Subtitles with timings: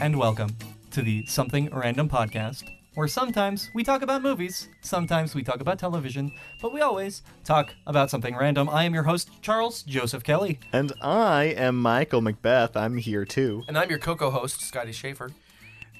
[0.00, 0.54] and welcome
[0.90, 2.64] to the Something Random podcast,
[2.94, 7.74] where sometimes we talk about movies, sometimes we talk about television, but we always talk
[7.86, 8.68] about something random.
[8.68, 10.58] I am your host, Charles Joseph Kelly.
[10.72, 12.76] And I am Michael Macbeth.
[12.76, 13.62] I'm here too.
[13.68, 15.30] And I'm your Coco host, Scotty Schaefer.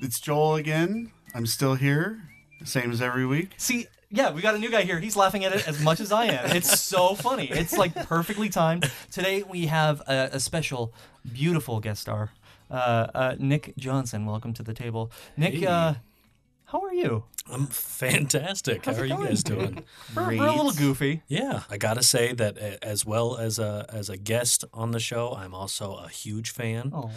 [0.01, 1.13] It's Joel again.
[1.35, 2.23] I'm still here,
[2.65, 3.53] same as every week.
[3.57, 5.01] See, yeah, we got a new guy here.
[5.01, 6.51] He's laughing at it as much as I am.
[6.57, 7.49] It's so funny.
[7.51, 8.91] It's like perfectly timed.
[9.11, 10.93] Today we have a, a special,
[11.33, 12.31] beautiful guest star,
[13.39, 14.27] Nick Johnson.
[14.27, 15.55] Welcome to the table, Nick.
[15.55, 15.67] Hey.
[15.67, 15.95] Uh,
[16.71, 17.23] how are you?
[17.49, 18.85] I'm fantastic.
[18.85, 19.85] How's How it are you guys doing?
[20.17, 21.23] We're, we're a little goofy.
[21.29, 24.99] yeah, I gotta say that uh, as well as a as a guest on the
[24.99, 26.91] show, I'm also a huge fan.
[26.93, 27.09] Oh,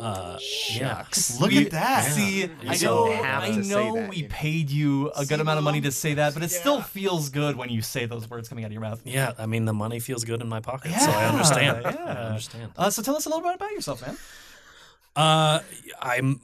[0.00, 0.38] Uh,
[0.70, 1.04] yeah.
[1.38, 2.04] Look We- at that.
[2.10, 5.26] See, You I don't know, have I to say know that, we paid you a
[5.26, 7.82] good See, amount of money to say that, but it still feels good when you
[7.82, 9.02] say those words coming out of your mouth.
[9.04, 11.82] Yeah, I mean the money feels good in my pocket, so I understand.
[11.84, 12.04] yeah.
[12.06, 12.72] I understand.
[12.78, 14.16] Uh, so tell us a little bit about yourself, man.
[15.16, 15.60] Uh,
[16.00, 16.40] I'm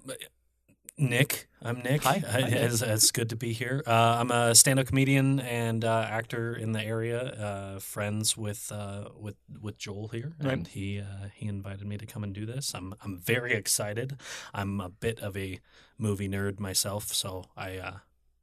[0.98, 1.48] Nick.
[1.62, 2.02] I'm Nick.
[2.04, 2.18] Hi.
[2.30, 2.52] Hi, Nick.
[2.52, 3.82] It's, it's good to be here.
[3.86, 7.20] Uh, I'm a stand-up comedian and uh, actor in the area.
[7.20, 10.52] Uh, friends with uh, with with Joel here, Right.
[10.52, 12.74] and he uh, he invited me to come and do this.
[12.74, 14.16] I'm I'm very excited.
[14.54, 15.60] I'm a bit of a
[15.98, 17.78] movie nerd myself, so I.
[17.78, 17.92] Uh,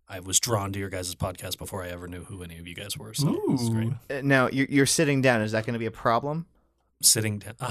[0.06, 2.76] I was drawn to your guys' podcast before I ever knew who any of you
[2.76, 3.14] guys were.
[3.14, 3.88] So it's great.
[3.88, 3.96] Ooh.
[4.18, 5.42] Uh, Now you're, you're sitting down.
[5.42, 6.46] Is that going to be a problem?
[7.04, 7.56] Sitting down.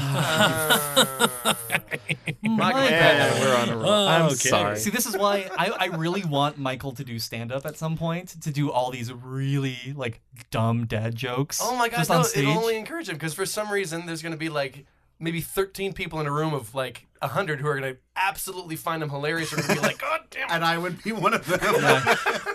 [2.43, 3.41] My Michael, bad.
[3.41, 3.91] we're on a roll.
[3.91, 4.35] Oh, I'm okay.
[4.35, 4.77] sorry.
[4.77, 7.97] See, this is why I, I really want Michael to do stand up at some
[7.97, 11.61] point, to do all these really like dumb dad jokes.
[11.63, 12.45] Oh my god, just no, stage.
[12.45, 14.85] it'll only encourage him because for some reason there's going to be like
[15.23, 19.03] maybe 13 people in a room of like 100 who are going to absolutely find
[19.03, 20.53] him hilarious or going to be like, God damn it.
[20.53, 21.61] And I would be one of them.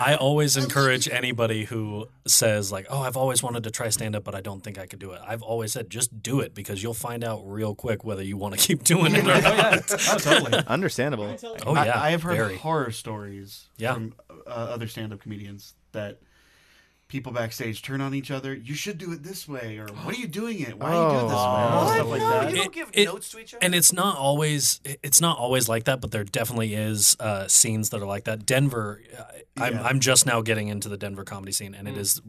[0.02, 4.24] I always encourage anybody who says like, "Oh, I've always wanted to try stand up,
[4.24, 6.84] but I don't think I could do it." I've always said, just do it because
[6.84, 9.80] you'll find out real quick whether you want to keep doing it or oh, yeah.
[9.90, 10.64] oh, totally.
[10.68, 11.36] Understandable.
[11.66, 12.58] Oh yeah, I, I have heard very.
[12.58, 13.94] horror stories Yeah.
[13.94, 14.14] from
[14.46, 16.20] uh, other stand-up comedians that
[17.08, 18.54] people backstage turn on each other.
[18.54, 20.78] You should do it this way, or what are you doing it?
[20.78, 21.54] Why are you doing this Oh.
[21.56, 21.76] way?
[21.78, 21.94] What?
[21.96, 22.50] Stuff like no, that.
[22.52, 23.64] you don't It- give it- notes to each other.
[23.64, 27.90] And it's not always it's not always like that, but there definitely is uh, scenes
[27.92, 28.46] that are like that.
[28.46, 29.24] Denver, uh,
[29.58, 29.84] I'm Yeah.
[29.84, 32.22] I'm just now getting into the Denver comedy scene, and it is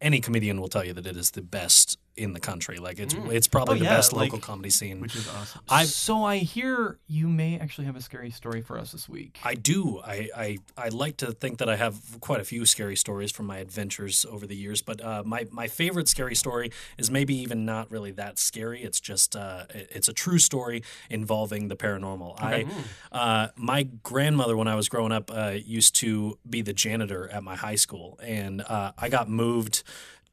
[0.00, 2.76] any comedian will tell you that it is the best in the country.
[2.78, 5.00] Like it's it's probably Oh, the yeah, best like- local comedy scene.
[5.00, 5.62] which is awesome.
[5.68, 9.38] I've so I hear you may actually have a scary story for us this week.
[9.44, 10.00] I do.
[10.04, 13.46] I, I I like to think that I have quite a few scary stories from
[13.46, 14.82] my adventures over the years.
[14.82, 18.82] But uh, my my favorite scary story is maybe even not really that scary.
[18.82, 22.34] It's just uh, it's a true story involving the paranormal.
[22.38, 22.66] I
[23.10, 27.42] uh, my grandmother when I was growing up uh, used to be the janitor at
[27.42, 29.82] my high school, and uh, I got moved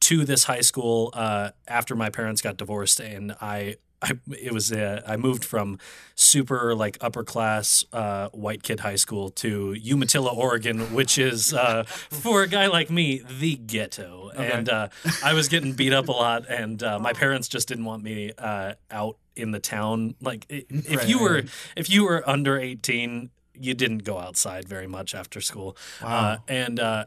[0.01, 3.75] to this high school uh, after my parents got divorced, and I.
[4.01, 5.77] I, it was uh, I moved from
[6.15, 11.83] super like upper class uh, white kid high school to Umatilla, Oregon, which is uh,
[12.09, 14.31] for a guy like me the ghetto.
[14.37, 14.87] And uh,
[15.21, 18.31] I was getting beat up a lot, and uh, my parents just didn't want me
[18.37, 20.16] uh, out in the town.
[20.21, 21.43] Like if Right, you were
[21.75, 25.75] if you were under eighteen, you didn't go outside very much after school.
[26.01, 27.05] Uh, and uh,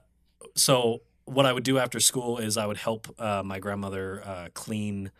[0.54, 4.48] so what I would do after school is I would help uh, my grandmother uh,
[4.54, 5.10] clean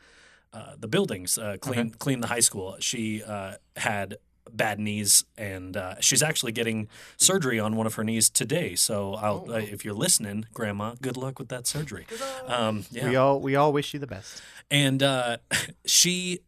[0.52, 2.76] uh, the buildings, uh, clean clean the high school.
[2.80, 4.16] She uh, had
[4.52, 8.74] bad knees, and uh, she's actually getting surgery on one of her knees today.
[8.74, 12.06] So I'll, uh, if you're listening, Grandma, good luck with that surgery.
[12.46, 13.08] Um, yeah.
[13.08, 14.42] We all we all wish you the best.
[14.70, 15.38] and uh,
[15.86, 16.40] she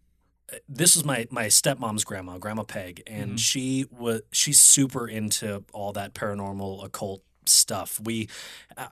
[0.68, 3.36] this is my my stepmom's grandma grandma peg and Mm-hmm.
[3.36, 8.28] she was she's super into all that paranormal occult stuff we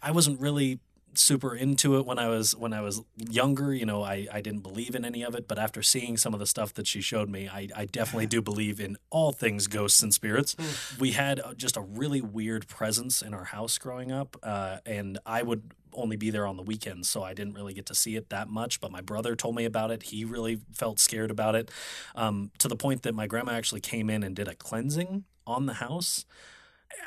[0.03, 0.81] I- wasn't really
[1.15, 4.63] super into it when i was when i was younger you know i i didn't
[4.63, 7.29] believe in any of it but after seeing some of the stuff that she showed
[7.29, 10.57] me i i definitely do believe in all things ghosts and spirits
[10.99, 15.43] we had just a really weird presence in our house growing up uh, and i
[15.43, 18.31] would only be there on the weekends, so I didn't really get to see it
[18.31, 18.81] that much.
[18.81, 20.05] But my brother told me about it.
[20.05, 21.71] He really felt scared about it,
[22.15, 25.67] um, to the point that my grandma actually came in and did a cleansing on
[25.67, 26.25] the house.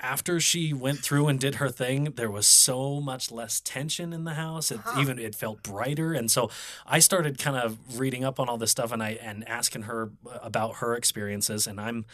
[0.01, 4.23] After she went through and did her thing, there was so much less tension in
[4.23, 4.71] the house.
[4.71, 6.49] It even it felt brighter, and so
[6.85, 10.11] I started kind of reading up on all this stuff and I and asking her
[10.41, 11.65] about her experiences.
[11.65, 12.05] And I'm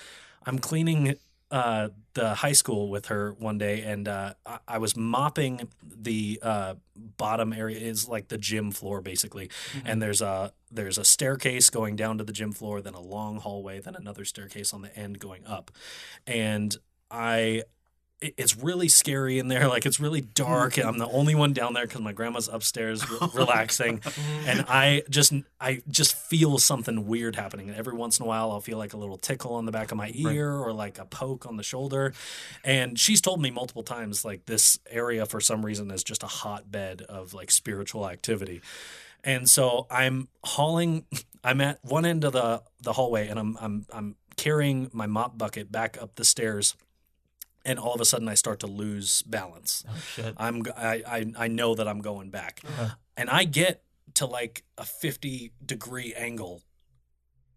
[0.46, 1.18] I'm cleaning
[1.52, 6.40] uh, the high school with her one day, and uh, I, I was mopping the
[6.42, 7.78] uh, bottom area.
[7.78, 9.50] Is like the gym floor basically,
[9.84, 13.38] and there's a there's a staircase going down to the gym floor, then a long
[13.38, 15.72] hallway, then another staircase on the end going up,
[16.26, 16.78] and
[17.12, 17.64] I
[18.22, 19.68] it's really scary in there.
[19.72, 20.78] Like it's really dark.
[20.78, 24.02] and I'm the only one down there because my grandma's upstairs re- relaxing,
[24.46, 27.70] and I just I just feel something weird happening.
[27.70, 29.92] And every once in a while, I'll feel like a little tickle on the back
[29.92, 32.14] of my ear or like a poke on the shoulder.
[32.66, 36.28] And she's told me multiple times like this area for some reason is just a
[36.28, 38.62] hotbed of like spiritual activity.
[39.24, 41.06] And so I'm hauling.
[41.44, 45.38] I'm at one end of the the hallway, and I'm I'm I'm carrying my mop
[45.38, 46.76] bucket back up the stairs,
[47.66, 49.84] and all of a sudden I start to lose balance.
[49.90, 50.36] Oh shit.
[50.38, 52.96] I'm I I, I know that I'm going back, uh-huh.
[53.18, 53.84] and I get
[54.16, 56.62] to like a 50 degree angle,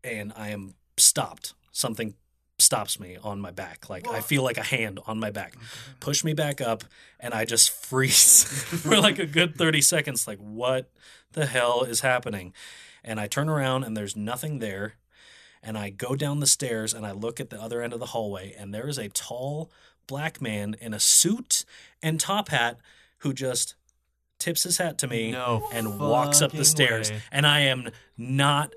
[0.02, 1.54] and I am stopped.
[1.72, 2.14] Something
[2.58, 3.88] stops me on my back.
[3.90, 5.54] Like I feel like a hand on my back,
[6.00, 6.84] push me back up,
[7.18, 8.44] and I just freeze
[8.82, 10.26] for like a good 30 seconds.
[10.26, 10.90] Like what
[11.32, 12.52] the hell is happening?
[13.02, 14.94] And I turn around and there's nothing there.
[15.62, 18.06] And I go down the stairs and I look at the other end of the
[18.06, 19.70] hallway, and there is a tall
[20.06, 21.64] black man in a suit
[22.02, 22.78] and top hat
[23.18, 23.74] who just
[24.38, 27.10] tips his hat to me No and walks up the stairs.
[27.10, 27.22] way.
[27.32, 28.74] And I am not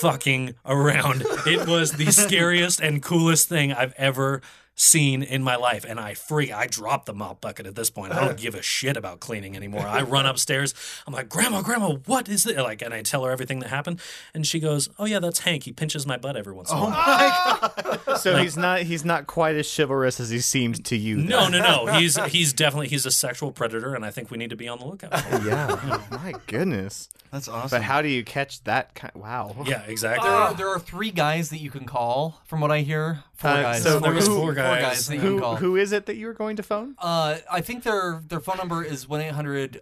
[0.00, 1.22] fucking around.
[1.46, 4.42] It was the scariest and coolest thing I've ever
[4.78, 5.84] seen in my life.
[5.86, 6.52] And I freak.
[6.52, 8.12] I drop the mop bucket at this point.
[8.12, 8.34] I don't uh.
[8.34, 9.86] give a shit about cleaning anymore.
[9.86, 10.72] I run upstairs.
[11.06, 12.56] I'm like, Grandma, Grandma, what is this?
[12.56, 14.00] Like, and I tell her everything that happened.
[14.32, 15.64] And she goes, Oh, yeah, that's Hank.
[15.64, 17.98] He pinches my butt every once in a oh while.
[18.18, 21.18] So he's not he's not quite as chivalrous as he seemed to you.
[21.18, 21.86] No, no, no.
[21.98, 24.78] He's he's definitely he's a sexual predator, and I think we need to be on
[24.78, 25.20] the lookout.
[25.20, 25.46] for him.
[25.46, 25.66] Yeah.
[25.70, 27.08] Oh, my goodness.
[27.30, 27.68] That's awesome.
[27.78, 29.12] But how do you catch that kind?
[29.14, 29.54] Wow.
[29.66, 30.28] Yeah, exactly.
[30.28, 33.22] There are, there are three guys that you can call, from what I hear.
[33.34, 33.82] Four Uh, guys.
[33.82, 35.06] so four, there's guys, four guys.
[35.08, 35.56] that you can call.
[35.56, 36.94] who is it that you were going to phone?
[36.98, 39.80] Uh, I think their their phone number is one eight hundred.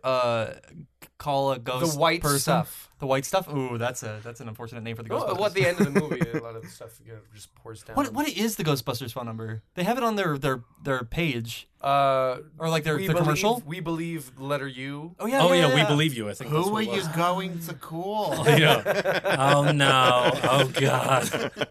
[1.18, 1.94] Call a ghost.
[1.94, 2.38] The white person.
[2.38, 2.90] stuff.
[2.98, 3.52] The white stuff.
[3.52, 5.36] Ooh, that's a that's an unfortunate name for the Ghostbusters.
[5.36, 7.54] Well, at the end of the movie, a lot of the stuff you know, just
[7.54, 7.96] pours down.
[7.96, 9.62] what what is the Ghostbusters phone number?
[9.74, 13.24] They have it on their their their page Uh, or like their we their believe,
[13.24, 13.62] commercial.
[13.66, 15.14] We believe letter U.
[15.18, 15.42] Oh yeah.
[15.42, 16.28] oh yeah, yeah, we believe you.
[16.30, 16.50] I think.
[16.50, 18.34] Who are you going to call?
[18.48, 19.36] yeah.
[19.38, 20.30] Oh no.
[20.44, 21.66] Oh god.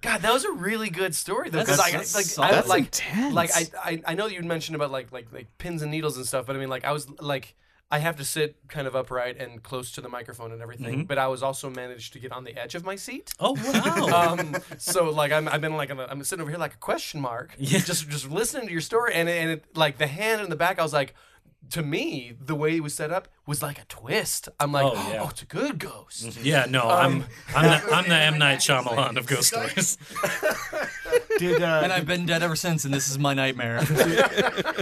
[0.00, 1.58] God, that was a really good story though.
[1.58, 2.48] That's- Because I that's like, solid.
[2.48, 3.34] I, That's like, intense.
[3.34, 6.16] like I, I, I know that you mentioned about like, like, like pins and needles
[6.16, 7.54] and stuff, but I mean, like, I was like,
[7.94, 11.16] I have to sit kind of upright and close to the microphone and everything, but
[11.16, 13.26] I was also managed to get on the edge of my seat.
[13.38, 14.08] Oh wow.
[14.24, 17.20] Um, so like I'm, I've been like a, I'm sitting over here like a question
[17.20, 17.78] mark, Yeah.
[17.90, 20.56] just just listening to your story, and it- and it, like the hand in the
[20.64, 21.14] back, I was like,
[21.74, 24.48] to me, the way it was set up was like a twist.
[24.58, 25.28] I'm like, Oh, oh, yeah.
[25.28, 26.38] it's a good ghost.
[26.42, 26.66] yeah.
[26.68, 27.24] No, I'm
[27.54, 29.98] I'm the, I'm the M Night Shyamalan of ghost stories.
[31.38, 33.80] Did uh, And I've been dead ever since, and this is my nightmare.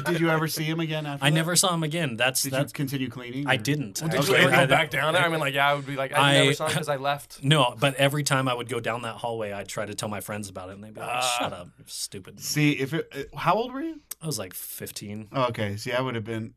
[0.06, 1.34] did you ever see him again after I that?
[1.34, 2.16] never saw him again.
[2.16, 2.72] That's Did you that's.
[2.72, 3.46] continue cleaning?
[3.46, 3.96] I didn't.
[3.96, 4.38] Did actually.
[4.40, 5.22] you ever I- go back down there?
[5.24, 6.96] I mean, like, yeah, I would be like, I, I- never saw him because I
[6.96, 7.40] left.
[7.52, 10.20] No, but every time I would go down that hallway, I'd try to tell my
[10.20, 11.36] friends about it, and they'd be like, Ah.
[11.38, 13.08] "Shut up, stupid." See if it.
[13.34, 14.00] uh, How old were you?
[14.20, 15.28] I was like 15.
[15.32, 15.76] Oh, okay.
[15.76, 16.54] See, I would have been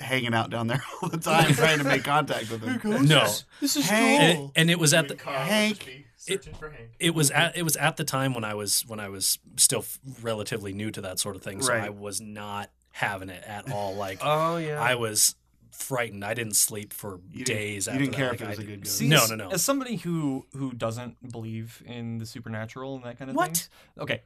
[0.00, 3.06] hanging out down there all the time trying to make contact with him.
[3.06, 3.26] No,
[3.60, 4.34] this is Hey.
[4.36, 6.06] and, and it was at the Hank.
[6.16, 6.90] Searching for Hank.
[6.98, 9.80] it was at it was at the time when I was when I was still
[9.80, 11.84] f- relatively new to that sort of thing, so Right.
[11.84, 13.94] I was not having it at all.
[13.94, 14.80] Like Oh yeah.
[14.80, 15.34] I was
[15.72, 16.22] frightened.
[16.24, 17.86] I didn't sleep for You didn't- days.
[17.86, 18.16] you didn't that.
[18.16, 18.98] care Like, if it was I a good ghost.
[18.98, 19.50] See, No, no, no.
[19.50, 23.36] As somebody who who doesn't believe in the supernatural and that kind of thing.
[23.36, 23.48] What?
[23.56, 23.68] things.
[23.98, 24.22] Okay.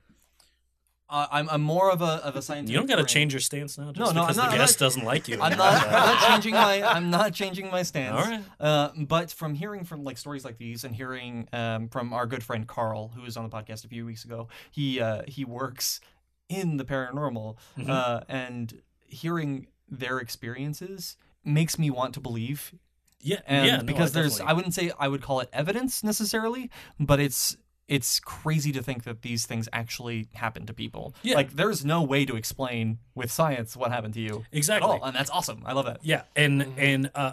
[1.09, 2.73] Uh, I'm I'm more of a of a scientific.
[2.73, 4.81] You don't got to change your stance now just No, no, because not- the guest
[4.81, 5.39] not- doesn't like you.
[5.41, 8.17] I'm not, I'm not changing my I'm not changing my stance.
[8.25, 8.43] All right.
[8.59, 12.43] Uh, but from hearing from like stories like these and hearing um, from our good
[12.43, 16.01] friend Carl, who was on the podcast a few weeks ago, he uh, he works
[16.49, 17.89] in the paranormal, Mhm.
[17.91, 22.75] uh, and hearing their experiences makes me want to believe.
[23.21, 26.03] yeah, And yeah, because I there's definitely- I wouldn't say I would call it evidence
[26.03, 27.57] necessarily, but it's
[27.89, 31.15] it's crazy to think that these things actually happen to people.
[31.23, 31.37] Yeah.
[31.37, 34.89] Like there's no way to explain with science what happened to you at exactly.
[34.89, 35.63] all, and that's awesome.
[35.65, 35.99] I love that.
[36.03, 37.33] Yeah, and and uh,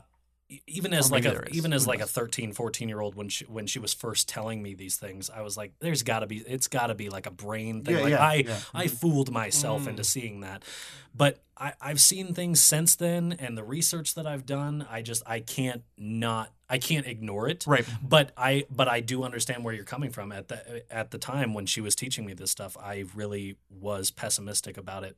[0.67, 1.58] even as like a there is.
[1.58, 2.12] even as like a knows?
[2.12, 5.41] 13, 14 year old when she when she was first telling me these things, I
[5.41, 8.01] was like, "There's got to be it's got to be like a brain thing." Yeah,
[8.01, 8.60] like yeah, I yeah.
[8.74, 8.96] I mm-hmm.
[8.96, 10.05] fooled myself into mm.
[10.05, 10.63] seeing that,
[11.15, 15.24] but I, I've seen things since then, and the research that I've done, I just
[15.25, 17.65] I can't not I can't ignore it.
[17.67, 17.86] Right.
[18.01, 20.31] But I but I do understand where you're coming from.
[20.31, 24.10] At the at the time when she was teaching me this stuff, I really was
[24.10, 25.17] pessimistic about it.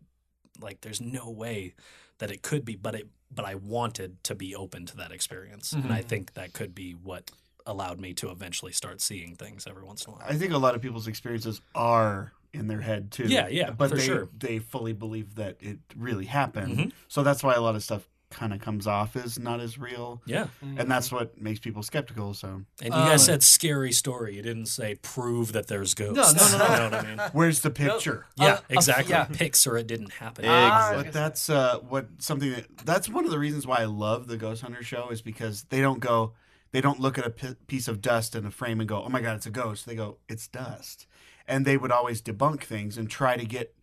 [0.59, 1.75] Like there's no way
[2.19, 5.73] that it could be, but it but I wanted to be open to that experience.
[5.73, 7.31] And I think that could be what
[7.65, 10.25] allowed me to eventually start seeing things every once in a while.
[10.27, 13.23] I think a lot of people's experiences are in their head too.
[13.23, 14.29] Yeah, yeah, but for they sure.
[14.37, 16.77] they fully believe that it really happened.
[16.77, 16.91] Mhm.
[17.07, 20.21] So that's why a lot of stuff kind of comes off as not as real,
[20.25, 20.47] Yeah.
[20.61, 22.33] and that's what makes people skeptical.
[22.33, 24.35] So And you guys Um, said scary story.
[24.35, 26.33] You didn't say prove that there's ghosts.
[26.51, 26.73] No, no, no, no.
[26.73, 27.19] you know what I mean?
[27.33, 28.25] where's the picture?
[28.35, 29.11] Yeah, Uh, uh, exactly.
[29.13, 29.25] yeah.
[29.25, 30.45] Pics or it didn't happen.
[30.45, 31.03] Exactly.
[31.05, 34.37] But that's uh, what something that that's one of the reasons why I love the
[34.37, 36.33] Ghost Hunter show is because they don't go,
[36.71, 39.21] they don't look at a piece of dust in a frame and go, oh my
[39.21, 39.85] god, it's a ghost.
[39.85, 41.05] They go, it's dust,
[41.47, 43.75] and they would always debunk things and try to get,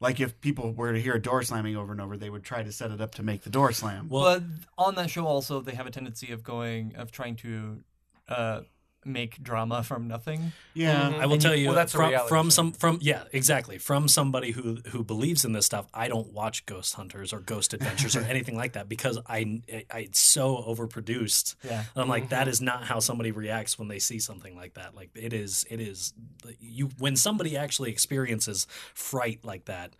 [0.00, 2.62] like if people were to hear a door slamming over and over, they would try
[2.62, 4.08] to set it up to make the door slam.
[4.08, 4.42] Well, but
[4.76, 7.82] on that show also they have a tendency of going of trying to
[8.28, 8.60] uh,
[9.04, 10.52] make drama from nothing.
[10.74, 14.50] yeah, I will tell you Well, that's from, from some from yeah exactly from somebody
[14.50, 15.86] who who believes in this stuff.
[15.94, 19.98] I don't watch Ghost Hunters or Ghost Adventures or anything like that because I, I
[20.00, 21.54] it's so overproduced.
[21.64, 21.84] Yeah.
[21.94, 24.94] And I'm like that is not how somebody reacts when they see something like that.
[24.94, 26.12] Like it is it is
[26.60, 29.94] you when somebody actually experiences fright like that.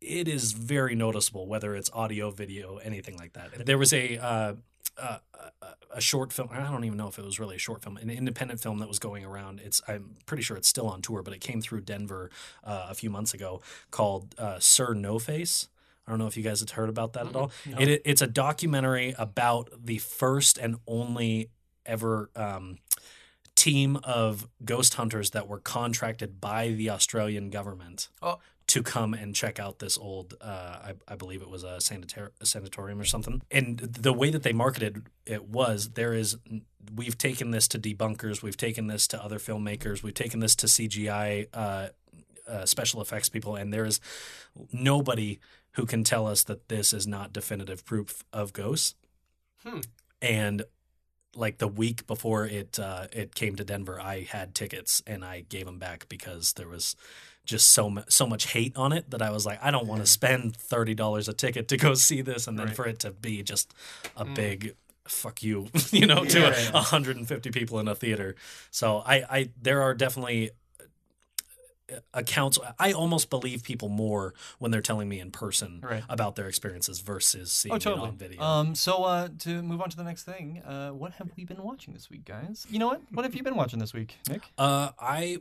[0.00, 3.64] It is very noticeable, whether it's audio, video, anything like that.
[3.64, 4.54] There was a uh,
[4.98, 5.18] uh,
[5.62, 6.48] a- a short film.
[6.50, 8.88] I don't even know if it was really a short film, an independent film that
[8.88, 9.60] was going around.
[9.64, 12.30] It's I'm pretty sure it's still on tour, but it came through Denver
[12.64, 13.60] uh, a few months ago
[13.90, 15.68] called uh, Sir No Face.
[16.06, 17.50] I don't know if you guys have heard about that at all.
[17.78, 21.48] It, it's a documentary about the first and only
[21.86, 22.78] ever um,
[23.54, 28.38] team of ghost hunters that were contracted by the Australian government Oh.
[28.66, 32.30] To come and check out this old, uh, I, I believe it was a, sanator-
[32.40, 33.42] a sanatorium or something.
[33.50, 36.36] And the way that they marketed it was there is,
[36.94, 40.66] we've taken this to debunkers, we've taken this to other filmmakers, we've taken this to
[40.66, 41.88] CGI uh,
[42.48, 44.00] uh, special effects people, and there is
[44.72, 45.40] nobody
[45.72, 48.94] who can tell us that this is not definitive proof of ghosts.
[49.62, 49.80] Hmm.
[50.22, 50.64] And
[51.36, 55.40] like the week before it uh, it came to Denver, I had tickets and I
[55.48, 56.96] gave them back because there was
[57.44, 60.00] just so mu- so much hate on it that I was like, I don't want
[60.00, 63.10] to spend thirty dollars a ticket to go see this, and then for it to
[63.10, 63.74] be just
[64.16, 64.74] a big
[65.06, 66.68] fuck you, you know, to Yeah.
[66.70, 68.36] a 150 people in a theater.
[68.70, 70.50] So I, I there are definitely
[72.12, 72.58] accounts.
[72.78, 76.02] I almost believe people more when they're telling me in person Right.
[76.08, 78.40] about their experiences versus seeing Oh, it on video.
[78.42, 81.62] Um, so uh, to move on to the next thing, uh, what have we been
[81.62, 82.66] watching this week, guys?
[82.70, 83.02] You know what?
[83.12, 84.42] What have you been watching this week, Nick?
[84.56, 85.38] Uh, I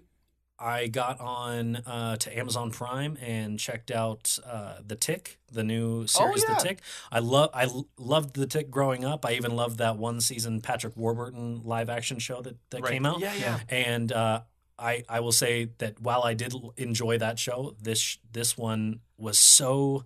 [0.60, 6.06] I got on uh, to Amazon Prime and checked out uh, The Tick, the new
[6.08, 6.56] series yeah.
[6.56, 6.80] The Tick.
[7.12, 9.26] I love I l- loved The Tick growing up.
[9.26, 12.92] I even loved that one season Patrick Warburton live action show that, that Right.
[12.94, 13.20] came out.
[13.20, 13.60] Yeah, yeah.
[13.68, 14.42] And uh,
[14.78, 19.38] I I will say that while I did enjoy that show, this this one was
[19.40, 20.06] so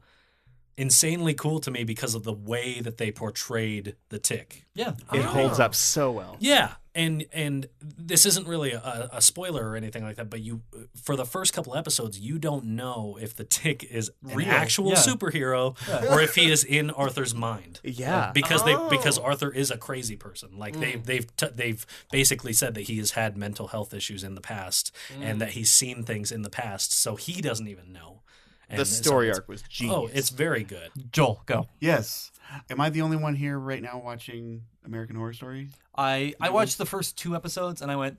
[0.77, 4.65] insanely cool to me because of the way that they portrayed the tick.
[4.75, 4.91] Yeah.
[5.12, 5.22] It Oh.
[5.24, 6.38] holds up so well.
[6.39, 10.62] Yeah, and and this isn't really a, a spoiler or anything like that, but you
[11.01, 14.89] for the first couple episodes, you don't know if the tick is an Real, actual
[14.89, 14.96] yeah.
[14.96, 15.75] superhero
[16.12, 17.79] or if he is in Arthur's mind.
[17.84, 18.31] Yeah.
[18.34, 18.88] Because they Oh.
[18.89, 20.57] because Arthur is a crazy person.
[20.57, 21.03] Like they mm.
[21.05, 24.91] they've t- they've basically said that he has had mental health issues in the past
[25.19, 25.39] and mm.
[25.39, 28.22] that he's seen things in the past, so he doesn't even know.
[28.69, 29.95] And The story arc was genius.
[29.95, 30.89] Oh, it's very good.
[31.12, 31.67] Joel, go.
[31.79, 32.31] yes.
[32.69, 35.69] Am I the only one here right now watching American Horror Story?
[35.97, 38.17] I I watched the first two episodes and I went,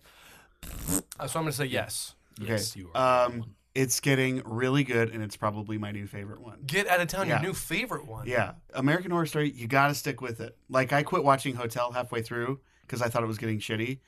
[1.19, 2.14] Uh, so I'm gonna say yes.
[2.40, 3.26] Yes, you are.
[3.26, 6.59] Um, it's getting really good, and it's probably my new favorite one.
[6.67, 7.28] Get out of town.
[7.28, 7.40] Yeah.
[7.40, 8.26] Your new favorite one.
[8.26, 9.50] Yeah, American Horror Story.
[9.50, 10.57] You got to stick with it.
[10.69, 14.00] Like I quit watching Hotel halfway through because I thought it was getting shitty,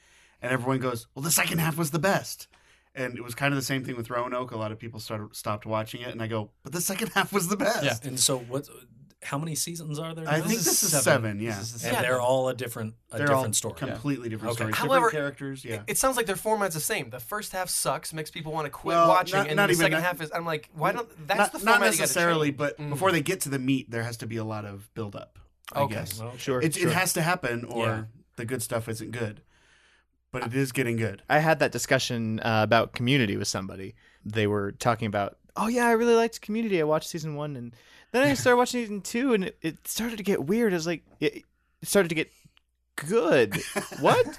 [0.42, 2.48] and everyone goes, "Well, the second half was the best."
[2.94, 4.50] And it was kind of the same thing with Roanoke.
[4.50, 7.32] A lot of people started stopped watching it, and I go, "But the second half
[7.32, 7.96] was the best." Yeah.
[8.08, 8.68] And so what
[9.22, 10.26] how many seasons are there?
[10.26, 11.40] I think this is seven.
[11.40, 13.74] Yeah, This is and they're all a different a they're different all story.
[13.74, 14.62] completely different Okay.
[14.62, 15.62] stories, However, different characters.
[15.64, 17.10] Yeah, It sounds like their format's the same.
[17.10, 19.72] The first half sucks, makes people want to quit Well, watching, not- and not the
[19.74, 20.30] even second that- half is.
[20.34, 21.06] I'm like, why don't?
[21.28, 22.56] That's not, the not format you gotta necessarily, change.
[22.58, 22.88] but Mm.
[22.88, 25.38] before they get to the meat, there has to be a lot of build up.
[25.72, 25.94] I Okay.
[25.96, 26.18] guess.
[26.18, 26.62] Well, Sure.
[26.62, 26.88] It, sure.
[26.88, 28.02] it has to happen, or Yeah.
[28.36, 29.42] the good stuff isn't good.
[30.32, 31.22] But it is getting good.
[31.28, 33.94] I had that discussion uh, about Community with somebody.
[34.24, 36.80] They were talking about, oh yeah, I really liked Community.
[36.80, 37.74] I watched season one, and
[38.12, 40.72] then I started watching season two, and it, it started to get weird.
[40.72, 41.42] It was like it,
[41.82, 42.30] it started to get
[42.96, 43.56] good.
[44.00, 44.38] what?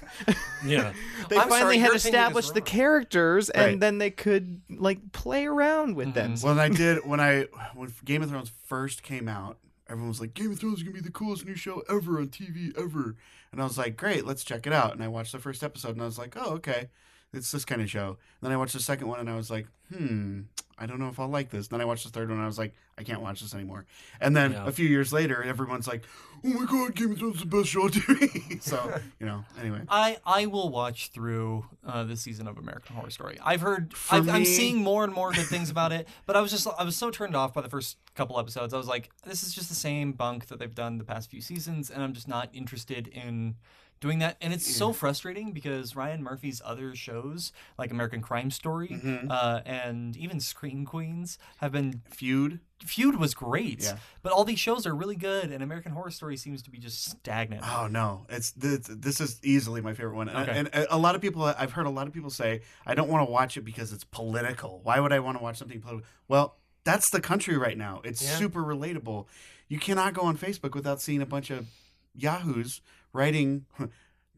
[0.64, 0.88] yeah.
[1.20, 3.80] I'm they sorry, finally had established the characters, and Right.
[3.80, 6.34] then they could like play around with them.
[6.34, 6.44] Mhm.
[6.44, 9.58] Well, I did when I when Game of Thrones first came out.
[9.88, 12.28] Everyone was like, "Game of Thrones is gonna be the coolest new show ever on
[12.28, 13.16] TV ever,"
[13.52, 15.90] and I was like, "Great, let's check it out." And I watched the first episode,
[15.92, 16.88] and I was like, "Oh, okay,
[17.32, 18.08] it's this kind of show.
[18.08, 20.40] And then I watched the second one and I was like, hmm,
[20.78, 21.68] I don't know if I'll like this.
[21.68, 23.86] Then I watched the third one and I was like, I can't watch this anymore.
[24.20, 24.66] And then Yeah.
[24.66, 26.04] a few years later, everyone's like,
[26.44, 28.62] oh my god, Game of Thrones is the best show on TV.
[28.62, 29.80] so you know, anyway.
[29.88, 33.38] I, I will watch through uh, this season of American Horror Story.
[33.42, 36.50] I've heard I've, I'm seeing more and more good things about it, but I was
[36.50, 38.74] just I was so turned off by the first couple episodes.
[38.74, 41.40] I was like, this is just the same bunk that they've done the past few
[41.40, 43.56] seasons, and I'm just not interested in
[44.02, 44.36] doing that.
[44.42, 49.30] And it's so frustrating because Ryan Murphy's other shows, like American Crime Story Mm-hmm.
[49.30, 52.60] uh, and even Scream Queens, have been Feud.
[52.84, 53.96] Feud was great, Yeah.
[54.22, 57.04] but all these shows are really good, and American Horror Story seems to be just
[57.04, 57.62] stagnant.
[57.64, 60.28] Oh no, it's this, this is easily my favorite one.
[60.28, 60.58] And- Okay.
[60.72, 63.24] And, a lot of people, I've heard a lot of people say, I don't want
[63.26, 64.80] to watch it because it's political.
[64.82, 66.04] Why would I want to watch something political?
[66.26, 68.00] Well, that's the country right now.
[68.04, 68.36] It's Yeah.
[68.36, 69.26] super relatable.
[69.68, 71.68] You cannot go on Facebook without seeing a bunch of
[72.14, 72.80] yahoos
[73.12, 73.66] writing.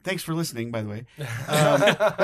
[0.03, 1.07] Thanks for listening, by the way.
[1.49, 1.81] Um,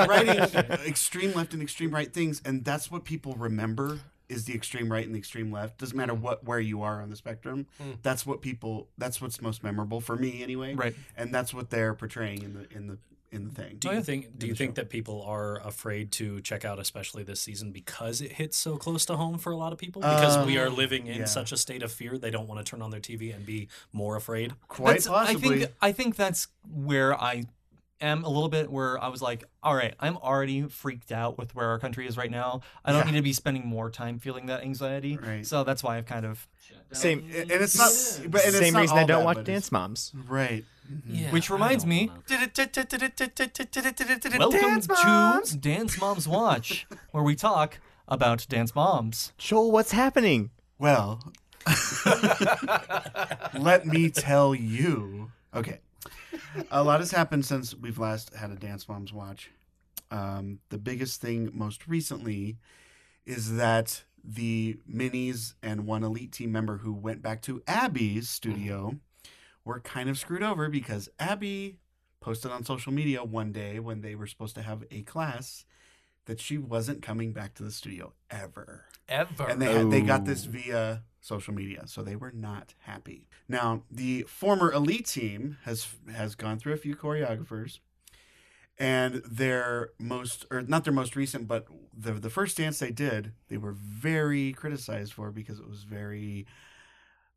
[0.07, 0.37] writing
[0.87, 5.05] extreme left and extreme right things, and that's what people remember is the extreme right
[5.05, 5.77] and the extreme left.
[5.79, 7.67] Doesn't matter what where you are on the spectrum.
[7.81, 7.97] Mm.
[8.01, 8.87] That's what people.
[8.97, 10.95] That's what's most memorable for me, anyway Right.
[11.17, 12.97] and that's what they're portraying in the in the
[13.31, 13.77] in the thing.
[13.79, 14.03] Do Oh, you yeah.
[14.03, 18.19] think do you think that people are afraid to check out especially this season because
[18.21, 20.01] it hits so close to home for a lot of people?
[20.01, 21.25] Because we are Um, living in yeah.
[21.25, 23.69] such a state of fear they don't want to turn on their TV and be
[23.93, 24.53] more afraid.
[24.67, 25.55] Quite That's- possibly.
[25.55, 27.45] I think I think that's where I
[28.01, 31.53] am a little bit where I was like, all right, I'm already freaked out with
[31.55, 32.61] where our country is right now.
[32.83, 33.11] I don't Yeah.
[33.11, 35.17] need to be spending more time feeling that anxiety.
[35.17, 35.45] Right.
[35.45, 36.47] So that's why I've kind of
[36.93, 37.91] Same and it's not.
[38.31, 40.11] But and it's same not reason I don't bad, watch Dance Moms.
[40.27, 40.65] Right.
[41.05, 42.11] Yeah, Which reminds me-
[44.39, 45.55] welcome Dance to Moms!
[45.55, 49.31] Dance Moms Watch, where we talk about dance moms.
[49.37, 50.49] Joel, what's happening?
[50.77, 51.21] Well,
[53.57, 55.31] let me tell you.
[55.53, 55.79] Okay,
[56.69, 59.51] a lot has happened since we've last had a Dance Moms watch.
[60.09, 62.57] Um, the biggest thing, most recently,
[63.25, 68.95] is that the minis and one elite team member who went back to Abby's studio
[69.65, 71.77] were kind of screwed over because Abby
[72.19, 75.65] posted on social media one day when they were supposed to have a class
[76.25, 79.47] that she wasn't coming back to the studio ever Ever.
[79.49, 80.51] and they they got this Oh.
[80.51, 83.27] via social media, so they were not happy.
[83.47, 87.79] Now, the former elite team has has gone through a few choreographers,
[88.79, 93.33] and their most or not their most recent, but the the first dance they did,
[93.49, 96.45] they were very criticized for because it was very.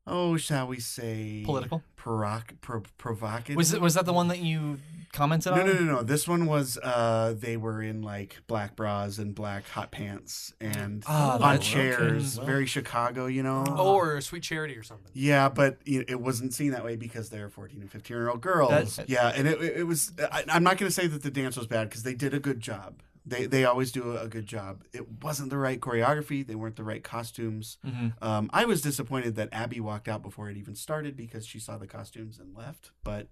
[0.07, 1.83] Oh, shall we say Political?
[1.97, 3.57] provoc- pro- provocative?
[3.57, 4.79] Was it, was that the one that you
[5.15, 5.67] commented No, on?
[5.67, 5.93] no, no, no.
[5.95, 6.03] No.
[6.03, 11.03] This one was uh they were in like black bras and black hot pants and
[11.07, 12.47] Ah, on that's- chairs, okay.
[12.47, 13.65] very Chicago, you know.
[13.67, 15.11] oh, or Sweet Charity or something.
[15.15, 18.43] Yeah, but you it wasn't seen that way because they're 14 and 15 year old
[18.43, 18.71] girls.
[18.97, 20.13] That's- yeah, and it, it was.
[20.31, 22.41] I, I'm not going to say that the dance was bad because they did a
[22.41, 23.01] good job.
[23.27, 24.85] They they always do a, good job.
[24.93, 26.47] It wasn't the right choreography.
[26.47, 27.79] They weren't the right costumes.
[27.87, 28.13] Mhm.
[28.23, 31.79] Um, I was disappointed that Abby walked out before it even started because she saw
[31.79, 32.91] the costumes and left.
[33.03, 33.29] But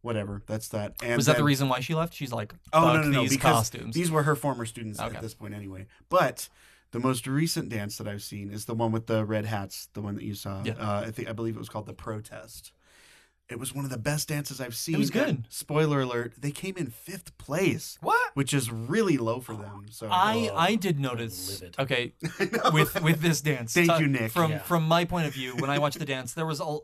[0.00, 0.94] whatever, that's that.
[1.02, 2.12] And Was that the reason why she left?
[2.14, 3.20] She's like, Oh no, no, no!
[3.22, 3.94] these Because costumes.
[3.94, 5.14] these were her former students Okay.
[5.14, 5.86] at this point, anyway.
[6.08, 6.48] But
[6.90, 10.00] the most recent dance that I've seen is the one with the red hats, the
[10.00, 10.62] one that you saw.
[10.64, 10.72] Yeah.
[10.72, 12.72] Uh, I think I believe it was called the Protest.
[13.50, 14.94] It was one of the best dances I've seen.
[14.94, 15.28] It was good.
[15.28, 18.30] and spoiler alert: they came in fifth place, What?
[18.34, 19.86] which is really low for them.
[19.90, 21.60] So I Oh, I did notice.
[21.60, 21.76] livid.
[21.78, 22.12] Okay,
[22.72, 23.74] with with this dance.
[23.74, 24.32] Thank so you, Nick.
[24.32, 24.58] From Yeah.
[24.60, 26.78] from my point of view, when I watched the dance, there was a.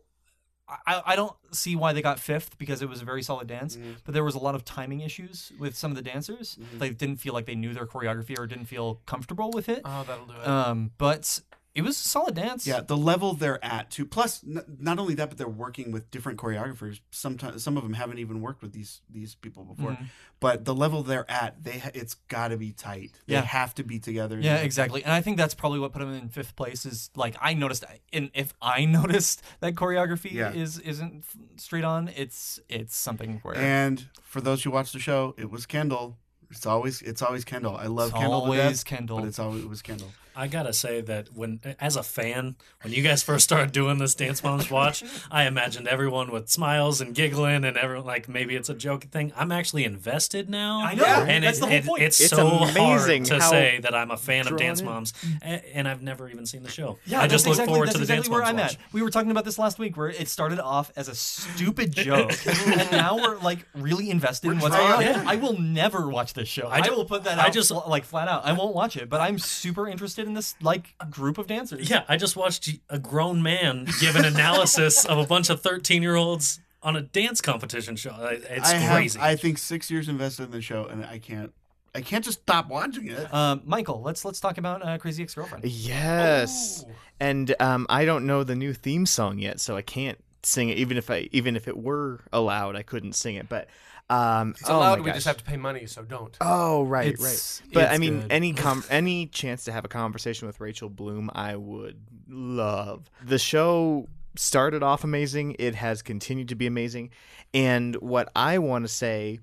[0.68, 3.76] I, I don't see why they got fifth because it was a very solid dance,
[3.76, 3.98] Mhm.
[4.04, 6.58] but there was a lot of timing issues with some of the dancers.
[6.60, 6.78] Mhm.
[6.80, 9.82] They didn't feel like they knew their choreography or didn't feel comfortable with it.
[9.84, 10.44] Oh, that'll do it.
[10.48, 11.40] Um, but
[11.76, 12.66] it was a solid dance.
[12.66, 14.06] Yeah, the level they're at too.
[14.06, 17.00] Plus, n- not only that, but they're working with different choreographers.
[17.10, 19.92] Sometimes some of them haven't even worked with these these people before.
[19.92, 20.06] Mhm.
[20.40, 23.12] But the level they're at, they ha- it's got to be tight.
[23.26, 23.42] They Yeah.
[23.42, 24.38] have to be together.
[24.40, 25.02] Yeah, exactly.
[25.04, 26.84] And I think that's probably what put them in fifth place.
[26.86, 30.52] Is like I noticed, and if I noticed that choreography Yeah.
[30.52, 31.24] is isn't
[31.56, 35.66] straight on, it's it's something where And for those who watch the show, it was
[35.66, 36.18] Kendall.
[36.50, 37.76] It's always it's always Kendall.
[37.76, 39.18] I love it's Kendall always Kendall.
[39.20, 40.12] but it's always it was Kendall.
[40.36, 44.14] I gotta say that when, as a fan, when you guys first started doing this
[44.14, 48.68] Dance Moms watch, I imagined everyone with smiles and giggling and everyone like maybe it's
[48.68, 49.32] a joke thing.
[49.36, 50.82] I'm actually invested now.
[50.84, 51.04] I know.
[51.04, 52.02] and That's it, the whole it- point.
[52.02, 54.86] it's, It's so amazing hard to say that I'm a fan of Dance in.
[54.86, 56.98] Moms, and I've never even seen the show.
[57.06, 58.74] Yeah, I just that's look exactly, forward to the exactly Dance where Moms I'm watch.
[58.74, 58.92] at.
[58.92, 62.32] We were talking about this last week, where it started off as a stupid joke,
[62.66, 65.00] and now we're like really invested in We're what's going on.
[65.02, 65.24] Yeah.
[65.26, 66.68] I will never watch this show.
[66.68, 68.44] I, I will put that I just- like flat out.
[68.44, 71.88] I won't watch it, but I'm super interested in this like group of dancers.
[71.88, 76.02] Yeah, I just watched a grown man give an analysis of a bunch of 13
[76.02, 78.14] year olds on a dance competition show.
[78.30, 79.18] It's I have, crazy.
[79.20, 81.52] I think six years invested in the show, and I can't
[81.96, 83.32] I can't just stop watching it.
[83.32, 85.64] Um, Michael, let's let's talk about uh, Crazy Ex-Girlfriend.
[85.64, 86.84] Yes.
[87.18, 90.76] And um, I don't know the new theme song yet, so I can't sing it.
[90.76, 93.48] Even if I, even if it were allowed, I couldn't sing it.
[93.48, 93.68] But
[94.08, 94.98] um, It's oh allowed.
[95.00, 96.36] my we just have to pay money, so don't.
[96.40, 97.72] Oh right, It's- right.
[97.72, 98.32] But it's I mean, good.
[98.32, 103.10] any com- any chance to have a conversation with Rachel Bloom, I would love.
[103.24, 105.56] The show started off amazing.
[105.58, 107.10] It has continued to be amazing.
[107.54, 109.40] And what I want to say,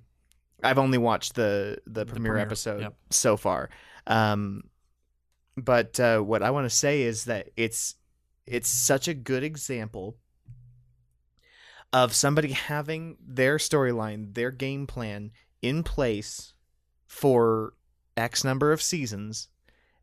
[0.64, 2.96] I've only watched the the, premiere, premiere, episode yep.
[3.10, 3.70] so far.
[4.08, 4.64] Um,
[5.58, 7.96] but uh, what I want to say is that it's
[8.46, 10.18] it's such a good example
[11.94, 16.54] of somebody having their storyline, their game plan in place
[17.06, 17.74] for
[18.18, 19.48] X number of seasons,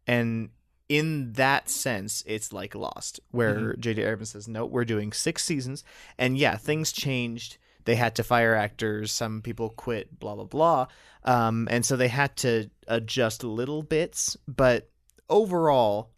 [0.06, 0.50] and
[0.88, 4.02] in that sense, it's like Lost, where J.J.
[4.02, 5.84] Abrams says, "No, we're doing six seasons,"
[6.18, 7.58] and yeah, things changed.
[7.84, 9.12] They had to fire actors.
[9.12, 10.18] Some people quit.
[10.18, 10.86] Blah blah blah.
[11.24, 14.90] Um, and so they had to adjust little bits, but
[15.28, 16.10] overall,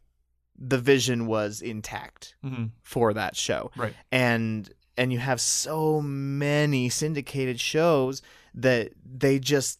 [0.58, 3.94] the vision was intact hmm for that show Right.
[4.11, 8.22] and and you have so many syndicated shows
[8.55, 9.78] that they just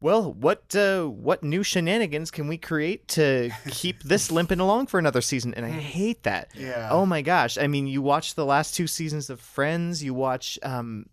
[0.00, 4.98] well what uh, what new shenanigans can we create to keep this limping along for
[4.98, 6.88] another season and i hate that Yeah.
[6.90, 10.58] oh my gosh i mean you watch the last two seasons of friends you watch
[10.62, 11.06] um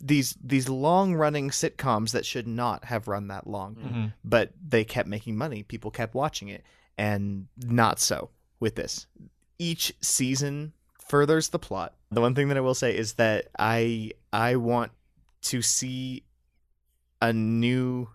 [0.00, 4.84] these these long running sitcoms that should not have run that long hmm but they
[4.84, 5.62] kept making money.
[5.62, 6.62] People kept watching it,
[6.98, 8.28] and not so
[8.60, 9.06] with this.
[9.58, 10.72] Each season
[11.08, 11.94] furthers the plot.
[12.10, 14.92] The one thing that I will say is that I I want
[15.42, 16.24] to see
[17.20, 18.08] a new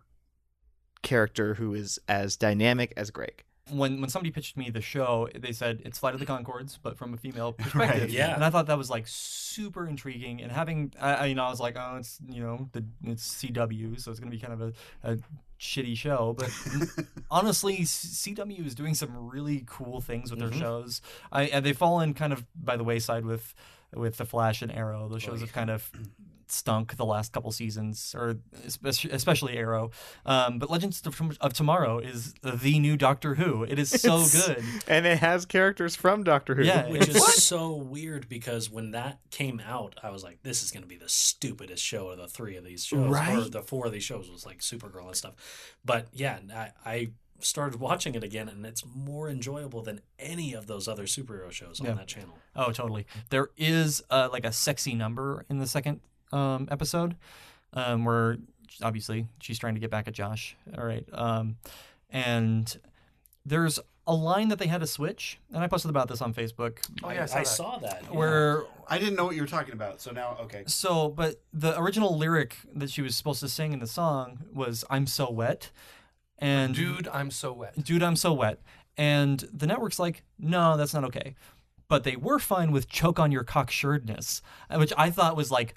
[1.01, 3.43] character who is as dynamic as Greg.
[3.69, 6.97] When when somebody pitched me the show, they said it's Flight of the Conchords, but
[6.97, 8.09] from a female perspective.
[8.09, 8.33] Yeah.
[8.33, 10.41] And I thought that was like super intriguing.
[10.41, 13.41] And having, I, I you know, I was like, oh, it's you know, the it's
[13.41, 15.17] CW, so it's gonna be kind of a, a
[15.59, 16.35] shitty show.
[16.37, 16.49] But
[17.31, 20.59] honestly, CW is doing some really cool things with their mm-hmm.
[20.59, 21.01] shows.
[21.31, 23.53] I and they've fallen kind of by the wayside with
[23.95, 25.07] with the Flash and Arrow.
[25.07, 25.89] Those shows have kind of
[26.47, 29.89] stunk the last couple seasons, or especially, especially Arrow.
[30.25, 33.63] Um, but Legends of, of Tomorrow is the new Doctor Who.
[33.63, 34.63] It is so It's- good.
[34.87, 36.63] and it has characters from Doctor Who.
[36.63, 40.61] Yeah, Which it's- is so weird because when that came out, I was like, "This
[40.61, 43.63] is going to be the stupidest show of the three of these shows, or the
[43.63, 45.33] four of these shows was like Supergirl and stuff."
[45.83, 47.09] But yeah, I, I
[47.43, 51.79] started watching it again, and it's more enjoyable than any of those other superhero shows
[51.79, 51.93] on Yeah.
[51.93, 52.37] that channel.
[52.55, 53.05] Oh, totally.
[53.29, 56.01] There is uh, like a sexy number in the second
[56.31, 57.15] um, episode,
[57.73, 58.37] um, where
[58.81, 60.55] obviously she's trying to get back at Josh.
[60.77, 61.57] All right, um,
[62.09, 62.77] and
[63.45, 66.79] there's a line that they had to switch, and I posted about this on Facebook.
[67.03, 67.47] Oh yeah, I saw I that.
[67.47, 68.03] saw that.
[68.03, 68.09] yeah.
[68.17, 70.63] Where I didn't know what you were talking about, so now okay.
[70.67, 74.83] so, but the original lyric that she was supposed to sing in the song was
[74.89, 75.71] "I'm so wet,"
[76.43, 77.81] and Dude, I'm so wet.
[77.83, 78.59] dude, I'm so wet.
[78.97, 81.35] And the network's like, no, that's not okay.
[81.87, 85.75] But they were fine with choke on your cocksuredness, uh, which I thought was like,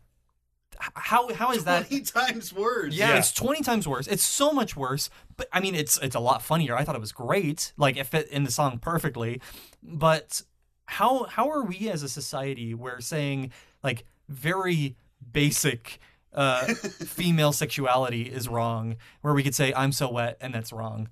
[0.94, 1.88] how how is that?
[1.88, 2.94] Twenty times worse.
[2.94, 4.07] Yeah, it's twenty times worse.
[4.07, 5.09] It's so much worse.
[5.37, 6.76] But I mean, it's it's a lot funnier.
[6.76, 7.72] I thought it was great.
[7.79, 9.40] Like it fit in the song perfectly.
[9.83, 10.42] But
[10.85, 13.52] how how are we as a society where saying
[13.83, 14.96] like very
[15.33, 15.98] basic
[16.37, 21.09] uh, female sexuality is wrong, where we could say I'm so wet and that's wrong.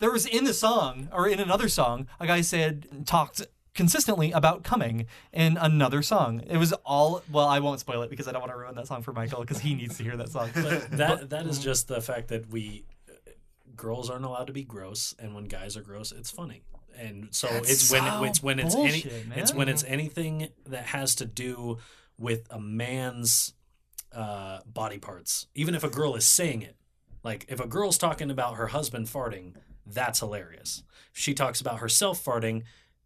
[0.00, 3.42] There was in the song or in another song, a guy said talked
[3.74, 6.42] consistently about coming in another song.
[6.48, 8.86] It was all well, I won't spoil it because I don't want to ruin that
[8.86, 10.50] song for Michael because he needs to hear that song.
[10.54, 12.84] But that that is just the fact that we
[13.76, 16.62] girls aren't allowed to be gross, and when guys are gross, it's funny.
[16.98, 19.38] And so That's it's when so it's when it's bullshit, any man.
[19.38, 21.78] it's when it's anything that has to do
[22.18, 23.54] with a man's
[24.14, 25.46] uh, body parts.
[25.54, 26.76] Even if a girl is saying it,
[27.22, 29.54] like if a girl's talking about her husband farting,
[29.86, 30.82] that's hilarious.
[31.14, 32.62] If she talks about herself farting,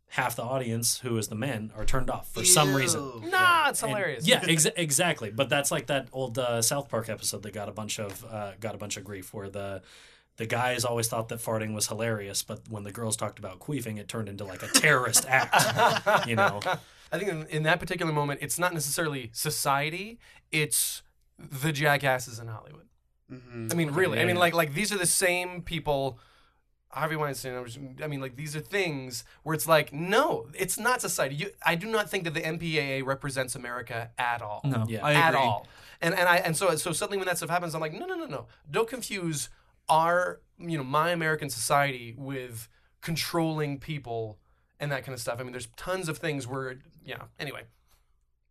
[0.08, 3.00] half the audience, who is the men, are turned off for some reason.
[3.02, 3.30] Ew.
[3.30, 4.26] Nah, it's And- hilarious.
[4.26, 5.30] Yeah, exa- exactly.
[5.30, 8.52] But that's like that old uh, South Park episode that got a bunch of uh,
[8.60, 9.82] got a bunch of grief, where the
[10.36, 13.98] the guys always thought that farting was hilarious, but when the girls talked about queefing,
[13.98, 16.26] it turned into like a terrorist act.
[16.28, 16.60] You know,
[17.14, 20.18] I think in, in that particular moment, it's not necessarily society;
[20.50, 21.02] it's
[21.38, 22.88] the jackasses in Hollywood.
[23.32, 23.72] Mhm.
[23.72, 24.20] I mean, really.
[24.20, 26.18] I mean, like like these are the same people.
[26.90, 27.54] Harvey Weinstein.
[27.54, 31.34] I was- I mean, like these are things where it's like, no, it's not society.
[31.34, 34.60] You, I do not think that the MPAA represents America at all.
[34.62, 35.04] No, Yeah.
[35.04, 35.40] I at agree.
[35.40, 35.66] all.
[36.00, 38.14] And and I and so so suddenly when that stuff happens, I'm like, no, no,
[38.14, 38.46] no, no.
[38.70, 39.48] Don't confuse
[39.88, 42.68] our you know my American society with
[43.00, 44.38] controlling people
[44.80, 45.38] and that kind of stuff.
[45.40, 47.22] I mean, there's tons of things where yeah.
[47.38, 47.62] Anyway,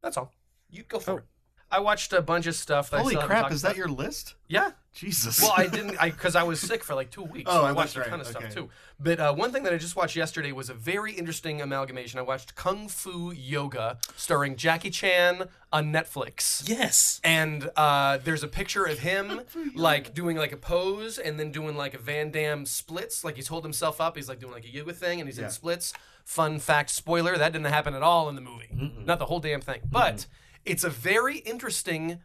[0.01, 0.31] that's all.
[0.69, 1.17] You go for Oh.
[1.17, 1.23] it.
[1.71, 2.91] I watched a bunch of stuff.
[2.91, 3.43] That Holy still crap!
[3.43, 4.35] talked Is that your list?
[4.47, 4.71] Yeah.
[4.93, 5.41] Jesus.
[5.41, 7.71] Well, I didn't, I because I was sick for like two weeks, so Oh, I
[7.71, 8.69] watched that's a ton of right, stuff too.
[8.99, 12.19] But uh, one thing that I just watched yesterday was a very interesting amalgamation.
[12.19, 16.69] I watched Kung Fu Yoga, starring Jackie Chan on Netflix.
[16.69, 17.19] Yes.
[17.23, 19.41] And uh, there's a picture of him
[19.73, 23.23] like doing like a pose and then doing like a Van Damme splits.
[23.23, 24.15] Like he's holding himself up.
[24.15, 25.91] He's like doing like a yoga thing and he's in splits.
[26.23, 28.69] Fun fact spoiler that didn't happen at all in the movie.
[29.05, 29.81] Not the whole damn thing.
[29.89, 30.25] But
[30.65, 32.19] it's a very interesting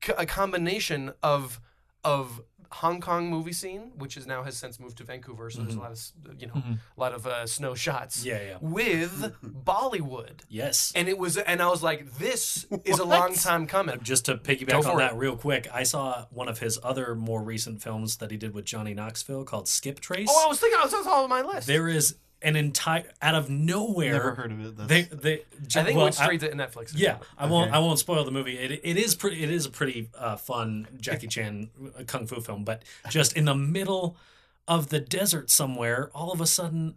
[0.00, 1.60] co- a combination of
[2.02, 5.76] of Hong Kong movie scene, which is now has since moved to Vancouver, so there's
[5.76, 6.00] a lot of
[6.42, 8.24] you know a lot of uh, snow shots.
[8.24, 8.56] Yeah, yeah.
[8.60, 10.92] With Bollywood, Yes.
[10.96, 14.00] and it was, and I was like, this is a long time coming.
[14.02, 14.98] Just to piggyback on it.
[14.98, 18.54] that real quick, I saw one of his other more recent films that he did
[18.54, 20.28] with Johnny Knoxville called Skip Trace.
[20.28, 21.66] Oh, I was thinking, I was on my list.
[21.68, 24.12] there is an entire out of nowhere.
[24.12, 24.76] Never heard of it.
[24.76, 26.92] That's, They, they, I think it well, went straight to Netflix.
[26.94, 27.68] Yeah, I won't.
[27.70, 27.76] Okay.
[27.76, 28.56] I won't spoil the movie.
[28.58, 29.42] It, it is pretty.
[29.42, 32.64] It is a pretty uh, fun Jackie Chan uh, kung fu film.
[32.64, 34.16] But just in the middle
[34.68, 36.94] of the desert somewhere, all of a sudden,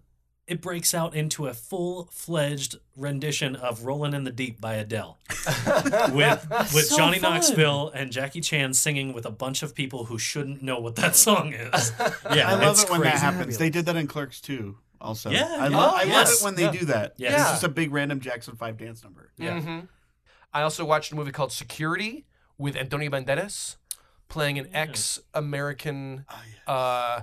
[0.47, 5.17] it breaks out into a full fledged rendition of "Rolling in the Deep" by Adele,
[6.13, 7.33] with with so Johnny fun.
[7.33, 11.15] Knoxville and Jackie Chan singing with a bunch of people who shouldn't know what that
[11.15, 11.91] song is.
[12.33, 13.25] Yeah, I love it's it when that crazy.
[13.25, 13.57] happens.
[13.57, 14.77] They did that in Clerks too.
[14.99, 15.77] Also, Yeah, I, yeah.
[15.77, 16.15] love, Oh, I yes.
[16.15, 16.79] love it when they Yeah.
[16.79, 17.13] do that.
[17.17, 17.31] Yes.
[17.33, 17.51] It's Yeah.
[17.51, 19.31] just a big random Jackson Five dance number.
[19.37, 19.59] Yeah.
[19.61, 19.79] hmm
[20.53, 22.25] I also watched a movie called Security
[22.57, 23.75] with Antonio Banderas
[24.29, 26.25] playing an ex-American
[26.67, 27.21] uh,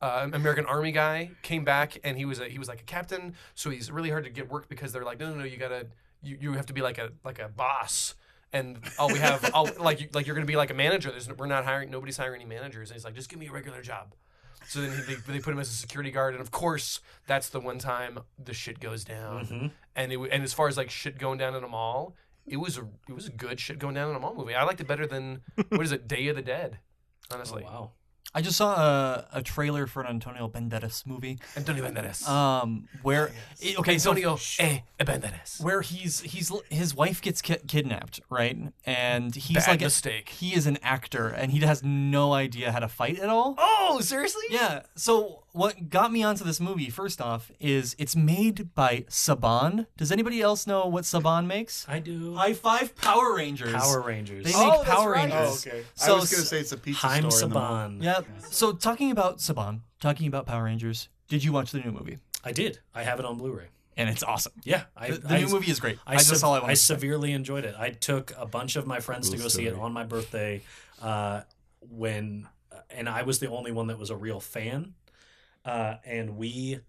[0.00, 1.30] uh, American Army guy.
[1.42, 4.24] Came back and he was a, he was like a captain, so he's really hard
[4.24, 5.86] to get work because they're like, no, no, no, you gotta
[6.22, 8.14] you, you have to be like a like a boss.
[8.52, 11.10] And all we have, all, like, you- like you're gonna be like a manager.
[11.10, 11.90] There's, we're not hiring.
[11.90, 12.90] Nobody's hiring any managers.
[12.90, 14.14] And he's like, just give me a regular job.
[14.66, 17.48] So then he, they, they put him as a security guard, and of course, that's
[17.48, 19.46] the one time the shit goes down.
[19.46, 19.66] Mm-hmm.
[19.94, 22.16] And it, and as far as like shit going down in a mall,
[22.46, 24.54] it was a it was a good shit going down in a mall movie.
[24.54, 26.78] I liked it better than what is it, Day of the Dead,
[27.30, 27.62] Oh, honestly.
[27.62, 27.92] wow.
[28.36, 31.38] I just saw a, a trailer for an Antonio Banderas movie.
[31.56, 32.28] Antonio Banderas.
[32.28, 35.58] Um, where it- okay, so Antonio eh, Banderas.
[35.62, 38.58] where he's he's his wife gets ki- kidnapped, right?
[38.84, 40.28] And he's Bad like a- mistake.
[40.28, 43.54] he is an actor, and he has no idea how to fight at all.
[43.56, 44.44] Oh, seriously?
[44.50, 44.82] Yeah.
[44.96, 49.86] So what got me onto this movie first off is it's made by Saban.
[49.96, 51.86] Does anybody else know what Saban makes?
[51.88, 52.34] I do.
[52.34, 53.72] High Five Power Rangers.
[53.74, 54.44] Power Rangers.
[54.44, 55.30] They Oh, make that's Power right.
[55.32, 55.66] Rangers.
[55.66, 55.84] Oh, okay.
[55.94, 57.44] So I was going to say it's a pizza Haim store.
[57.44, 57.72] in the mall.
[57.88, 58.02] Saban.
[58.02, 58.20] Yeah.
[58.50, 61.08] So talking about Saban, talking about Power Rangers.
[61.28, 62.18] Did you watch the new movie?
[62.44, 62.78] I did.
[62.94, 63.66] I have it on Blu-ray.
[63.96, 64.52] And it's awesome.
[64.62, 65.98] Yeah, I, The, the I- new movie is great.
[66.06, 66.64] I, I, just sev- saw it.
[66.64, 67.74] I severely enjoyed it.
[67.78, 70.60] I took a bunch of my friends to Cool go see it on my birthday,
[71.00, 71.40] uh,
[71.80, 72.46] when,
[72.90, 74.92] and I was the only one that was a real fan,
[75.66, 76.80] uh, and we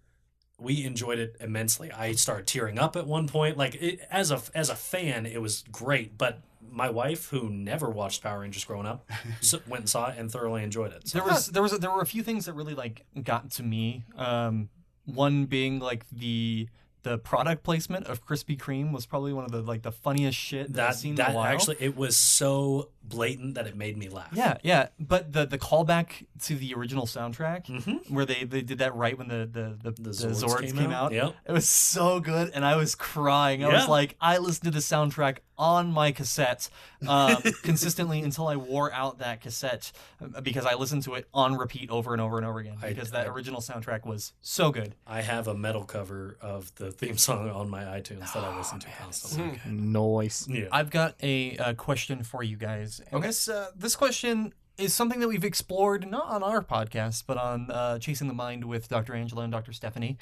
[0.58, 1.92] we enjoyed it immensely.
[1.92, 3.56] I started tearing up at one point.
[3.56, 6.40] Like it, as a as a fan, it was great, but.
[6.70, 9.08] My wife, who never watched Power Rangers growing up,
[9.66, 11.08] went and saw it and thoroughly enjoyed it.
[11.08, 13.62] So there was there was there were a few things that really like got to
[13.62, 14.04] me.
[14.16, 14.68] Um,
[15.06, 16.68] one being like the
[17.04, 20.72] the product placement of Krispy Kreme was probably one of the like the funniest shit
[20.74, 21.46] that, I've that seen in that a while.
[21.46, 24.28] actually it was so blatant that it made me laugh.
[24.32, 28.10] Yeah, yeah, but the the callback to the original soundtrack, Mhm.
[28.10, 30.90] where they, they did that right when the the the, the, Zords Zords, came came,
[30.90, 31.06] out.
[31.06, 31.34] out, Yep.
[31.48, 33.64] it was so good, and I was crying.
[33.64, 36.70] I was like, I listened to the soundtrack on my cassette
[37.08, 39.90] um, consistently until I wore out that cassette
[40.22, 42.90] uh, because I listened to it on repeat over and over and over again I-
[42.90, 44.94] because that I- original soundtrack was so good.
[45.04, 48.78] I have a metal cover of the theme song on my iTunes that I listen
[48.78, 49.60] to constantly.
[49.68, 50.46] Noise.
[50.48, 50.66] Yeah.
[50.70, 52.97] I've got a, uh question for you guys.
[53.00, 53.26] And Okay.
[53.28, 57.70] this uh, this question is something that we've explored not on our podcast, but on
[57.70, 59.14] uh, Chasing the Mind with Dr.
[59.14, 59.72] Angela and Dr.
[59.72, 60.18] Stephanie.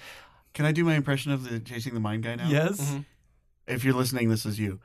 [0.55, 2.49] Can I do my impression of the Chasing the Mind guy now?
[2.49, 2.81] Yes.
[2.81, 3.05] Mhm.
[3.67, 4.81] If you're listening, this is you.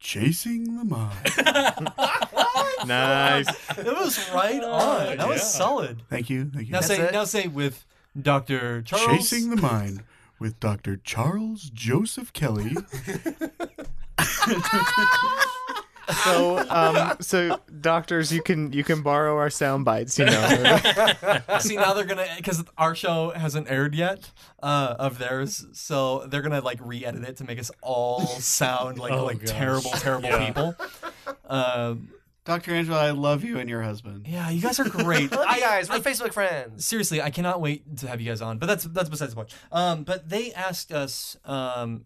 [0.00, 1.82] Chasing the Mind.
[2.86, 3.48] Nice.
[3.78, 5.16] It was right on.
[5.16, 6.02] That was solid.
[6.10, 6.50] Thank you.
[6.52, 6.72] Thank you.
[6.72, 7.12] Now say it.
[7.12, 7.86] now say with
[8.20, 8.82] Dr.
[8.82, 9.06] Charles.
[9.06, 10.02] Chasing the Mind
[10.38, 10.96] with Dr.
[10.98, 12.76] Charles Joseph Kelly.
[16.24, 20.18] So, um, so doctors, you can you can borrow our sound bites.
[20.18, 20.78] You know,
[21.60, 24.30] See now they're gonna because our show hasn't aired yet
[24.62, 29.12] uh, of theirs, so they're gonna like re-edit it to make us all sound like
[29.12, 29.50] Oh, like gosh.
[29.50, 30.46] terrible, terrible Yeah.
[30.46, 30.76] people.
[31.48, 32.10] Um,
[32.44, 32.72] Dr.
[32.74, 34.26] Angela, I love you and your husband.
[34.28, 35.32] yeah, you guys are great.
[35.34, 36.84] Hi I, guys, we're I- Facebook friends.
[36.84, 38.58] seriously, I cannot wait to have you guys on.
[38.58, 39.54] But that's that's besides the point.
[39.72, 42.04] Um, but they asked us um,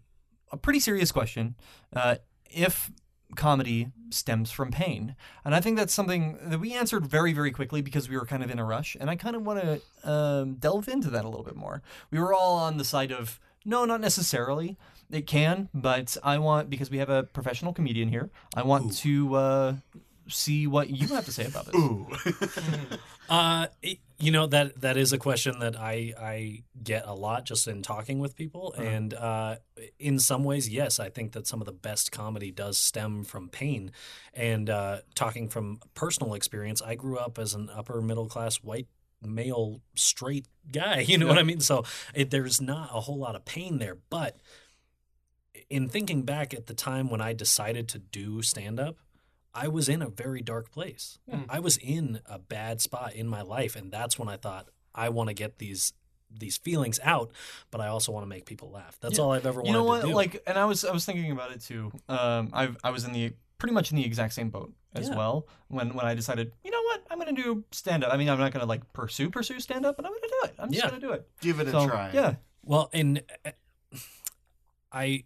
[0.51, 1.55] a pretty serious question:
[1.93, 2.15] uh,
[2.49, 2.89] if
[3.35, 5.15] comedy stems from pain,
[5.45, 8.43] and I think that's something that we answered very very quickly because we were kind
[8.43, 11.29] of in a rush, and I kind of want to um, delve into that a
[11.29, 11.81] little bit more.
[12.11, 14.77] We were all on the side of No, not necessarily.
[15.11, 18.29] It can, but I want because we have a professional comedian here.
[18.55, 19.73] I want to uh,
[20.27, 21.75] see what you have to say about this.
[21.75, 22.07] Ooh.
[23.29, 27.45] Uh, it- you know that that is a question that I I get a lot
[27.45, 29.55] just in talking with people, and uh,
[29.97, 33.49] in some ways, yes, I think that some of the best comedy does stem from
[33.49, 33.91] pain.
[34.33, 38.87] And uh, talking from personal experience, I grew up as an upper middle class white
[39.21, 40.99] male straight guy.
[41.07, 41.59] You know what I mean?
[41.61, 44.37] So it, there's not a whole lot of pain there, but
[45.69, 48.97] in thinking back at the time when I decided to do stand up,
[49.53, 51.17] I was in a very dark place.
[51.49, 55.09] I was in a bad spot in my life, and that's when I thought I
[55.09, 55.93] want to get these
[56.31, 57.31] these feelings out,
[57.71, 58.97] but I also want to make people laugh.
[59.01, 59.23] That's Yeah.
[59.23, 60.07] all I've ever wanted You know what?
[60.07, 61.91] Like, and I was I was thinking about it too.
[62.07, 65.15] Um, I I was in the pretty much in the exact same boat as Yeah.
[65.15, 68.13] well when when I decided, you know what, I'm gonna do stand up.
[68.13, 70.55] I mean, I'm not gonna like pursue pursue stand up, but I'm gonna do it.
[70.59, 70.89] I'm just Yeah.
[70.91, 71.27] gonna do it.
[71.41, 72.11] Give it a try.
[72.13, 72.35] Yeah.
[72.63, 73.51] Well, and uh,
[74.91, 75.23] I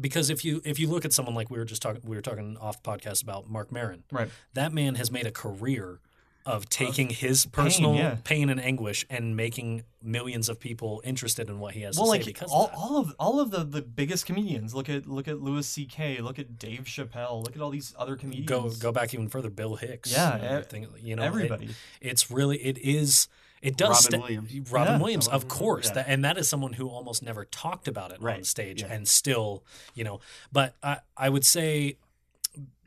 [0.00, 2.22] because if you if you look at someone like we were just talking we were
[2.22, 4.28] talking off podcast about Marc Maron, Right.
[4.54, 6.00] that man has made a career
[6.44, 8.18] of uh, taking his personal yeah.
[8.22, 12.12] pain and anguish and making millions of people interested in what he has Well, to
[12.12, 14.72] say like because all, of all of all of the, the biggest comedians.
[14.72, 16.18] Look at look at Louis C.K.
[16.20, 17.42] Look at Dave Chappelle.
[17.42, 18.48] Look at all these other comedians.
[18.48, 21.70] go go back even further bill hicks Yeah, e- everything, you know it- everybody.
[22.00, 23.26] it's really it is
[23.66, 24.72] it does Robin sta- Williams.
[24.72, 24.98] Robin Yeah.
[25.00, 25.94] Williams of course yeah.
[25.94, 28.92] that, and that is someone who almost never talked about it on stage yeah.
[28.92, 30.20] and still you know
[30.52, 31.96] but I I would say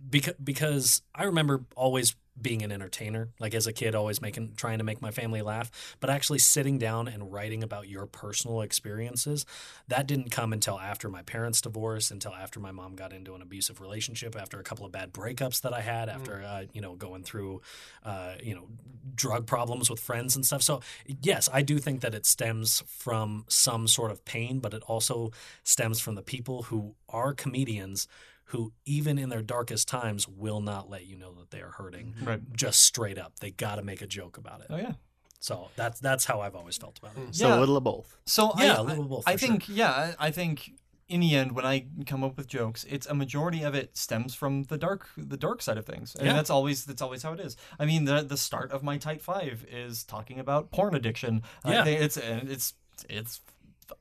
[0.10, 4.78] because because I remember always being an entertainer like as a kid always making trying
[4.78, 9.46] to make my family laugh but actually sitting down and writing about your personal experiences
[9.88, 13.42] that didn't come until after my parents divorced until after my mom got into an
[13.42, 16.96] abusive relationship after a couple of bad breakups that I had after uh, you know
[16.96, 17.62] going through
[18.04, 18.68] uh, you know
[19.16, 20.62] drug problems with friends and stuff.
[20.62, 20.82] So
[21.22, 25.32] yes I do think that it stems from some sort of pain but it also
[25.64, 28.08] stems from the people who are comedians
[28.50, 32.14] who even in their darkest times will not let you know that they are hurting
[32.22, 32.42] Right.
[32.54, 34.94] just straight up they got to make a joke about it Oh yeah.
[35.40, 37.58] so that's that's how I've always felt about it So Yeah.
[37.58, 38.18] a little of both.
[38.26, 39.48] So Yeah, I, a little of both, I for sure.
[39.50, 40.72] think yeah, I I think
[41.08, 44.36] in the end when I come up with jokes, it's a majority of it stems
[44.36, 46.14] from the dark the dark side of things.
[46.16, 46.34] And Yeah.
[46.34, 47.58] that's always that's always how it is.
[47.80, 51.42] I mean, the the start of my Tight 5 is talking about porn addiction.
[51.66, 51.82] Yeah.
[51.82, 52.74] I think it's it's
[53.10, 53.42] it's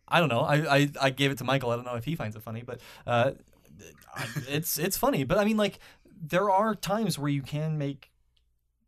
[0.06, 0.40] I don't know.
[0.40, 1.70] I, I I gave it to Michael.
[1.70, 3.34] I don't know if he finds it funny, but uh I-
[4.48, 5.24] it's it's funny.
[5.24, 5.78] But I mean like
[6.20, 8.10] there are times where you can make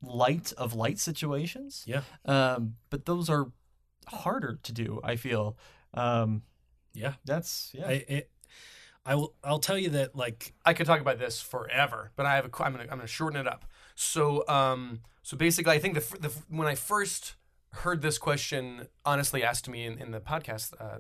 [0.02, 1.84] light of light situations.
[1.86, 3.52] yeah Um, but those are
[4.08, 5.00] harder to do.
[5.04, 5.56] I feel.
[5.94, 6.42] Um,
[6.92, 7.86] yeah that's yeah.
[7.86, 8.30] I it,
[9.06, 12.34] I will I'll tell you that like I could talk about this forever, but I
[12.36, 12.62] have a.
[12.62, 13.64] I'm gonna I'm gonna shorten it up.
[13.94, 17.36] So um so basically, I think the, the when I first
[17.72, 20.98] heard this question honestly asked to me in, in the podcast uh,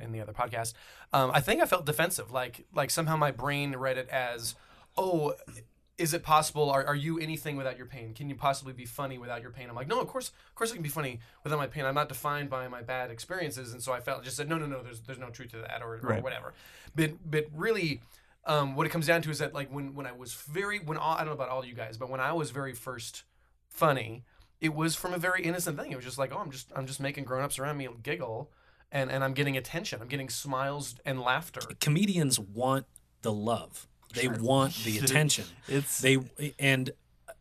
[0.00, 0.74] in the other podcast,
[1.12, 2.30] um, I think I felt defensive.
[2.30, 4.54] Like like somehow my brain read it as,
[4.96, 5.34] oh.
[5.96, 6.70] Is it possible?
[6.70, 8.14] Are, are you anything without your pain?
[8.14, 9.68] Can you possibly be funny without your pain?
[9.68, 11.84] I'm like, no, of course, of course, I can be funny without my pain.
[11.84, 14.66] I'm not defined by my bad experiences, and so I felt just said, no, no,
[14.66, 14.82] no.
[14.82, 16.52] There's there's no truth to that, or, or whatever.
[16.96, 18.00] But but really,
[18.44, 20.98] um, what it comes down to is that like when when I was very when
[20.98, 23.22] all, I don't know about all you guys, but when I was very first
[23.68, 24.24] funny,
[24.64, 25.92] it was from a very innocent thing.
[25.92, 28.50] It was just like, oh, I'm just I'm just making grown ups around me giggle,
[28.90, 30.00] and and I'm getting attention.
[30.02, 31.60] I'm getting smiles and laughter.
[31.80, 32.86] comedians want
[33.22, 36.18] the love they want the attention It's they
[36.58, 36.90] and
[37.28, 37.32] uh,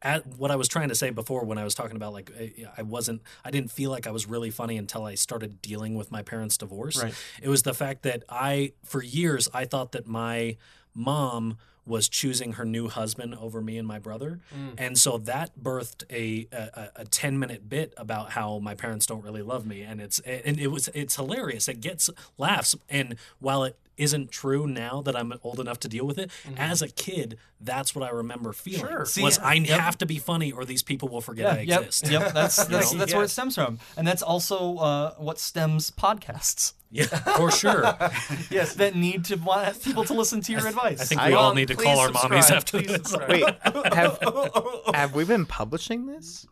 [0.00, 2.66] at what I was trying to say before when I was talking about like I-
[2.78, 6.10] I wasn't I didn't feel like I was really funny until I started dealing with
[6.10, 7.02] my parents' divorce.
[7.02, 7.14] Right.
[7.42, 10.56] It was the fact that I for years I thought that my
[10.94, 14.40] mom was choosing her new husband over me and my brother.
[14.78, 19.22] And so that birthed a, a a 10 minute bit about how my parents don't
[19.22, 21.68] really love me and it's and it was it's hilarious.
[21.68, 26.06] It gets laughs and while it isn't true now that I'm old enough to deal
[26.06, 26.30] with it.
[26.56, 28.80] As a kid, that's what I remember feeling.
[28.86, 29.06] Sure.
[29.06, 29.80] See, was I yep.
[29.80, 32.10] have to be funny or these people will forget I yep, exist.
[32.10, 32.32] yep.
[32.32, 36.74] That's that's, that's where it stems from, and that's also uh, what stems podcasts.
[36.94, 37.82] Yeah, for sure.
[38.50, 41.00] Yes, that need to want people to listen to your advice.
[41.00, 43.10] I think I- we all need to please call our mommies after Please this.
[43.10, 43.30] subscribe.
[43.30, 44.18] Wait, have
[44.94, 46.46] have we been publishing this?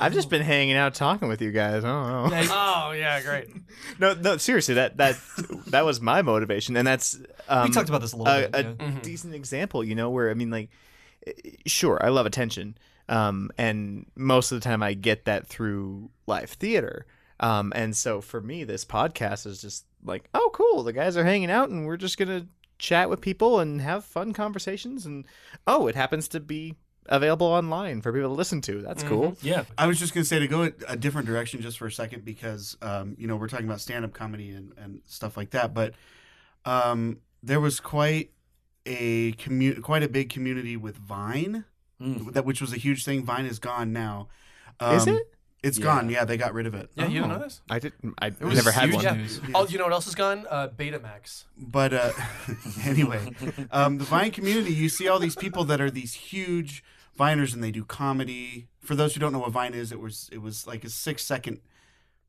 [0.00, 1.84] I've just been hanging out talking with you guys.
[1.84, 2.46] I don't know.
[2.50, 3.48] Oh yeah, great.
[4.00, 5.16] No, no, seriously, that that
[5.68, 8.66] that was my motivation, and that's um, we talked about this a little a, bit.
[8.66, 8.98] a yeah.
[9.02, 9.84] decent example.
[9.84, 10.70] You know, where I mean, like,
[11.66, 12.76] sure, I love attention,
[13.08, 17.06] um, and most of the time I get that through live theater.
[17.40, 21.24] Um, and so for me, this podcast is just like, oh, cool, the guys are
[21.24, 22.46] hanging out, and we're just gonna
[22.78, 25.06] chat with people and have fun conversations.
[25.06, 25.26] And
[25.66, 26.74] oh, it happens to be
[27.06, 28.82] available online for people to listen to.
[28.82, 29.36] That's cool.
[29.42, 29.64] Yeah.
[29.76, 31.92] I was just going to say to go a, a different direction just for a
[31.92, 35.74] second because um, you know we're talking about stand-up comedy and, and stuff like that,
[35.74, 35.94] but
[36.64, 38.30] um, there was quite
[38.86, 41.64] a commu- quite a big community with Vine,
[42.00, 42.32] Mm.
[42.32, 43.24] that which was a huge thing.
[43.26, 44.28] Vine is gone now.
[44.78, 45.22] Um, Is it?
[45.62, 45.84] It's Yeah.
[45.84, 46.08] gone.
[46.08, 46.90] Yeah, they got rid of it.
[46.94, 47.34] Yeah, you don't Oh.
[47.34, 47.60] know this?
[47.68, 48.14] I didn't.
[48.18, 49.04] I was never had one.
[49.04, 49.14] yeah.
[49.14, 49.26] Yeah.
[49.54, 50.46] Oh, you know what else is gone?
[50.48, 51.44] Uh, Betamax.
[51.58, 52.12] But uh,
[52.84, 53.20] anyway,
[53.70, 56.82] um, the Vine community, you see all these people that are these huge
[57.18, 58.68] Viners, and they do comedy.
[58.80, 61.22] For those who don't know what Vine is, it was it was like a six
[61.24, 61.60] second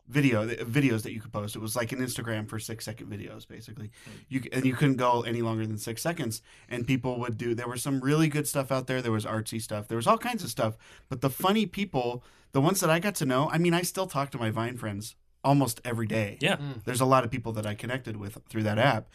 [0.07, 1.55] video videos that you could post.
[1.55, 3.91] It was like an Instagram for six second videos, basically.
[4.29, 6.41] You and you couldn't go any longer than six seconds.
[6.67, 7.55] And people would do.
[7.55, 9.01] There was some really good stuff out there.
[9.01, 9.87] There was artsy stuff.
[9.87, 10.77] There was all kinds of stuff.
[11.09, 14.07] But the funny people, the ones that I got to know, I mean, I still
[14.07, 16.57] talk to my Vine friends almost every day Yeah.
[16.85, 19.09] there's a lot of people that I connected with through that app,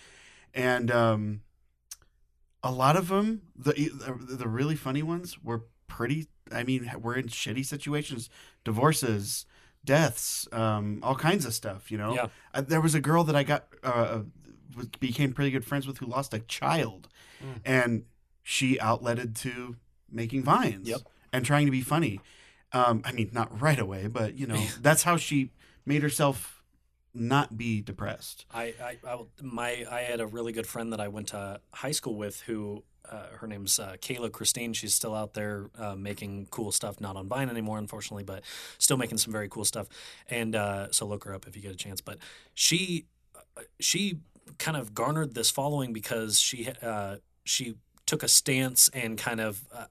[0.54, 1.42] and um,
[2.62, 6.26] a lot of them, the the the really funny ones, were pretty.
[6.52, 8.28] I mean, were in shitty situations,
[8.64, 9.46] divorces,
[9.86, 11.90] deaths, um, all kinds of stuff.
[11.90, 12.26] You know, Yeah.
[12.52, 14.20] Uh, there was a girl that I got uh,
[15.00, 17.08] became pretty good friends with who lost a child,
[17.42, 17.60] Mm.
[17.64, 18.04] and
[18.42, 19.76] she outletted to
[20.10, 21.00] making vines Yep.
[21.32, 22.20] and trying to be funny.
[22.72, 25.50] Um, I mean, not right away, but you know, that's how she
[25.84, 26.62] made herself
[27.14, 28.44] not be depressed.
[28.52, 31.92] I, I, I, my, I had a really good friend that I went to high
[31.92, 34.72] school with who, uh, her name's uh, Kayla Christine.
[34.72, 38.42] She's still out there uh, making cool stuff, not on Vine anymore, unfortunately, but
[38.78, 39.88] still making some very cool stuff.
[40.28, 42.00] And uh, so look her up if you get a chance.
[42.00, 42.18] But
[42.54, 44.18] she, uh, she
[44.58, 47.74] kind of garnered this following because she, uh, she
[48.06, 49.64] took a stance and kind of.
[49.72, 49.86] Uh,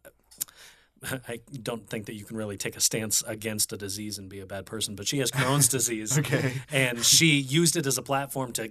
[1.27, 4.39] I don't think that you can really take a stance against a disease and be
[4.39, 6.53] a bad person, but she has Crohn's disease Okay.
[6.71, 8.69] and she used it as a platform to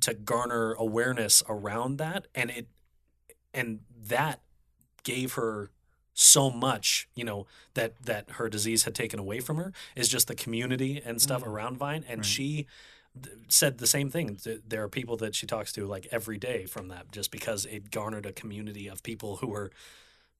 [0.00, 2.66] to garner awareness around that and it
[3.54, 4.40] and that
[5.04, 5.70] gave her
[6.14, 10.28] so much you know that that her disease had taken away from her is just
[10.28, 12.26] the community and stuff around vine and Right.
[12.26, 12.66] she
[13.22, 14.38] th- said the same thing
[14.68, 17.90] there are people that she talks to like every day from that just because it
[17.90, 19.70] garnered a community of people who were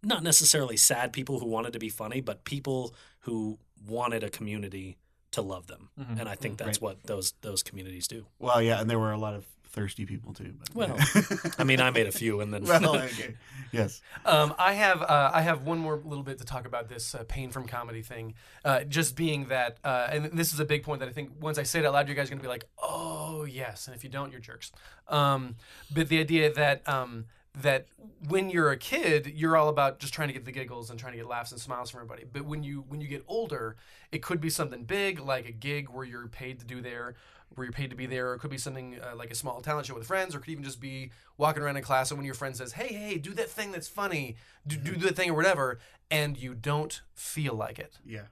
[0.03, 4.99] not necessarily sad people who wanted to be funny but people who wanted a community
[5.31, 6.21] to love them Mhm.
[6.21, 8.27] and I think that's what those those communities do.
[8.39, 10.55] Well, yeah, and there were a lot of thirsty people too.
[10.59, 10.99] But, Well,
[11.59, 13.35] I mean, I made a few, and then well, okay,
[13.73, 14.01] yes.
[14.25, 17.25] Um, I have uh, I have one more little bit to talk about this uh,
[17.27, 18.35] pain from comedy thing.
[18.65, 21.59] Uh, just being that, uh, and this is a big point that I think once
[21.59, 24.05] I say it out loud, you guys are gonna be like, "Oh yes," and if
[24.05, 24.73] you don't, you're jerks.
[25.09, 25.57] Um,
[25.93, 27.25] but the idea that um,
[27.61, 27.87] that
[28.29, 31.13] when you're a kid, you're all about just trying to get the giggles and trying
[31.13, 32.25] to get laughs and smiles from everybody.
[32.31, 33.77] But when you when you get older,
[34.11, 37.15] it could be something big like a gig where you're paid to do there,
[37.55, 38.31] where you're paid to be there.
[38.31, 40.43] Or it could be something uh, like a small talent show with friends, or it
[40.43, 43.19] could even just be walking around in class and when your friend says, "Hey, hey,
[43.19, 44.37] do that thing that's funny,
[44.67, 45.79] do do that thing or whatever,"
[46.11, 48.27] and you don't feel like it Yeah.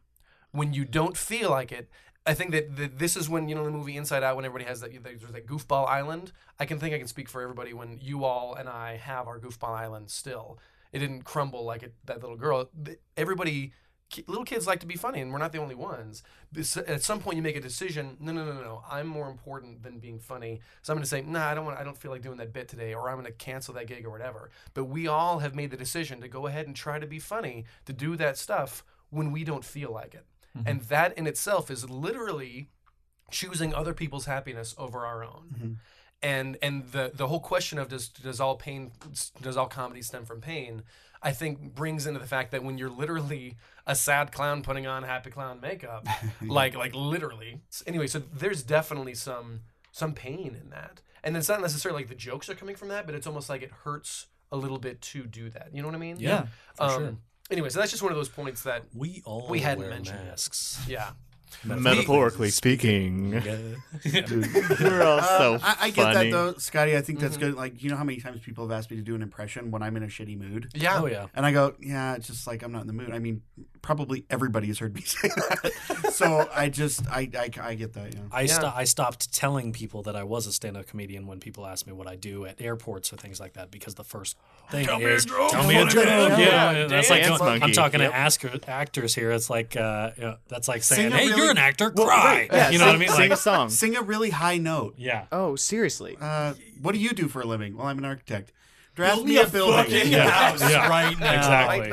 [0.52, 1.88] when you don't feel like it.
[2.26, 4.66] I think that, that this is when you know the movie Inside Out when everybody
[4.68, 6.32] has that there's that goofball island.
[6.58, 9.38] I can think I can speak for everybody when you all and I have our
[9.40, 10.58] goofball island still.
[10.92, 12.68] It didn't crumble like it, that little girl.
[13.16, 13.72] Everybody,
[14.26, 16.22] little kids like to be funny, and we're not the only ones.
[16.86, 18.16] At some point, you make a decision.
[18.20, 18.82] No, no, no, no, no.
[18.90, 20.60] I'm more important than being funny.
[20.82, 21.78] So I'm going to say, nah, I don't want.
[21.78, 24.04] I don't feel like doing that bit today, or I'm going to cancel that gig
[24.04, 24.50] or whatever.
[24.74, 27.64] But we all have made the decision to go ahead and try to be funny,
[27.86, 30.26] to do that stuff when we don't feel like it.
[30.56, 30.68] Mm-hmm.
[30.68, 32.70] And that in itself is literally
[33.30, 35.54] choosing other people's happiness over our own.
[35.54, 35.72] Mm-hmm.
[36.22, 38.92] And and the the whole question of does does all pain
[39.40, 40.82] does all comedy stem from pain?
[41.22, 43.56] I think brings into the fact that when you're literally
[43.86, 46.06] a sad clown putting on happy clown makeup,
[46.42, 47.60] like like literally.
[47.86, 49.60] Anyway, so there's definitely some
[49.92, 53.06] some pain in that, and it's not necessarily like the jokes are coming from that,
[53.06, 55.68] but it's almost like it hurts a little bit to do that.
[55.72, 56.16] You know what I mean?
[56.18, 56.46] Yeah.
[56.74, 57.16] for Um, sure.
[57.50, 60.80] Anyway, so that's just one of those points that We all We hadn't mentioned masks.
[60.88, 61.10] yeah.
[61.64, 63.40] Metaphorically speaking, Yeah.
[64.80, 66.30] we're all so Uh, I, I get funny.
[66.30, 66.96] that though, Scotty.
[66.96, 67.54] I think that's good.
[67.54, 69.82] Like, you know how many times people have asked me to do an impression when
[69.82, 71.00] I'm in a shitty mood, Yeah.
[71.00, 71.26] oh yeah.
[71.34, 73.42] and I go, "Yeah, it's just like I'm not in the mood." I mean,
[73.82, 75.72] probably everybody has heard me say that,
[76.12, 78.14] so I just, I, I, I get that.
[78.14, 78.20] Yeah.
[78.30, 78.52] I Yeah.
[78.54, 81.92] sto- I stopped telling people that I was a stand-up comedian when people asked me
[81.92, 84.36] what I do at airports or things like that because the first
[84.70, 85.50] thing Tell me a is joke.
[85.50, 86.04] tell me a joke.
[86.04, 86.28] Yeah.
[86.38, 88.10] Yeah, Yeah, that's like dance going- I'm talking Yep.
[88.10, 89.30] to ask- actors here.
[89.32, 92.06] It's like uh, you know, that's like saying, a "Hey, really- you're an actor, Well,
[92.06, 93.08] cry." right, yeah, you know what I sing- mean?
[93.08, 93.70] Sing Like, a song.
[93.70, 94.94] Sing a really high note.
[94.98, 95.24] yeah.
[95.32, 96.16] Oh, seriously?
[96.20, 97.76] Uh, what do you do for a living?
[97.76, 98.52] Well, I'm an architect.
[99.00, 99.84] Draft Build me me a a building.
[99.84, 100.28] fucking Yeah.
[100.30, 100.88] house Yeah.
[100.96, 101.34] right now.
[101.36, 101.88] Exactly.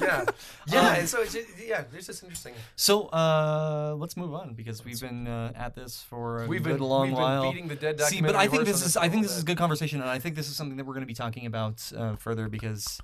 [0.00, 0.24] yeah,
[0.68, 2.54] yeah, and so it's just, yeah, there's this interesting.
[2.76, 6.78] So uh, let's move on because we've been uh, at this for a We've good
[6.78, 7.42] been long we've while.
[7.42, 9.32] been beating the dead See, but I think this is for I a think this
[9.36, 11.14] is a good conversation, and I think this is something that we're going to be
[11.14, 13.00] talking about uh, further because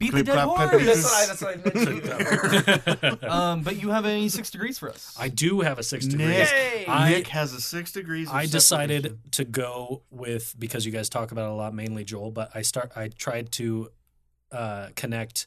[0.00, 0.70] Beat the dead horse.
[0.70, 3.24] That's what I, that's what I meant.
[3.30, 5.14] um, but you have any six degrees for us?
[5.20, 6.28] I do have a six degrees.
[6.50, 8.26] Nick, I- Nick has a six degrees.
[8.28, 8.50] Of I separation.
[8.52, 12.30] decided to go with because you guys talk about it a lot, mainly Joel.
[12.30, 12.92] But I start.
[12.96, 13.90] I tried to
[14.50, 15.46] uh, connect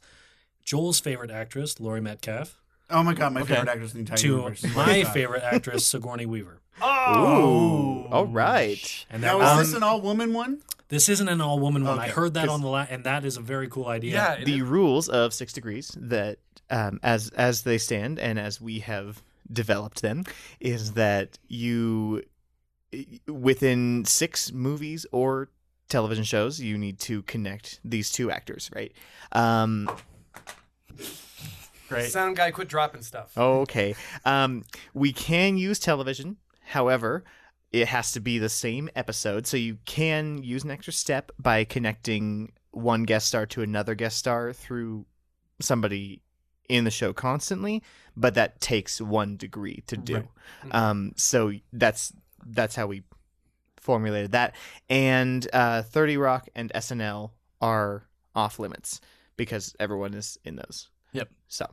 [0.63, 2.61] Joel's favorite actress, Laurie Metcalf,
[2.93, 3.55] Oh my god, my Okay.
[3.55, 4.63] favorite actress in the entire to universe.
[4.75, 6.61] my favorite actress, Sigourney Weaver.
[6.81, 9.05] Oh, Ooh, all right.
[9.09, 10.61] And Now, that, is um, this an all-woman one?
[10.89, 11.97] this isn't an all woman one.
[11.99, 14.13] I Okay, heard that 'cause- on the la- and that is a very cool idea.
[14.13, 14.61] Yeah, it the is.
[14.61, 16.37] rules of six degrees that
[16.69, 19.21] um, as as they stand and as we have
[19.51, 20.23] developed them
[20.59, 22.23] is that you
[23.27, 25.49] within six movies or
[25.89, 28.93] television shows you need to connect these two actors right
[29.33, 29.89] um
[31.93, 32.11] Great.
[32.11, 33.37] Sound guy, quit dropping stuff.
[33.37, 34.63] okay um
[34.93, 37.23] we can use television however
[37.71, 41.63] it has to be the same episode so you can use an extra step by
[41.63, 45.05] connecting one guest star to another guest star through
[45.59, 46.21] somebody
[46.69, 47.83] in the show constantly
[48.15, 50.15] but that takes one degree to do
[50.63, 50.73] Right.
[50.75, 52.13] um so that's
[52.45, 53.03] that's how we
[53.77, 54.55] formulated that
[54.89, 57.31] and uh 30 rock and snl
[57.61, 59.01] are off limits
[59.35, 61.29] because everyone is in those Yep.
[61.47, 61.65] so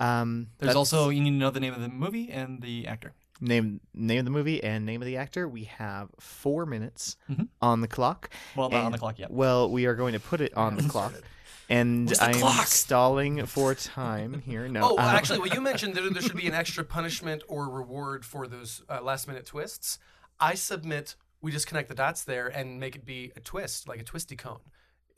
[0.00, 2.86] um There's that's- also you need to know the name of the movie and the
[2.86, 3.14] actor.
[3.40, 5.48] name name of the movie and name of the actor.
[5.48, 7.48] We have four minutes Mhm.
[7.62, 8.30] on the clock.
[8.56, 9.30] Well, not on the clock yet.
[9.30, 11.14] Well, we are going to put it on the clock,
[11.68, 12.66] and the I'm clock?
[12.66, 14.66] stalling for time here.
[14.68, 17.68] No, Oh, uh, actually, well, you mentioned that there should be an extra punishment or
[17.68, 19.98] reward for those uh, last minute twists.
[20.40, 24.00] I submit we just connect the dots there and make it be a twist, like
[24.00, 24.58] a twisty cone.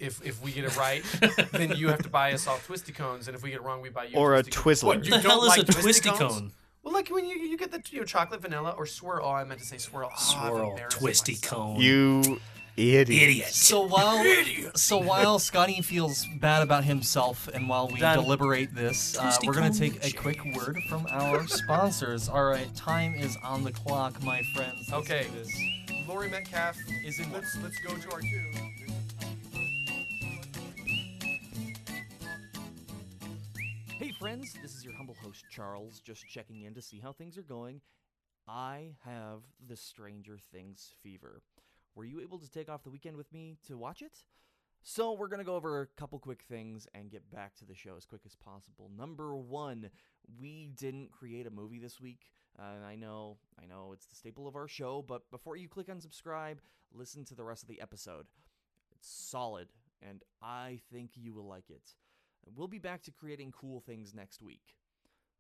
[0.01, 1.05] If if we get it right,
[1.53, 3.81] then you have to buy us all twisty cones, and if we get it wrong,
[3.83, 4.61] we buy you Or a twisty.
[4.61, 4.85] Twizzler.
[4.85, 6.53] What, What you the don't hell is like a twisty cone?
[6.83, 9.25] Well, like when you you get the you know, chocolate vanilla or swirl.
[9.27, 10.11] Oh, I meant to say swirl.
[10.11, 11.53] Oh, Swirl, embarrassed twisty myself.
[11.53, 11.77] cone.
[11.77, 12.41] you
[12.79, 13.09] idiot.
[13.11, 13.49] idiot.
[13.49, 14.25] So while
[14.75, 18.17] so while Scotty feels bad about himself, and while we Done.
[18.23, 22.31] deliberate this, uh, we're gonna take a quick word from our sponsors.
[22.31, 24.89] All right, time is on the clock, my friends.
[24.91, 25.27] Let's Okay.
[26.09, 26.77] Laurie Metcalf
[27.07, 28.51] Is in Let's let's go to our two.
[34.01, 37.37] Hey friends, this is your humble host Charles, just checking in to see how things
[37.37, 37.83] are going.
[38.49, 41.43] I have the Stranger Things fever.
[41.95, 44.21] Were you able to take off the weekend with me to watch it?
[44.83, 47.75] So, we're going to go over a couple quick things and get back to the
[47.75, 48.91] show as quick as possible.
[48.97, 49.91] Number 1,
[50.41, 52.23] we didn't create a movie this week.
[52.59, 55.89] Uh, I know, I know it's the staple of our show, but before you click
[55.89, 56.57] unsubscribe,
[56.91, 58.25] listen to the rest of the episode.
[58.97, 59.69] It's solid,
[60.01, 61.93] and I think you will like it.
[62.47, 64.77] We'll be back to creating cool things next week.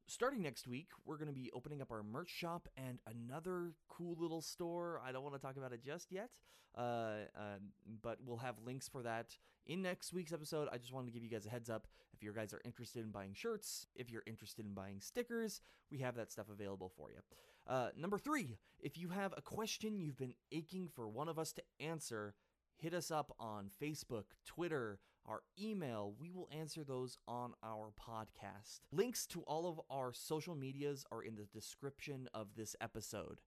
[0.07, 4.17] Starting next week, we're going to be opening up our merch shop and another cool
[4.19, 5.01] little store.
[5.07, 6.31] I don't want to talk about it just yet,
[6.77, 7.71] uh, um,
[8.03, 9.37] but we'll have links for that
[9.67, 10.69] in next week's episode.
[10.73, 11.87] I just wanted to give you guys a heads up.
[12.13, 15.61] If you guys are interested in buying shirts, if you're interested in buying stickers,
[15.93, 17.21] we have that stuff available for you.
[17.67, 21.53] Uh, number three, if you have a question you've been aching for one of us
[21.53, 22.35] to answer,
[22.77, 26.15] hit us up on Facebook, Twitter, our email.
[26.19, 28.81] We will answer those on our podcast.
[28.93, 33.41] Links to all of our social medias are in the description of this episode.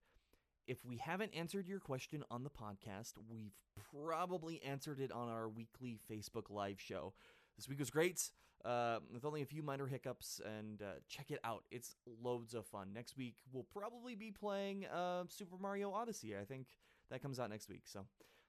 [0.68, 3.58] If we haven't answered your question on the podcast, we've
[3.92, 7.14] probably answered it on our weekly Facebook Live show.
[7.58, 8.32] This week was great,
[8.64, 11.66] uh, with only a few minor hiccups, and uh, check it out.
[11.70, 12.94] It's loads of fun.
[12.94, 16.36] Next week, we'll probably be playing uh, Super Mario Odyssey.
[16.38, 16.68] I think
[17.12, 18.06] that comes out next week, so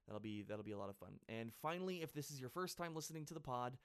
[0.07, 1.15] that'll be that'll be a lot of fun.
[1.29, 3.77] And finally, if this is your first time listening to the pod,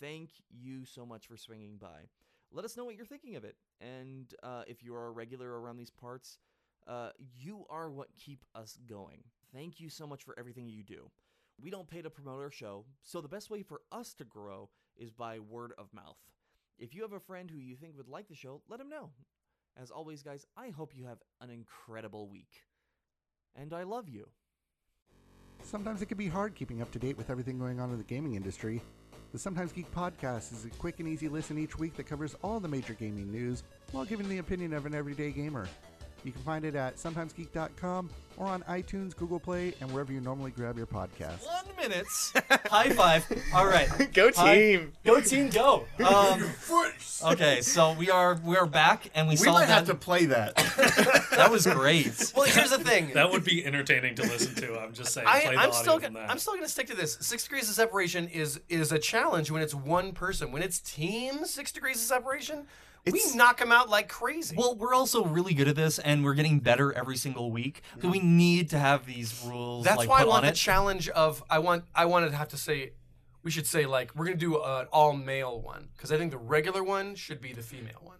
[0.00, 2.08] thank you so much for swinging by.
[2.52, 5.60] Let us know what you're thinking of it, and uh, if you are a regular
[5.60, 6.38] around these parts,
[6.88, 9.22] uh, you are what keep us going.
[9.54, 11.10] Thank you so much for everything you do.
[11.62, 14.70] We don't pay to promote our show, so the best way for us to grow
[14.96, 16.18] is by word of mouth.
[16.78, 19.10] If you have a friend who you think would like the show, let them know.
[19.80, 22.64] As always, guys, I hope you have an incredible week.
[23.54, 24.28] And I love you.
[25.62, 28.04] Sometimes it can be hard keeping up to date with everything going on in the
[28.04, 28.82] gaming industry.
[29.32, 32.58] The Sometimes Geek podcast is a quick and easy listen each week that covers all
[32.58, 35.68] the major gaming news while giving the opinion of an everyday gamer.
[36.24, 40.50] You can find it at sometimesgeek.com or on iTunes, Google Play, and wherever you normally
[40.50, 41.44] grab your podcasts.
[41.46, 42.06] One minute.
[42.70, 43.26] High five.
[43.54, 43.88] All right.
[44.14, 44.54] Go Hi.
[44.54, 44.92] team.
[45.04, 45.86] Go team, go.
[46.00, 46.44] Um,
[47.24, 49.74] okay, so we are we are back, and we, We saw might that.
[49.74, 50.56] have to play that.
[51.32, 52.32] That was great.
[52.34, 53.12] Well, here's the thing.
[53.14, 54.78] That would be entertaining to listen to.
[54.78, 55.26] I'm just saying.
[55.28, 56.30] I, play the I'm audio still from gonna, that.
[56.30, 57.16] I'm still going to stick to this.
[57.20, 60.50] Six degrees of separation is is a challenge when it's one person.
[60.52, 62.66] When it's team six degrees of separation,
[63.04, 64.56] It's- we knock them out like crazy.
[64.56, 67.82] Well, we're also really good at this, and we're getting better every single week.
[68.00, 68.36] So we mm-hmm.
[68.36, 69.84] need to have these rules.
[69.84, 70.54] That's like, why I want the it.
[70.54, 72.92] challenge of I want I wanted to have to say
[73.42, 76.38] we should say like we're gonna do an all male one because I think the
[76.38, 78.18] regular one should be the female one.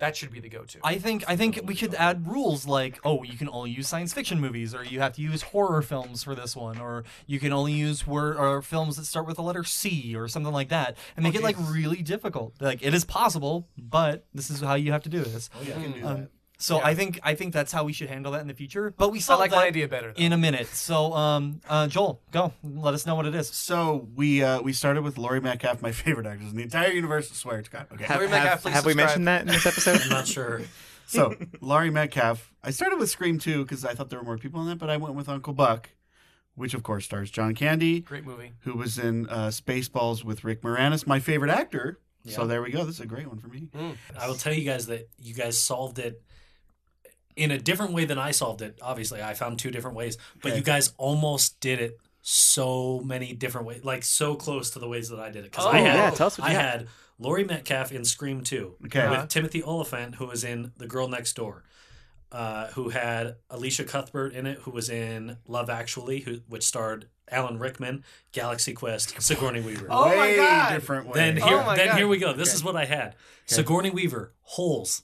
[0.00, 0.78] That should be the go-to.
[0.82, 4.12] I think I think we could add rules like, oh, you can only use science
[4.12, 7.52] fiction movies, or you have to use horror films for this one, or you can
[7.52, 10.96] only use word or films that start with the letter C or something like that,
[11.16, 12.54] and make it like really difficult.
[12.60, 15.50] Like it is possible, but this is how you have to do this.
[15.62, 16.28] You can do Um,
[16.60, 16.64] that.
[16.64, 18.94] so I think I think that's how we should handle that in the future.
[18.96, 20.12] But we saw I like that my idea better.
[20.16, 20.22] Though.
[20.22, 20.66] in a minute.
[20.68, 23.48] So um, uh, Joel, go let us know what it is.
[23.48, 27.30] So we uh, we started with Laurie Metcalf, my favorite actress in the entire universe.
[27.30, 27.86] I swear to God.
[27.92, 28.04] Okay.
[28.04, 30.00] Have, Laurie Metcalf, have, have we mentioned that in this episode?
[30.02, 30.62] I'm not sure.
[31.06, 32.52] So Laurie Metcalf.
[32.62, 34.88] I started with Scream 2 because I thought there were more people in that, but
[34.88, 35.90] I went with Uncle Buck,
[36.54, 38.52] which of course stars John Candy, Great movie.
[38.60, 41.98] who was in uh, Spaceballs with Rick Moranis, my favorite actor.
[42.26, 42.84] So there we go.
[42.84, 43.66] This is a great one for me.
[44.16, 46.22] I will tell you guys that you guys solved it
[47.36, 48.78] in a different way than I solved it.
[48.82, 50.58] Obviously, I found two different ways, but Okay.
[50.58, 55.08] you guys almost did it so many different ways, like so close to the ways
[55.08, 55.50] that I did it.
[55.50, 56.64] Because Oh, I had, yeah, tell us what I you got.
[56.64, 59.08] had Laurie Metcalf in Scream Two Okay.
[59.08, 61.64] with Timothy Olyphant, who was in The Girl Next Door.
[62.32, 67.08] Uh, who had Alicia Cuthbert in it, who was in Love Actually, who which starred
[67.28, 69.88] Alan Rickman, Galaxy Quest, Sigourney Weaver.
[69.90, 70.72] Oh my way God.
[70.72, 71.14] different way.
[71.14, 71.96] Then Oh here, my then God.
[71.98, 72.32] here we go.
[72.32, 73.16] This is what I had:
[73.46, 75.02] Sigourney Weaver, Holes,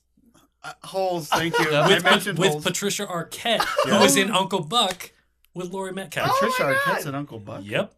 [0.66, 1.28] Uh, holes.
[1.28, 1.70] Thank you.
[1.72, 2.64] I with, mentioned with holes.
[2.64, 5.12] Patricia Arquette, who was in Uncle Buck
[5.54, 6.30] with Laurie Metcalf.
[6.38, 7.08] Patricia my Arquette's God.
[7.10, 7.62] an Uncle Buck.
[7.64, 7.92] Yep.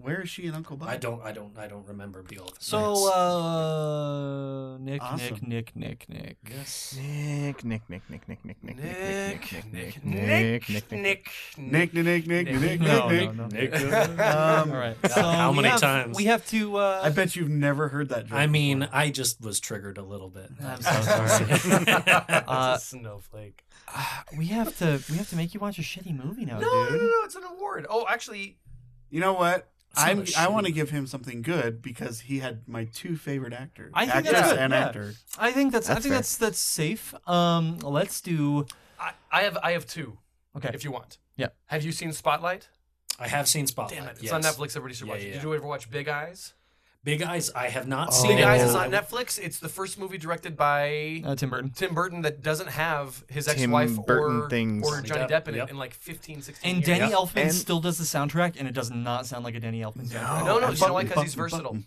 [0.00, 0.88] Where is she in Uncle Buck?
[0.88, 2.54] I don't, I don't, I don't remember the old.
[2.60, 2.78] So
[3.12, 5.38] uh, Nick, Awesome.
[5.46, 6.36] Nick, Nick, Nick, Nick.
[6.96, 11.30] Nick, Nick, Nick, Nick, Nick, Nick, Nick, Nick, Nick, Nick, Nick, Nick, Nick, Nick, Nick.
[11.58, 13.72] Nick, Nick, Nick, Nick, Nick, Nick, No, Nick, no, Nick.
[13.72, 13.78] no.
[14.62, 14.96] Um, All right.
[15.10, 16.16] So How we many have- times?
[16.16, 16.76] We have to.
[16.76, 18.38] Uh, I bet you've never heard that joke.
[18.38, 18.96] I mean, before.
[18.96, 20.48] I just was triggered a little bit.
[20.62, 21.28] I'm so sorry.
[21.84, 23.64] That's Uh, a snowflake.
[24.36, 25.00] we have to.
[25.10, 27.00] We have to make you watch a shitty movie now, No, no, dude.
[27.00, 27.86] no, no, it's an award.
[27.90, 28.58] Oh, actually,
[29.10, 29.68] you know what?
[29.92, 32.84] It's not I'm, a I want to give him something good because he had my
[32.84, 34.86] two favorite actors, I think actress that's good, and yeah.
[34.86, 35.14] actor.
[35.38, 35.88] I think that's.
[35.88, 36.18] I That's think fair.
[36.18, 37.14] that's that's safe.
[37.28, 38.66] Um, let's do.
[39.00, 40.18] I, I have I have two.
[40.56, 40.70] Okay.
[40.74, 41.18] If you want.
[41.36, 41.48] Yeah.
[41.66, 42.68] Have you seen Spotlight?
[43.20, 43.98] I have seen Spotlight.
[44.00, 44.32] Damn it, it's yes.
[44.32, 44.70] on Netflix.
[44.76, 45.26] Everybody should Yeah, watch it.
[45.28, 46.54] yeah, Did you ever watch Big Eyes?
[47.08, 47.50] Big Eyes.
[47.54, 48.12] I have not Oh.
[48.12, 48.44] seen Big it.
[48.44, 49.38] Eyes is on Netflix.
[49.38, 51.70] It's the first movie directed by Uh, Tim Burton.
[51.70, 54.86] Tim Burton that doesn't have his Tim ex-wife Burton or, things.
[54.86, 55.68] or Johnny Johnny Depp Depp, in yep.
[55.68, 56.98] it in like 15, 16 And years.
[56.98, 57.16] Danny Yeah.
[57.16, 60.08] Elfman And- still does the soundtrack, and it does not sound like a Danny Elfman
[60.10, 60.44] soundtrack.
[60.44, 61.04] No, no, you know why?
[61.04, 61.78] 'Cause he's versatile.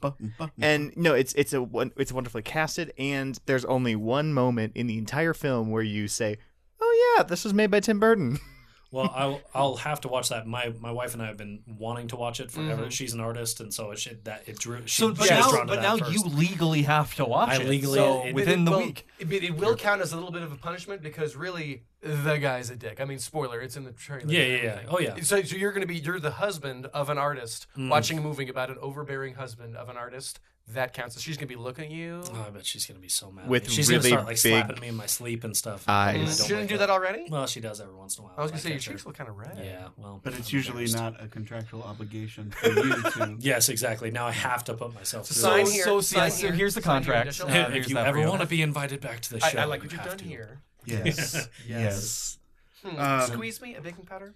[0.60, 4.88] And no, it's it's a one- it's wonderfully casted, and there's only one moment in
[4.88, 6.38] the entire film where you say,
[6.82, 8.40] "Oh yeah, this was made by Tim Burton."
[8.92, 10.46] Well, I'll, I'll have to watch that.
[10.46, 12.82] My my wife and I have been wanting to watch it forever.
[12.84, 12.90] Mm-hmm.
[12.90, 14.82] She's an artist, and so it should, that it drew.
[14.86, 16.12] She, So, but she was now, drawn to but that now first.
[16.12, 17.70] you legally have to watch I it.
[17.70, 19.08] legally- so it- within it the will, week.
[19.18, 22.70] It, it will count as a little bit of a punishment because really the guy's
[22.70, 23.00] a dick.
[23.00, 24.26] I mean, spoiler, it's in the trailer.
[24.32, 24.80] Yeah, yeah, yeah.
[24.90, 25.16] Oh, yeah.
[25.22, 28.50] So, so you're going to be you're the husband of an artist watching a movie
[28.50, 30.40] about an overbearing husband of an artist.
[30.74, 31.16] That counts.
[31.16, 32.22] So she's going to be looking at you.
[32.34, 33.44] Oh, I bet she's gonna be so mad.
[33.44, 33.70] at With me.
[33.70, 35.84] she's really gonna start like big slapping me in my sleep and stuff.
[35.88, 36.16] eyes.
[36.16, 37.26] I don't she didn't like do that already.
[37.30, 38.36] Well, she does every once in a while.
[38.38, 38.92] I was going to say your catch her.
[38.94, 39.60] cheeks look kind of red.
[39.64, 43.38] Yeah, well, But it's I'm usually not a contractual obligation for you to.
[43.40, 44.12] Yes, exactly.
[44.12, 45.84] Now I have to put myself So through sign here.
[45.84, 47.42] So, sign so here, here's the sign here, contract.
[47.42, 49.92] Uh, if you ever want to be invited back to the show, I like what
[49.92, 50.26] you've have done to.
[50.26, 50.62] here.
[50.86, 51.48] Yes.
[51.68, 52.38] yes.
[52.84, 53.00] Hmm.
[53.00, 54.34] Um, Squeeze me a baking powder.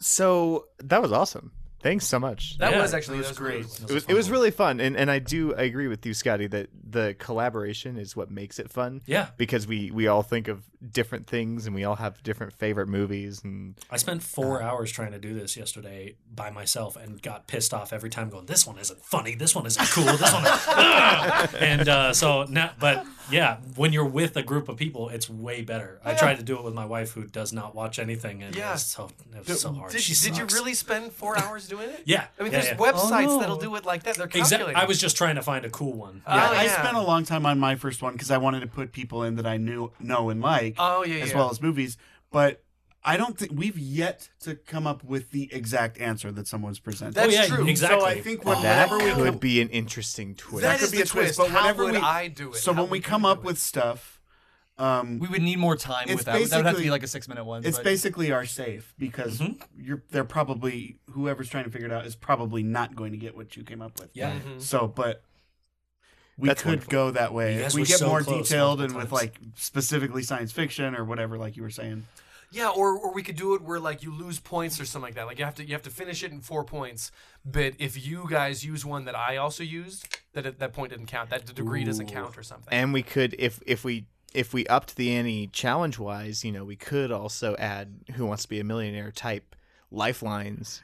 [0.00, 1.52] So that was awesome.
[1.84, 2.56] Thanks so much.
[2.58, 3.76] That Yeah, was actually it was that really great.
[3.78, 3.90] cool.
[3.90, 6.46] It was, it was really fun, and, and I do I agree with you, Scotty,
[6.48, 9.02] that the collaboration is what makes it fun.
[9.06, 9.28] Yeah.
[9.36, 13.42] because we we all think of different things, and we all have different favorite movies,
[13.44, 17.72] and I spent four hours trying to do this yesterday by myself and got pissed
[17.74, 21.54] off every time going, this one isn't funny, this one isn't cool, this one is...
[21.60, 25.62] and uh, so now, but yeah, when you're with a group of people, it's way
[25.62, 26.00] better.
[26.04, 28.70] I tried to do it with my wife who does not watch anything and Yeah.
[28.70, 29.92] it was so, it was so hard.
[29.92, 32.02] Did, she did you really spend four hours doing it?
[32.04, 32.26] Yeah.
[32.38, 32.76] I mean, yeah, there's yeah.
[32.76, 33.40] websites Oh, no.
[33.40, 34.16] that'll do it like that.
[34.16, 34.48] They're Exactly.
[34.50, 34.76] calculating.
[34.76, 36.22] I was just trying to find a cool one.
[36.26, 36.50] Oh, yeah.
[36.50, 36.82] I yeah.
[36.82, 39.36] spent a long time on my first one because I wanted to put people in
[39.36, 41.24] that I knew, know, and like, Oh yeah, yeah.
[41.24, 41.96] as well as movies.
[42.30, 42.62] But
[43.06, 47.14] I don't think we've yet to come up with the exact answer that someone's presented.
[47.14, 47.68] That's oh, yeah, true.
[47.68, 48.00] Exactly.
[48.00, 50.62] So I think that whenever we could come, be an interesting twist.
[50.62, 51.38] That could is be the a twist, twist.
[51.38, 52.56] but How whenever would we- I do it?
[52.56, 53.46] so How when we come up do it?
[53.46, 54.13] with stuff,
[54.78, 56.32] um, We would need more time It's with that.
[56.50, 57.64] That would have to be like a six minute one.
[57.64, 59.62] it's but- basically our safe because Mm-hmm.
[59.80, 63.36] you're they're probably whoever's trying to figure it out is probably not going to get
[63.36, 64.10] what you came up with.
[64.14, 64.32] Yeah.
[64.32, 64.60] Mhm.
[64.60, 65.22] So, but
[66.36, 66.90] we That's could wonderful.
[66.90, 70.22] go that way You if we get so more detailed and multiple with like specifically
[70.24, 72.06] science fiction or whatever, like you were saying.
[72.50, 75.14] Yeah, or or we could do it where like you lose points or something like
[75.14, 75.26] that.
[75.26, 77.10] Like you have to you have to finish it in four points.
[77.44, 81.06] But if you guys use one that I also used, that it, that point didn't
[81.06, 81.30] count.
[81.30, 82.72] That the degree doesn't count or something.
[82.72, 86.64] and we could if if we if we upped the ante challenge wise, you know,
[86.64, 89.54] we could also add Who Wants to Be a Millionaire type
[89.90, 90.82] lifelines.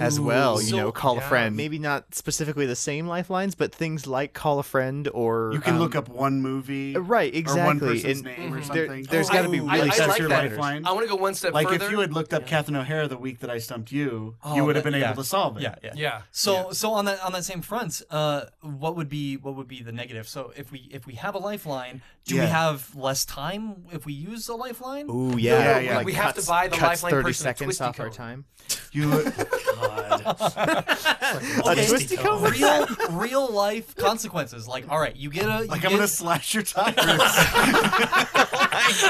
[0.00, 0.60] As well.
[0.60, 1.24] You So- know, call yeah.
[1.24, 1.56] a friend.
[1.56, 5.74] Maybe not specifically the same lifelines, but things like call a friend or You can
[5.74, 7.64] um, look up one movie, right or exactly.
[7.64, 8.72] one person's and name or Mhm.
[8.72, 9.04] there, something.
[9.10, 10.44] there's Oh, got to be really I that's like your that.
[10.50, 10.84] lifeline.
[10.86, 11.54] I want to go one step further.
[11.64, 11.84] Like further.
[11.86, 14.64] if you had looked up Catherine O'Hara the week that I stumped you, Oh, you
[14.64, 15.12] would have been yeah.
[15.12, 15.62] able to solve it.
[15.62, 15.92] Yeah, yeah.
[15.94, 16.20] yeah.
[16.32, 19.82] So so on that on that same front, uh, what would be what would be
[19.82, 20.28] the negative?
[20.28, 24.12] So if we if we have a lifeline, do we have less time if we
[24.12, 25.08] use a lifeline?
[25.10, 25.96] Ooh, Yeah, yeah, yeah.
[25.98, 28.44] Like We have to buy the cuts lifeline thirty person a seconds off our time.
[28.92, 29.32] You
[29.66, 30.84] God.
[31.66, 32.42] A twisty cone.
[32.50, 34.66] real real life consequences.
[34.66, 36.96] Like, all right, you get a you like get, I'm gonna slash your tires.
[38.82, 39.09] Oh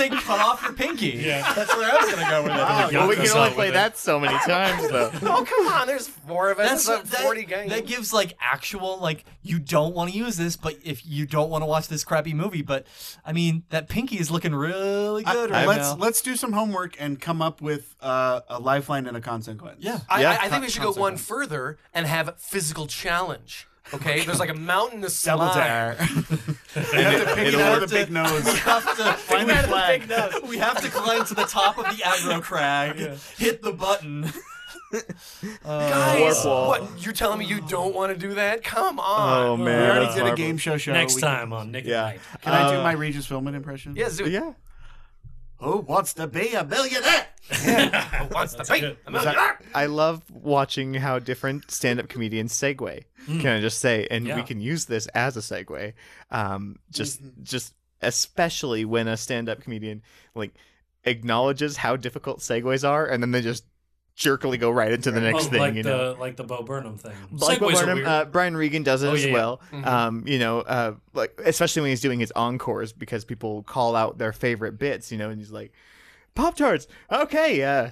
[0.00, 1.08] I was gonna say cut off your pinky.
[1.10, 1.52] Yeah.
[1.54, 2.58] that's where I was gonna go with it.
[2.68, 3.72] Wow, Got we can only play with it.
[3.74, 5.10] that so many times, though.
[5.22, 5.86] Oh come on!
[5.86, 6.68] There's four of us.
[6.68, 7.70] That's That's that, forty games.
[7.70, 11.50] that gives like actual like you don't want to use this, but if you don't
[11.50, 12.86] want to watch this crappy movie, but
[13.24, 15.96] I mean that pinky is looking really good I- right let's now.
[15.96, 19.78] let's do some homework and come up with uh, a lifeline and a consequence.
[19.80, 20.00] Yeah.
[20.08, 20.38] I, Yeah.
[20.40, 23.66] I, I think we should go one further and have physical challenge.
[23.94, 25.54] Okay, there's like a mountain to Double slide.
[25.54, 25.96] dare.
[26.10, 28.44] you have to pick it it'll out work of the big nose.
[28.44, 30.00] we have to Find we the have to flag.
[30.00, 30.42] pick note.
[30.48, 32.96] We have to climb to the top of the aggro crag,
[33.36, 34.30] hit the button.
[35.64, 36.68] Guys, Warp wall.
[36.68, 37.04] what?
[37.04, 38.62] You're telling me you don't want to do that?
[38.64, 39.46] Come on.
[39.48, 39.64] Oh man.
[39.82, 40.36] We already that's did a horrible.
[40.36, 40.92] game show show.
[40.92, 42.06] Next We- time on Nick Yeah.
[42.06, 42.20] at Night.
[42.42, 43.94] Can I do Uh, my Regis Philbin impression?
[43.96, 44.32] Yes, do it.
[44.32, 44.52] Yeah.
[45.60, 47.26] Who wants to be a millionaire?
[47.50, 49.60] Who wants to be a millionaire?
[49.74, 53.04] I love watching how different stand-up comedians segue.
[53.26, 55.92] Can I just say, and we can use this as a segue.
[56.30, 60.02] Um, just, just especially when a stand-up comedian
[60.34, 60.54] like
[61.04, 63.64] acknowledges how difficult segues are, and then they just
[64.18, 65.60] jerkily go right into the next Oh, thing.
[65.60, 67.14] like you the like the Bo Burnham thing.
[67.30, 69.34] like Bo Burnham, uh, Brian Regan does it Oh, as yeah, yeah.
[69.34, 69.60] well.
[69.72, 69.86] Mhm.
[69.86, 74.18] Um, you know, uh, like especially when he's doing his encores because people call out
[74.18, 75.12] their favorite bits.
[75.12, 75.72] You know, and he's like,
[76.34, 77.90] "Pop tarts, okay, uh,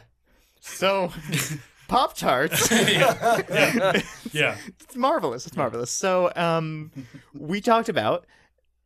[0.60, 1.12] so
[1.88, 2.68] Pop tarts."
[4.32, 4.56] yeah.
[4.80, 5.46] it's marvelous.
[5.46, 5.90] It's marvelous.
[5.92, 6.90] So, um,
[7.32, 8.26] we talked about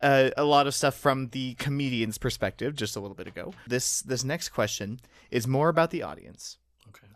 [0.02, 3.54] uh, a lot of stuff from the comedian's perspective just a little bit ago.
[3.66, 6.58] This this next question is more about the audience.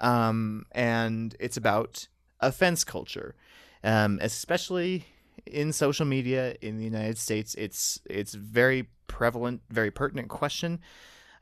[0.01, 2.09] Um, and it's about
[2.41, 3.35] offense culture,
[3.83, 5.07] um, especially
[5.47, 7.55] in social media in the United States.
[7.55, 10.81] It's it's very prevalent, very pertinent question.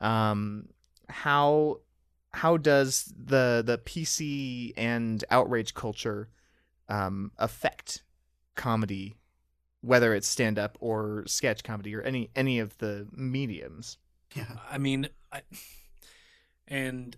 [0.01, 0.69] Um,
[1.09, 1.81] how
[2.31, 6.29] how does the the PC and outrage culture
[6.89, 8.03] um, affect
[8.55, 9.17] comedy,
[9.81, 13.99] whether it's stand up or sketch comedy or any any of the mediums?
[14.35, 15.43] Yeah, I mean, I,
[16.67, 17.17] and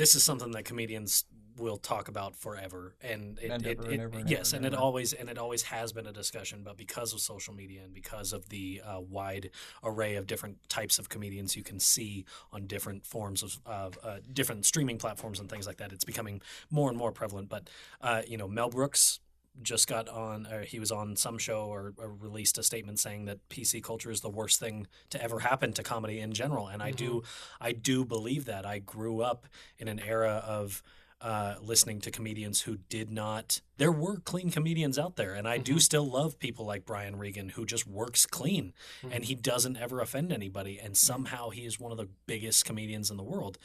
[0.00, 1.24] this is something that comedians
[1.58, 4.64] will talk about forever, and it, And it, ever it- and ever and yes, and
[4.64, 6.62] it always and it always has been a discussion.
[6.64, 9.50] But because of social media and because of the uh, wide
[9.84, 14.18] array of different types of comedians you can see on different forms of, of uh,
[14.32, 16.40] different streaming platforms and things like that, it's becoming
[16.70, 17.50] more and more prevalent.
[17.50, 17.68] But
[18.00, 19.20] uh, you know, Mel Brooks
[19.62, 23.26] just got on or he was on some show or, or released a statement saying
[23.26, 26.68] that PC culture is the worst thing to ever happen to comedy in general.
[26.68, 27.64] And I do mm-hmm.
[27.64, 28.64] I do believe that.
[28.64, 29.46] I grew up
[29.78, 30.82] in an era of
[31.20, 35.34] uh, listening to comedians who did not there were clean comedians out there.
[35.34, 35.78] And I do mm-hmm.
[35.80, 38.72] still love people like Brian Regan who just works clean
[39.02, 39.12] mm-hmm.
[39.12, 40.78] and he doesn't ever offend anybody.
[40.82, 43.58] And somehow he is one of the biggest comedians in the world.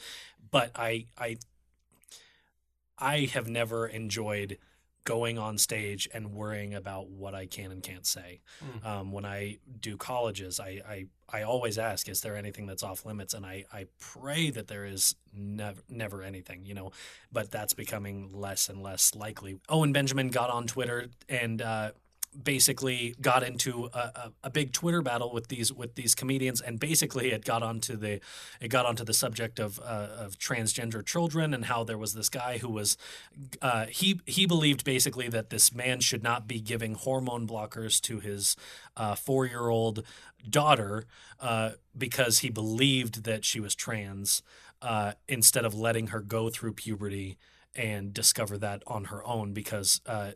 [0.50, 1.38] But I I
[2.98, 4.58] I have never enjoyed
[5.06, 8.40] going on stage and worrying about what I can and can't say.
[8.62, 8.86] Mm.
[8.86, 13.06] Um, when I do colleges, I, I, I always ask, is there anything that's off
[13.06, 13.32] limits?
[13.32, 16.90] And I, I pray that there is never, never anything, you know,
[17.32, 19.60] but that's becoming less and less likely.
[19.68, 21.92] Owen Benjamin got on Twitter and, uh,
[22.42, 26.78] basically got into a, a, a big Twitter battle with these with these comedians, and
[26.78, 28.20] basically it got onto the
[28.60, 32.28] it got onto the subject of uh, of transgender children and how there was this
[32.28, 32.96] guy who was
[33.62, 38.20] uh, he he believed basically that this man should not be giving hormone blockers to
[38.20, 38.56] his
[38.96, 40.02] uh, four year old
[40.48, 41.04] daughter
[41.40, 44.42] uh, because he believed that she was trans
[44.82, 47.38] uh, instead of letting her go through puberty
[47.74, 50.32] and discover that on her own because uh,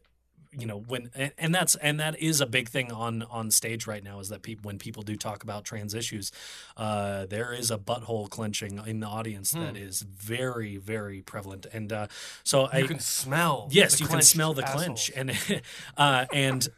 [0.53, 3.87] you know when and, and that's and that is a big thing on on stage
[3.87, 6.33] right now is that people when people do talk about trans issues
[6.77, 11.67] uh there is a butthole clenching in the audience that is very very prevalent.
[11.73, 12.07] And uh
[12.43, 13.69] so You i can smell.
[13.71, 15.09] yes you can smell the assholes.
[15.09, 15.63] clench and
[15.97, 16.69] uh and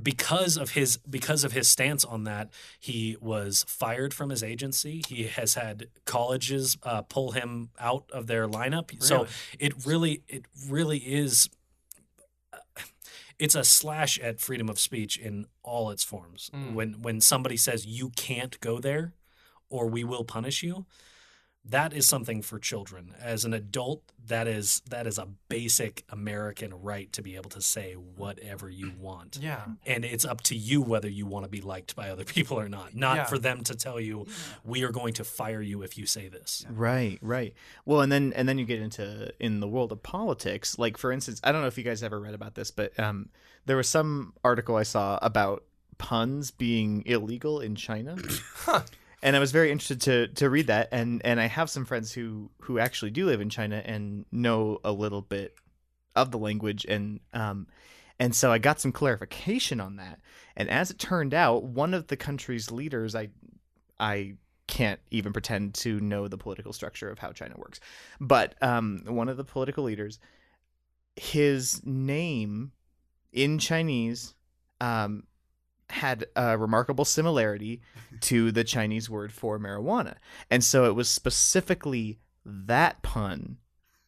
[0.00, 2.48] because of his because of his stance on that
[2.78, 5.02] he was fired from his agency.
[5.08, 9.02] He has had colleges uh, pull him out of their lineup.
[9.02, 9.26] So
[9.58, 11.48] it really it really is
[13.40, 16.74] it's a slash at freedom of speech in all its forms Mm.
[16.74, 19.14] when when somebody says you can't go there
[19.68, 20.86] or we will punish you
[21.64, 23.14] that is something for children.
[23.20, 27.60] As an adult, that is that is a basic American right to be able to
[27.60, 29.38] say whatever you want.
[29.40, 29.60] Yeah.
[29.86, 32.68] And it's up to you whether you want to be liked by other people or
[32.68, 32.94] not.
[32.96, 33.24] Not Yeah.
[33.26, 34.26] for them to tell you
[34.64, 36.64] we are going to fire you if you say this.
[36.70, 37.54] Right, right.
[37.84, 40.78] Well, and then and then you get into in the world of politics.
[40.78, 43.28] Like for instance, I don't know if you guys ever read about this, but um,
[43.66, 45.64] there was some article I saw about
[45.98, 48.16] puns being illegal in China.
[49.22, 52.12] And I was very interested to to read that, and and I have some friends
[52.12, 55.54] who who actually do live in China and know a little bit
[56.16, 57.66] of the language, and um,
[58.18, 60.20] and so I got some clarification on that.
[60.56, 63.28] And as it turned out, one of the country's leaders, I
[63.98, 64.34] I
[64.66, 67.80] can't even pretend to know the political structure of how China works.
[68.20, 70.18] But um, one of the political leaders,
[71.16, 72.72] his name
[73.32, 74.34] in Chinese
[74.80, 75.24] um,
[75.90, 77.80] had a remarkable similarity
[78.22, 80.14] to the Chinese word for marijuana.
[80.50, 83.58] And so it was specifically that pun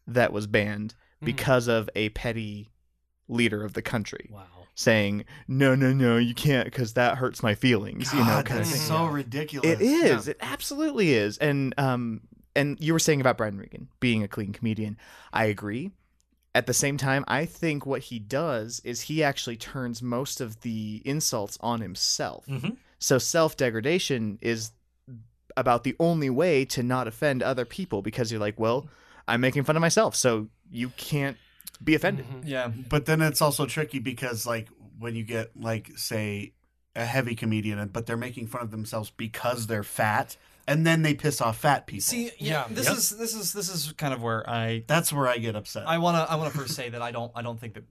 [0.06, 1.26] that was banned Mhm.
[1.26, 2.70] because of a petty
[3.28, 4.44] leader of the country Wow.
[4.74, 8.12] saying, no, no, no, you can't because that hurts my feelings.
[8.12, 8.80] you know, God, that's thing.
[8.80, 9.70] so ridiculous.
[9.70, 10.26] It is.
[10.26, 10.30] Yeah.
[10.32, 11.38] It absolutely is.
[11.38, 12.22] And um
[12.54, 14.98] and you were saying about Brian Regan being a clean comedian.
[15.32, 15.90] I agree.
[16.54, 20.60] At the same time, I think what he does is he actually turns most of
[20.60, 22.44] the insults on himself.
[22.46, 22.76] Mhm.
[22.98, 24.72] So self-degradation is
[25.56, 28.88] about the only way to not offend other people because you're like, well,
[29.26, 31.36] I'm making fun of myself, so you can't
[31.82, 32.26] be offended.
[32.26, 32.42] Mhm.
[32.44, 32.68] Yeah.
[32.68, 36.52] But then it's also tricky because like when you get like say
[36.94, 40.36] a heavy comedian, but they're making fun of themselves because they're fat,
[40.66, 42.02] and then they piss off fat people.
[42.02, 42.66] See, yeah, Yeah.
[42.70, 42.96] this Yep.
[42.96, 45.86] is this is this is kind of where I that's where I get upset.
[45.88, 47.84] I want to I want to first say that I don't I don't think that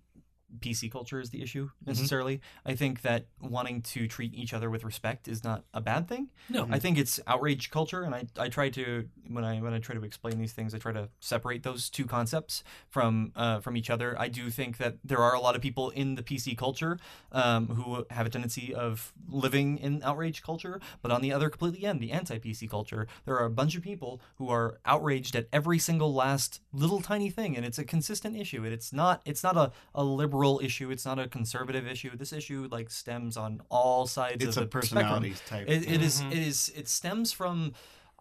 [0.60, 2.42] PC culture is the issue necessarily.
[2.66, 6.30] I think that wanting to treat each other with respect is not a bad thing.
[6.50, 6.68] No.
[6.70, 9.96] I think it's outrage culture, and I, I try to when I when I try
[9.96, 13.90] to explain these things, I try to separate those two concepts from uh, from each
[13.90, 14.16] other.
[14.20, 16.98] I do think that there are a lot of people in the PC culture
[17.32, 21.86] um, who have a tendency of living in outrage culture, but on the other completely
[21.86, 25.80] end, the anti-PC culture, there are a bunch of people who are outraged at every
[25.80, 28.64] single last little tiny thing, and it's a consistent issue.
[28.64, 30.90] And it's not it's not a, a liberal issue.
[30.92, 32.16] It's not a conservative issue.
[32.18, 35.04] This issue like stems on all sides it's of a the spectrum.
[35.04, 35.70] personality type.
[35.70, 36.32] It, it is- Mhm.
[36.32, 36.72] It is.
[36.76, 37.74] It stems from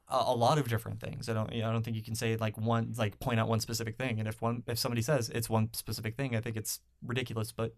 [0.09, 1.29] a, a lot of different things.
[1.29, 1.53] I don't.
[1.53, 3.97] You know, I don't think you can say like one like point out one specific
[3.97, 4.19] thing.
[4.19, 7.53] And if one if somebody says it's one specific thing, I think it's ridiculous.
[7.53, 7.75] But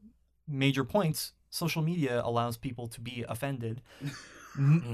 [0.49, 1.33] major points.
[1.51, 3.83] Social media allows people to be offended.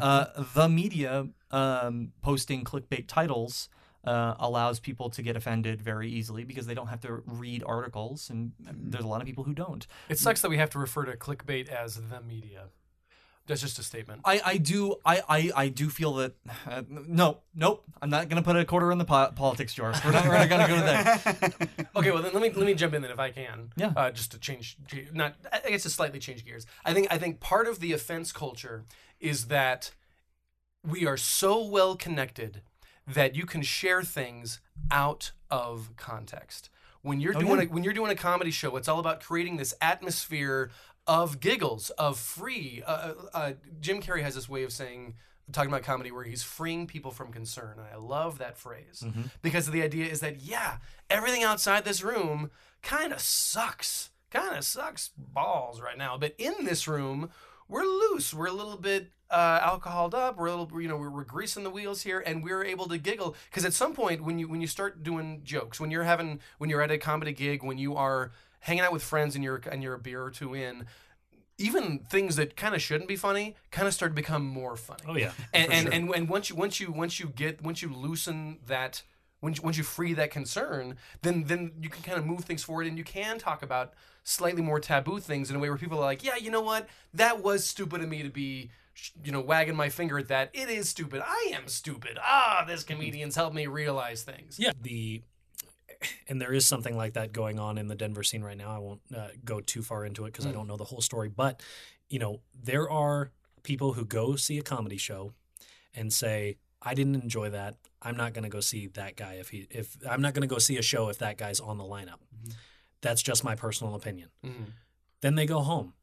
[0.00, 3.68] Uh, the media um, posting clickbait titles.
[4.08, 8.30] Uh, allows people to get offended very easily because they don't have to read articles,
[8.30, 9.86] and there's a lot of people who don't.
[10.08, 12.68] It sucks that we have to refer to clickbait as the media.
[13.46, 14.20] That's just a statement.
[14.24, 16.32] I, I do I, I, I do feel that
[16.66, 19.92] uh, no nope I'm not gonna put a quarter in the po- politics jar.
[20.04, 21.88] We're not, we're not gonna go to that.
[21.96, 23.70] Okay, well then let me let me jump in then if I can.
[23.76, 23.92] Yeah.
[23.96, 25.34] Uh, just to change, ge- not
[25.64, 26.66] I guess to slightly change gears.
[26.84, 28.84] I think I think part of the offense culture
[29.18, 29.92] is that
[30.86, 32.62] we are so well connected
[33.14, 36.70] that you can share things out of context.
[37.02, 37.66] When you're Oh, doing yeah.
[37.66, 40.70] a, when you're doing a comedy show, it's all about creating this atmosphere
[41.06, 42.82] of giggles, of free.
[42.86, 45.14] Uh, uh, uh, Jim Carrey has this way of saying,
[45.52, 49.02] talking about comedy, where he's freeing people from concern, and I love that phrase
[49.40, 50.76] because the idea is that yeah,
[51.08, 52.50] everything outside this room
[52.82, 57.30] kind of sucks, kind of sucks balls right now, but in this room
[57.66, 61.10] we're loose, we're a little bit uh, alcoholed up, we're a little, you know, we're,
[61.10, 64.38] we're greasing the wheels here, and we're able to giggle because at some point when
[64.38, 67.62] you when you start doing jokes, when you're having when you're at a comedy gig,
[67.62, 70.54] when you are hanging out with friends and you're and you're a beer or two
[70.54, 70.86] in.
[71.60, 75.02] Even things that kind of shouldn't be funny kind of start to become more funny
[75.08, 75.32] Oh yeah.
[75.52, 79.02] and and, and and once you once you once you get once you loosen that
[79.40, 82.62] once you, once you free that concern then then you can kind of move things
[82.62, 85.98] forward and you can talk about slightly more taboo things in a way where people
[85.98, 88.70] are like yeah you know what that was stupid of me to be
[89.24, 92.82] you know wagging my finger at that it is stupid i am stupid ah this
[92.84, 95.22] comedian's helped me realize things Yeah, the
[96.28, 98.70] and there is something like that going on in the Denver scene right now.
[98.70, 101.28] I won't uh, go too far into it because I don't know the whole story,
[101.28, 101.60] but
[102.08, 103.32] you know, there are
[103.64, 105.32] people who go see a comedy show
[105.94, 107.74] and say, "I didn't enjoy that.
[108.00, 110.54] I'm not going to go see that guy if he if I'm not going to
[110.54, 112.20] go see a show if that guy's on the lineup."
[113.00, 114.28] That's just my personal opinion.
[114.44, 114.66] Mhm.
[115.20, 115.94] Then they go home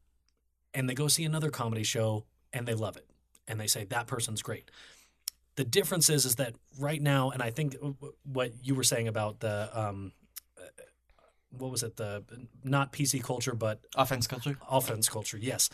[0.74, 2.26] and they go see another comedy show
[2.56, 3.06] and they love it
[3.48, 4.72] and they say that person's great.
[5.56, 7.76] The difference is is that right now, and I think
[8.24, 10.12] what you were saying about the um,
[10.58, 10.62] uh,
[11.52, 12.24] what was it the
[12.64, 14.58] not PC culture but Offense culture.
[14.70, 15.38] offense culture.
[15.38, 15.70] Yes,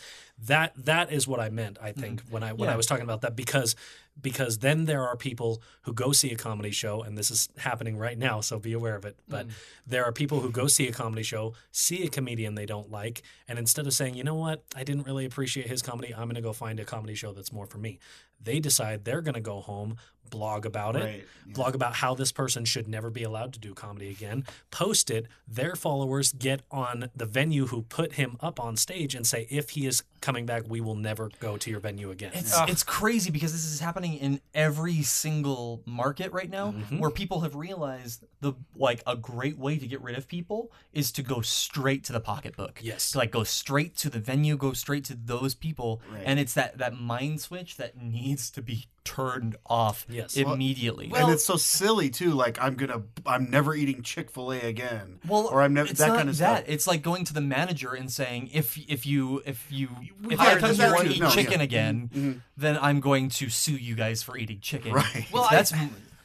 [0.45, 1.79] That that is what I meant.
[1.81, 3.75] I think when I when I was talking about that because
[4.21, 7.97] because then there are people who go see a comedy show and this is happening
[7.97, 9.17] right now, so be aware of it.
[9.27, 9.51] But mm.
[9.85, 13.21] there are people who go see a comedy show, see a comedian they don't like,
[13.47, 16.35] and instead of saying, you know what, I didn't really appreciate his comedy, I'm going
[16.35, 17.99] to go find a comedy show that's more for me.
[18.43, 19.97] They decide they're going to go home,
[20.29, 21.53] blog about it, Right, yeah.
[21.53, 25.27] blog about how this person should never be allowed to do comedy again, post it.
[25.47, 29.71] Their followers get on the venue who put him up on stage and say, if
[29.71, 32.31] he is coming back, we will never go to your venue again.
[32.33, 36.99] It's it's crazy because this is happening in every single market right now, Mm-hmm.
[36.99, 41.11] where people have realized the like a great way to get rid of people is
[41.13, 42.79] to go straight to the pocketbook.
[42.81, 43.11] Yes.
[43.11, 46.23] to like go straight to the venue, go straight to those people, Right.
[46.25, 50.37] and it's that that mind switch that needs to be turned off Yes.
[50.37, 51.11] immediately.
[51.15, 52.31] and it's so silly too.
[52.31, 55.19] Like I'm gonna, I'm never eating Chick Fil A again.
[55.27, 56.57] Well, or I'm never that not kind of that.
[56.63, 56.69] stuff.
[56.73, 59.89] It's like going to the manager and saying, if if you if you
[60.29, 61.33] if Yeah, I tell that's you want to eat No, yeah.
[61.33, 62.41] chicken again, Mhm.
[62.57, 64.93] then I'm going to sue you guys for eating chicken.
[64.93, 65.25] Right.
[65.31, 65.73] Well, I- that's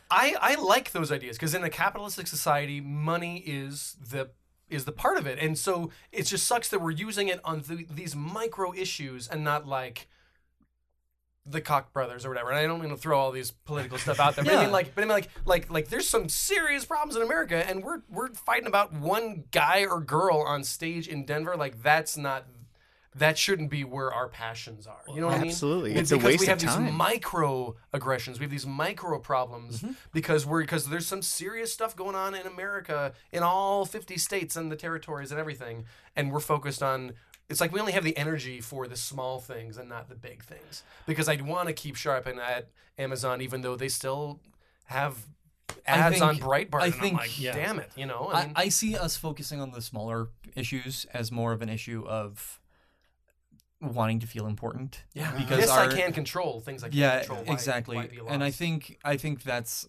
[0.09, 4.31] I, I like those ideas because in a capitalistic society, money is the
[4.69, 7.61] is the part of it, and so it just sucks that we're using it on
[7.63, 10.09] th- these micro issues and not like
[11.49, 12.51] the Koch brothers or whatever.
[12.51, 14.73] And I don't mean to throw all these political stuff out there, but I mean
[14.73, 18.03] like, but I mean like, like, like, there's some serious problems in America, and we're
[18.09, 21.57] we're fighting about one guy or girl on stage in Denver.
[21.57, 22.47] Like that's not.
[23.15, 25.01] That shouldn't be where our passions are.
[25.09, 25.49] You know what I mean?
[25.49, 25.93] Absolutely.
[25.93, 28.39] It's It's a because waste we of have these micro aggressions.
[28.39, 29.93] We have these micro problems Mm-hmm.
[30.13, 34.55] because we're because there's some serious stuff going on in America in all 50 states
[34.55, 37.13] and the territories and everything, and we're focused on.
[37.49, 40.43] It's like we only have the energy for the small things and not the big
[40.43, 40.83] things.
[41.07, 44.41] Because I'd want to keep sharp and at Amazon, even though they still
[44.87, 45.17] have
[45.87, 46.81] I ads on think- Breitbart.
[46.83, 47.53] I think- I'm like, yeah.
[47.55, 48.31] damn it, you know.
[48.33, 52.05] I, mean, I see us focusing on the smaller issues as more of an issue
[52.07, 52.61] of
[53.81, 55.05] wanting to feel important.
[55.13, 56.61] yeah, because this our, I can control.
[56.61, 57.45] Things I can't yeah, control.
[57.45, 57.97] Why- exactly.
[57.97, 59.87] why be and I think I think that's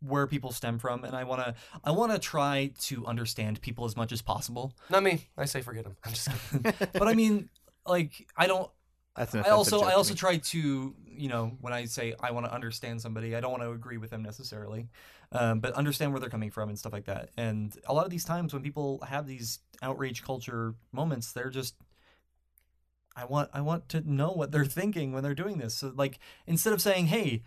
[0.00, 3.84] where people stem from, and I want to I want to try to understand people
[3.84, 4.72] as much as possible.
[4.90, 5.28] not me.
[5.36, 5.96] I say forget them.
[6.04, 6.72] I'm just kidding.
[6.92, 7.48] But I mean,
[7.86, 8.70] like I don't
[9.16, 12.46] That's an I also I also try to you know when I say I want
[12.46, 14.88] to understand somebody, I don't want to agree with them necessarily,
[15.32, 17.30] um, but understand where they're coming from and stuff like that.
[17.36, 21.74] And a lot of these times when people have these outrage culture moments, they're just
[23.16, 25.74] I want I want to know what they're thinking when they're doing this.
[25.74, 27.42] So like instead of saying, "Hey,"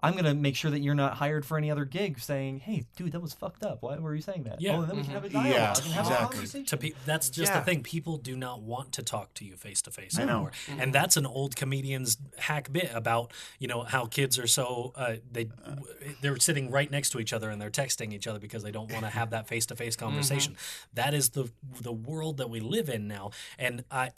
[0.00, 2.20] I'm gonna make sure that you're not hired for any other gig.
[2.20, 3.82] Saying, "Hey, dude, that was fucked up.
[3.82, 4.76] Why were you saying that?" Yeah.
[4.76, 5.34] Oh, then we can mm-hmm.
[5.34, 6.36] have a Yeah, and have a exactly.
[6.36, 6.66] conversation.
[6.66, 7.58] to pe- that's just Yeah.
[7.58, 7.82] the thing.
[7.82, 10.32] People do not want to talk to you face to face I know.
[10.32, 10.80] anymore, mm-hmm.
[10.80, 15.16] and that's an old comedian's hack bit about you know how kids are so uh,
[15.30, 15.48] they
[16.20, 18.92] they're sitting right next to each other and they're texting each other because they don't
[18.92, 20.56] want to have that face to face conversation.
[20.94, 24.10] That is the the world that we live in now, and I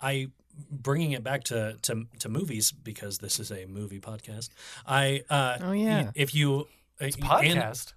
[0.00, 0.30] I
[0.70, 4.50] bringing it back to to, to movies because this is a movie podcast.
[4.86, 6.10] I uh, Oh, yeah.
[6.14, 6.68] if you
[7.00, 7.92] It's and- podcast.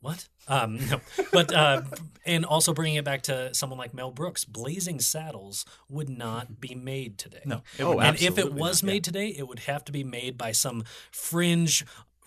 [0.00, 0.28] what?
[0.46, 1.00] Um, no,
[1.32, 1.80] but uh,
[2.26, 6.74] and also bringing it back to someone like Mel Brooks, Blazing Saddles would not be
[6.74, 7.40] made today.
[7.46, 7.62] No.
[7.80, 8.94] Oh, and if it was not, yeah.
[8.94, 11.82] made today, it would have to be made by some fringe,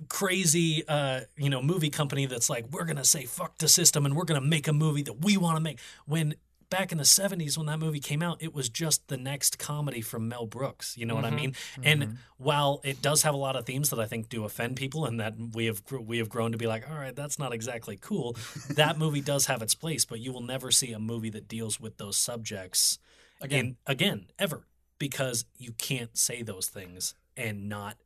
[0.10, 4.16] crazy, uh, you know, movie company that's like, we're gonna say fuck the system and
[4.16, 5.80] we're gonna make a movie that we want to make.
[6.08, 6.34] When
[6.70, 10.02] back in the 70s when that movie came out it was just the next comedy
[10.02, 11.36] from mel brooks you know what i mm-hmm.
[11.38, 11.52] mean?
[11.52, 11.82] Mm-hmm.
[11.86, 15.06] And while it does have a lot of themes that i think do offend people
[15.06, 17.98] and that we have we have grown to be like all right that's not exactly
[18.00, 18.36] cool
[18.70, 21.80] that movie does have its place but you will never see a movie that deals
[21.80, 23.00] with those subjects
[23.42, 23.78] again.
[23.86, 24.66] again ever
[25.00, 27.98] because you can't say those things and not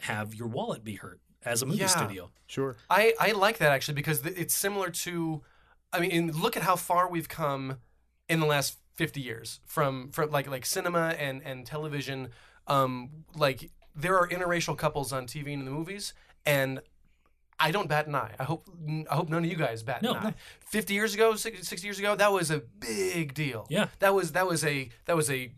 [0.00, 1.86] have your wallet be hurt as a movie Yeah.
[1.86, 2.30] studio.
[2.46, 2.76] Sure.
[2.88, 5.42] I, I like that actually because it's similar to,
[5.92, 7.78] I mean, look at how far we've come
[8.30, 12.28] in the last fifty years from from like like cinema and and television.
[12.66, 16.14] Um, like there are interracial couples on TV and in the movies,
[16.46, 16.80] and
[17.58, 18.34] I don't bat an eye.
[18.38, 18.64] I hope
[19.10, 20.22] I hope none of you guys bat No, an eye.
[20.30, 20.32] no.
[20.60, 23.66] Fifty years ago, six- sixty years ago, that was a big deal.
[23.68, 23.88] Yeah.
[23.98, 25.52] that was that was a that was a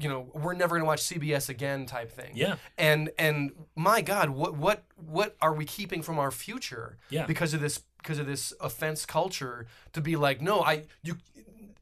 [0.00, 2.32] you know we're never going to watch CBS again type thing.
[2.34, 2.56] Yeah.
[2.78, 6.96] and and my God, what what what are we keeping from our future?
[7.10, 7.26] Yeah.
[7.26, 11.16] because of this because of this offense culture to be like, no, I you.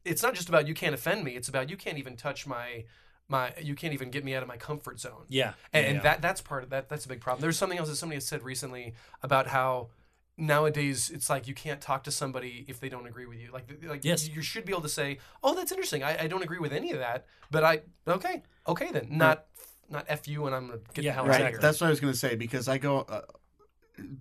[0.07, 1.31] It's not just about you can't offend me.
[1.35, 2.85] It's about you can't even touch my
[3.29, 6.01] my you can't even get me out of my comfort zone yeah and, yeah, and
[6.01, 8.25] that that's part of that that's a big problem there's something else that somebody has
[8.25, 9.89] said recently about how
[10.37, 13.65] nowadays it's like you can't talk to somebody if they don't agree with you like
[13.83, 14.29] like Yes.
[14.29, 16.91] you should be able to say oh that's interesting I, I don't agree with any
[16.91, 19.45] of that but i okay okay then not
[19.89, 21.41] not f you and i'm gonna get Yeah, the hell Right.
[21.41, 22.99] out of here That's what I was going to say because I go.
[22.99, 23.21] Uh,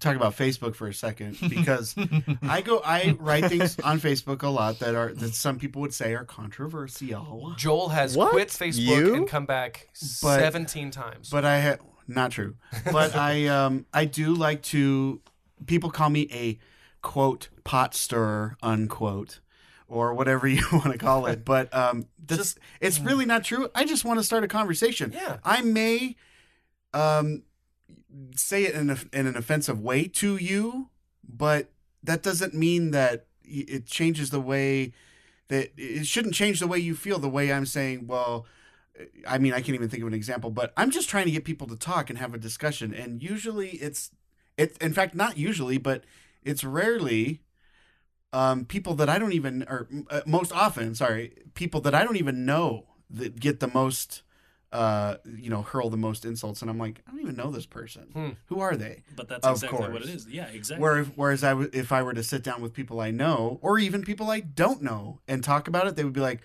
[0.00, 1.94] talk about Facebook for a second because
[2.42, 5.94] I go I write things on Facebook a lot that are that some people would
[5.94, 7.54] say are controversial.
[7.56, 8.30] Joel has What?
[8.30, 9.14] quit Facebook You?
[9.14, 9.88] and come back
[10.22, 11.30] But- 17 times.
[11.30, 11.76] But I ha-
[12.08, 12.56] not true.
[12.90, 15.20] But I um I do like to
[15.66, 16.58] people call me a
[17.02, 19.40] quote pot stirrer unquote
[19.88, 21.44] or whatever you want to call it.
[21.44, 23.68] But um that's Just- it's really not true.
[23.74, 25.12] I just want to start a conversation.
[25.12, 25.38] Yeah.
[25.44, 26.16] I may
[26.94, 27.42] um
[28.34, 30.90] say it in, a, in an offensive way to you,
[31.26, 31.70] but
[32.02, 34.92] that doesn't mean that it changes the way
[35.48, 38.46] that it shouldn't change the way you feel the way I'm saying, well,
[39.26, 41.44] I mean, I can't even think of an example, but I'm just trying to get
[41.44, 42.92] people to talk and have a discussion.
[42.94, 44.10] And usually it's,
[44.56, 46.04] it, in fact, not usually, but
[46.42, 47.42] it's rarely
[48.32, 52.16] um, people that I don't even, or uh, most often, sorry, people that I don't
[52.16, 54.22] even know that get the most,
[54.72, 56.60] uh, you know, hurl the most insults.
[56.60, 58.02] And I'm like, I don't even know this person.
[58.12, 58.28] Hmm.
[58.46, 59.02] Who are they?
[59.14, 60.26] But that's Of exactly what it is.
[60.26, 60.82] Yeah, exactly.
[60.82, 63.78] Where, whereas I w- if I were to sit down with people I know, or
[63.78, 66.40] even people I don't know, and talk about it, they would be like,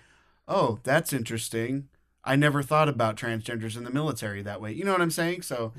[0.48, 1.88] "Oh, that's interesting.
[2.24, 5.42] I never thought about transgenders in the military that way." You know what I'm saying?
[5.42, 5.72] So,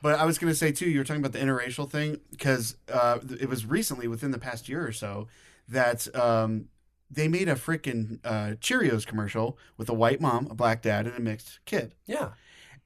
[0.00, 2.76] but I was going to say too, you were talking about the interracial thing because
[2.90, 5.28] uh, it was recently, within the past year or so,
[5.68, 6.68] that um,
[7.12, 11.16] they made a freaking uh, Cheerios commercial with a white mom, a black dad, and
[11.16, 12.30] a mixed kid yeah.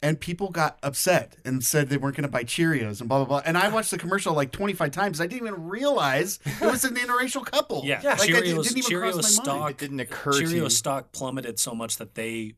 [0.03, 3.27] and people got upset and said they weren't going to buy Cheerios and blah blah
[3.27, 3.43] blah.
[3.45, 5.21] And I watched the commercial like 25 times.
[5.21, 7.83] I didn't even realize it was an interracial couple.
[7.85, 8.15] yeah, Yeah.
[8.15, 9.71] like, it Cheerios, didn't even Cheerios cross my stock mind.
[9.71, 10.71] It didn't occur to Cheerios you.
[10.71, 12.55] stock plummeted so much that they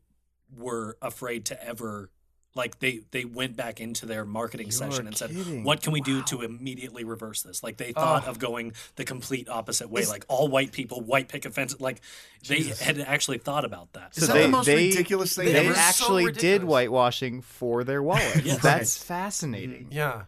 [0.56, 2.10] were afraid to ever
[2.58, 5.30] like they they went back into their marketing You're section and said
[5.64, 8.30] what can we do to immediately reverse this like they thought Oh.
[8.30, 12.02] of going the complete opposite way like all white people white picket fence like
[12.46, 15.46] they had actually thought about that Is So that they- the most they- ridiculous thing
[15.46, 15.68] they They ever?
[15.70, 18.42] were so actually did whitewashing for their wallet.
[18.44, 18.60] Yes.
[18.62, 19.88] That's fascinating.
[19.90, 20.24] Yeah.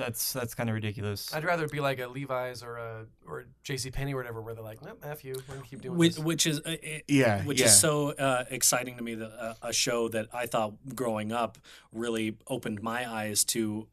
[0.00, 1.32] That's that's kind of ridiculous.
[1.34, 3.90] I'd rather it be like a Levi's or a or J.C.
[3.90, 6.24] Penney or whatever, where they're like, "Nope, f you, we're gonna keep doing which, this."
[6.24, 7.66] which is uh, it- Yeah, which yeah.
[7.66, 11.58] is so uh, exciting to me that uh, a show that I thought growing up
[11.92, 13.86] really opened my eyes to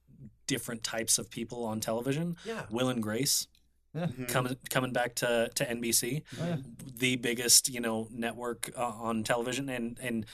[0.48, 2.38] different types of people on television.
[2.46, 2.66] Yeah.
[2.70, 3.48] Will and Grace
[3.96, 4.28] Mhm.
[4.30, 6.58] coming coming back to, to NBC, Oh, yeah.
[6.98, 10.26] the biggest you know network uh, on television, and and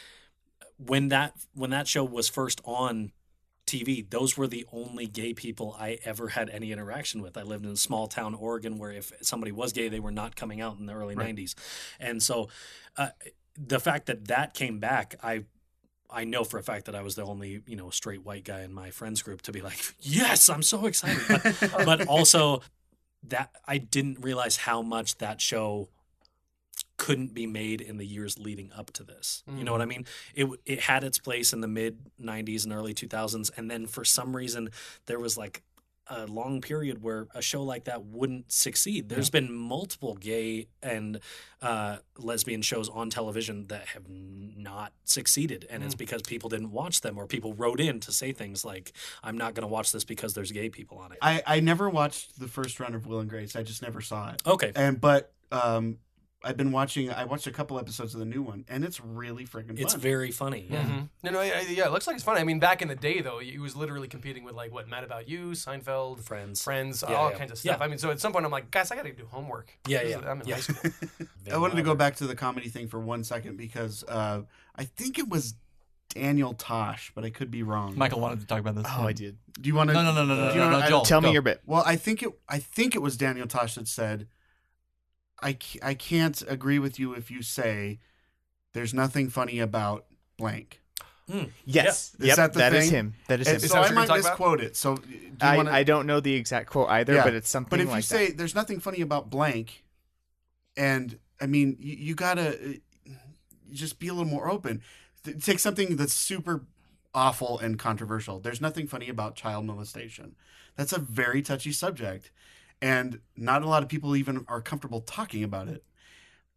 [0.77, 3.11] when that when that show was first on
[3.73, 7.37] TV, those were the only gay people I ever had any interaction with.
[7.37, 10.35] I lived in a small town, Oregon, where if somebody was gay, they were not
[10.35, 11.35] coming out in the early Right.
[11.35, 11.55] '90s,
[11.99, 12.49] and so
[12.97, 13.09] uh,
[13.57, 15.45] the fact that that came back, I.
[16.15, 18.61] I know for a fact that I was the only, you know, straight white guy
[18.61, 21.41] in my friends group to be like, "Yes, I'm so excited." But,
[21.85, 22.61] but also
[23.23, 25.89] that I didn't realize how much that show
[27.03, 29.43] couldn't be made in the years leading up to this.
[29.57, 30.05] You know what I mean?
[30.33, 34.03] It it had its place in the mid 90s and early 2000s and then for
[34.05, 34.69] some reason
[35.05, 35.63] there was like
[36.07, 39.07] a long period where a show like that wouldn't succeed.
[39.09, 41.19] There's been multiple gay and
[41.61, 47.01] uh, lesbian shows on television that have not succeeded, and it's because people didn't watch
[47.01, 48.91] them, or people wrote in to say things like,
[49.23, 51.89] "I'm not going to watch this because there's gay people on it." I, I never
[51.89, 53.55] watched the first run of Will and Grace.
[53.55, 54.41] I just never saw it.
[54.45, 55.99] okay, And but um,
[56.43, 57.09] I've been watching.
[57.11, 59.77] I watched a couple episodes of the new one, and it's really freaking fun.
[59.77, 60.67] it's very funny.
[60.69, 60.83] Yeah.
[60.83, 61.09] Mhm.
[61.23, 62.41] No, no, I- I- yeah, it looks like it's funny.
[62.41, 65.03] I mean, back in the day, though, he was literally competing with like what Mad
[65.03, 66.61] About You, Seinfeld, Friends.
[66.63, 67.37] Friends, Yeah, all yeah.
[67.37, 67.77] kinds of stuff.
[67.79, 67.85] Yeah.
[67.85, 69.71] I mean, so at some point, I'm like, guys, I got to do homework.
[69.87, 70.55] Yeah, yeah, I'm in yeah.
[70.55, 70.91] high school.
[71.51, 74.41] I wanted to go back to the comedy thing for one second because uh,
[74.75, 75.53] I think it was
[76.09, 77.97] Daniel Tosh, but I could be wrong.
[77.97, 78.85] Michael wanted to talk about this.
[78.87, 79.37] Oh, I did.
[79.59, 79.93] do you want to?
[79.93, 81.01] No, no, no, no, no, do you no, wanna- no, I- Joel.
[81.05, 81.61] Tell me your bit.
[81.65, 82.29] Well, I think it.
[82.49, 84.27] I think it was Daniel Tosh that said,
[85.43, 87.99] "I I can't agree with you if you say
[88.73, 90.05] there's nothing funny about
[90.37, 90.79] blank."
[91.65, 92.15] Yes.
[92.19, 92.91] Is Yep, that the that is thing?
[92.91, 93.13] him.
[93.27, 93.55] That is him.
[93.55, 94.31] Is so I might gonna about?
[94.31, 94.75] misquote it.
[94.75, 97.23] So do you I, wanna, I don't know the exact quote either, Yeah.
[97.23, 98.37] but it's something But if like you say that.
[98.37, 99.83] there's nothing funny about blank,
[100.75, 102.49] and I mean, you, you gotta
[103.07, 103.11] uh,
[103.71, 104.81] just be a little more open.
[105.41, 106.65] Take something that's super
[107.15, 108.39] awful and controversial.
[108.39, 110.35] There's nothing funny about child molestation.
[110.75, 112.31] That's a very touchy subject,
[112.83, 115.83] and not a lot of people even are comfortable talking about it.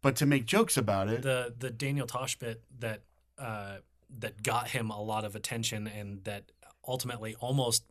[0.01, 3.01] But to make jokes about it, the the Daniel Tosh bit that
[3.39, 3.77] uh,
[4.19, 6.43] that got him a lot of attention and that
[6.87, 7.83] ultimately almost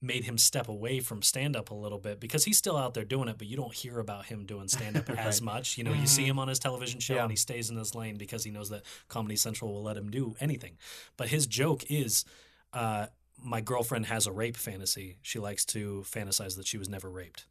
[0.00, 3.04] made him step away from stand up a little bit because he's still out there
[3.04, 5.76] doing it, but you don't hear about him doing stand up as much.
[5.76, 7.22] You know, you see him on his television show Yeah.
[7.22, 10.08] and he stays in his lane because he knows that Comedy Central will let him
[10.10, 10.76] do anything.
[11.16, 12.24] But his joke is.
[12.72, 13.06] Uh,
[13.42, 15.16] my girlfriend has a rape fantasy.
[15.22, 17.46] She likes to fantasize that she was never raped.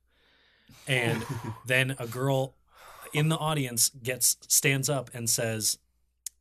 [0.88, 1.26] And
[1.66, 2.56] then a girl
[3.14, 5.78] in the audience gets stands up and says,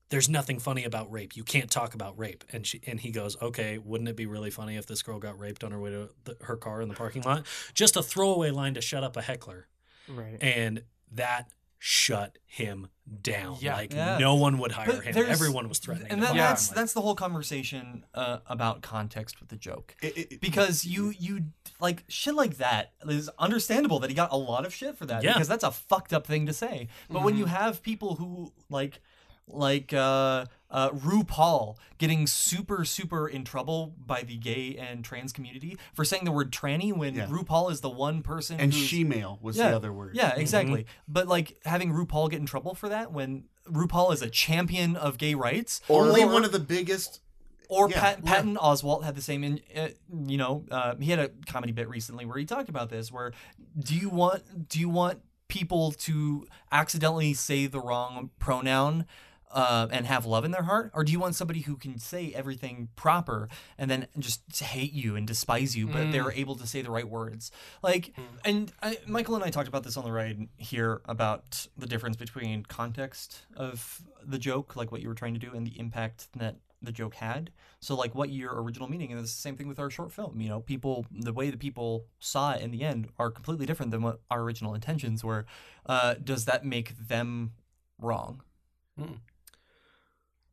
[0.08, 1.36] there's nothing funny about rape.
[1.36, 2.44] You can't talk about rape.
[2.52, 5.38] And she and he goes, okay, wouldn't it be really funny if this girl got
[5.38, 7.44] raped on her way to the, her car in the parking lot?
[7.74, 9.66] Just a throwaway line to shut up a heckler,
[10.08, 10.38] Right.
[10.40, 10.82] and
[11.12, 11.50] that
[11.88, 12.88] shut him
[13.22, 13.56] down.
[13.60, 13.76] Yeah.
[13.76, 14.18] like Yeah.
[14.18, 15.24] no one would hire But him.
[15.28, 16.10] Everyone was threatening.
[16.10, 16.74] and that, fire that's him.
[16.74, 21.44] that's the whole conversation uh, about context with the joke It- it- because you you
[21.78, 25.22] like shit like that is understandable that he got a lot of shit for that
[25.22, 25.34] Yeah.
[25.34, 29.00] because that's a fucked up thing to say but when you have people who like
[29.46, 35.78] like uh uh RuPaul getting super super in trouble by the gay and trans community
[35.94, 37.26] for saying the word tranny when Yeah.
[37.26, 40.16] RuPaul is the one person and who's- she-male was yeah, the other word.
[40.16, 40.86] Yeah, exactly.
[41.06, 45.18] But like having RuPaul get in trouble for that when RuPaul is a champion of
[45.18, 47.20] gay rights, Only or, one of the biggest.
[47.68, 48.30] or yeah, Pat, yeah.
[48.32, 49.42] Patton Oswalt had the same.
[49.42, 49.88] In, uh,
[50.26, 53.10] you know, uh, he had a comedy bit recently where he talked about this.
[53.10, 53.32] Where
[53.78, 59.04] do you want do you want people to accidentally say the wrong pronoun?
[59.48, 62.32] Uh, and have love in their heart, or do you want somebody who can say
[62.34, 63.48] everything proper
[63.78, 67.08] and then just hate you and despise you, but they're able to say the right
[67.08, 67.52] words?
[67.82, 68.12] Like,
[68.44, 72.16] and I, Michael and I talked about this on the ride here about the difference
[72.16, 76.26] between context of the joke, like what you were trying to do, and the impact
[76.36, 77.50] that the joke had.
[77.80, 80.40] So, like, what your original meaning, and it's the same thing with our short film.
[80.40, 83.92] You know, people, the way that people saw it in the end are completely different
[83.92, 85.46] than what our original intentions were.
[85.86, 87.52] Uh, does that make them
[87.98, 88.42] wrong?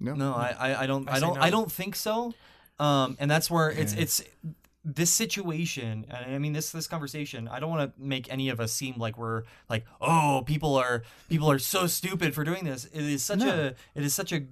[0.03, 0.13] No.
[0.13, 1.41] No, I, I, I don't, I I, don't, no.
[1.41, 2.33] I don't think so.
[2.77, 4.21] Um, and that's where it's, it's
[4.85, 6.05] this situation.
[6.09, 7.47] And I mean, this, this conversation.
[7.47, 11.03] I don't want to make any of us seem like we're like, oh, people are,
[11.29, 12.85] people are so stupid for doing this.
[12.85, 14.43] It is such a, it is such a,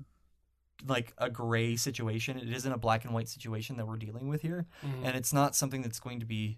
[0.88, 2.40] like a gray situation.
[2.40, 4.66] It isn't a black and white situation that we're dealing with here,
[5.04, 6.58] and it's not something that's going to be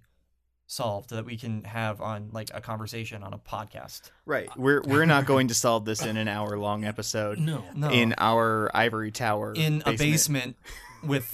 [0.74, 4.10] solved that we can have on like a conversation on a podcast.
[4.26, 4.50] Right.
[4.58, 7.64] We're we're not going to solve this in an hour long episode no.
[7.76, 10.56] No, in our ivory tower in a basement
[11.04, 11.26] with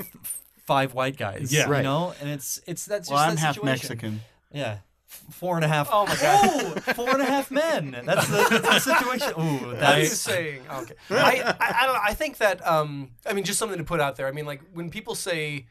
[0.65, 1.51] five white guys.
[1.53, 1.65] Yeah.
[1.65, 1.83] you Right.
[1.83, 3.71] know, and it's it's that's just Well, I'm that half situation.
[3.71, 4.21] Mexican.
[4.51, 4.77] Yeah.
[5.09, 5.89] F- Four and a half.
[5.91, 6.83] Oh my God.
[6.87, 7.95] Oh, four and a half men.
[8.05, 9.29] That's the, that's the situation.
[9.39, 10.61] Ooh, What are you that's saying?
[10.71, 10.93] Okay.
[11.09, 12.01] I, I, I don't know.
[12.03, 14.27] I think that um I mean just something to put out there.
[14.27, 15.65] I mean like when people say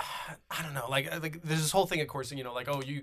[0.50, 2.82] I don't know, like like there's this whole thing of course, you know, like oh
[2.82, 3.02] you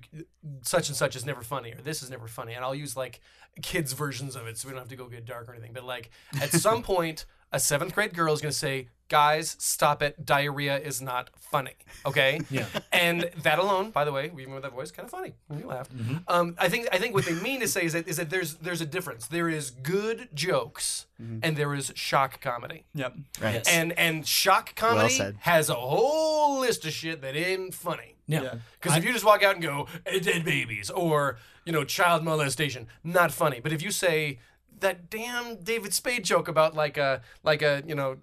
[0.62, 3.22] such and such is never funny or this is never funny, and I'll use like
[3.62, 5.74] kids versions of it so we don't have to go get dark or anything.
[5.74, 6.10] But like
[6.42, 10.26] at some point, a seventh grade girl is going to say, "Guys, stop it!
[10.26, 11.74] Diarrhea is not funny."
[12.06, 12.40] Okay.
[12.50, 12.66] Yeah.
[12.92, 15.34] And that alone, by the way, even with that voice, kind of funny.
[15.56, 15.92] You laughed.
[16.28, 18.56] Um, I think I think what they mean to say is that is that there's
[18.56, 19.28] there's a difference.
[19.28, 22.84] There is good jokes and there is shock comedy.
[22.94, 23.14] yep.
[23.42, 23.56] Right.
[23.56, 23.68] Yes.
[23.68, 25.36] And and shock comedy said.
[25.40, 28.16] has a whole list of shit that ain't funny.
[28.28, 28.42] Yeah.
[28.44, 28.54] Yeah.
[28.80, 32.24] Because if you just walk out and go "Eh, dead babies or you know child
[32.24, 33.60] molestation, not funny.
[33.60, 34.40] But if you say
[34.80, 38.18] that damn David Spade joke about like a like a you know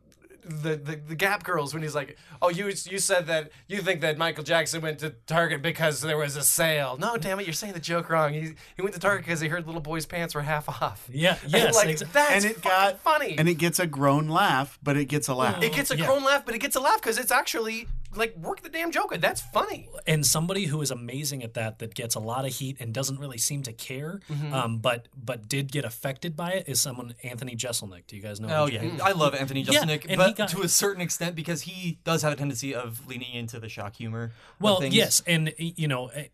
[0.46, 4.02] the, the the Gap girls when he's like, oh you you said that you think
[4.02, 6.98] that Michael Jackson went to Target because there was a sale.
[6.98, 8.34] No, damn it, you're saying the joke wrong.
[8.34, 11.08] He he went to Target because he heard little boy's pants were half off.
[11.10, 11.38] Yeah.
[11.46, 11.74] Yes.
[11.74, 13.38] like exa- that's and it got funny.
[13.38, 15.62] and it gets a groan laugh, but it gets a laugh.
[15.62, 16.04] It gets a Yeah.
[16.06, 19.16] grown laugh, but it gets a laugh because it's actually like work the damn Joker.
[19.18, 19.88] That's funny.
[20.06, 23.18] and somebody who is amazing at that that gets a lot of heat and doesn't
[23.18, 24.20] really seem to care
[24.52, 28.40] um, but but did get affected by it is someone anthony jeselnik do you guys
[28.40, 31.34] know Oh yeah, I love Anthony Yeah, Jeselnik, he but got- to a certain extent
[31.36, 34.32] because he does have a tendency of leaning into the shock humor.
[34.60, 36.26] well yes and you know eh,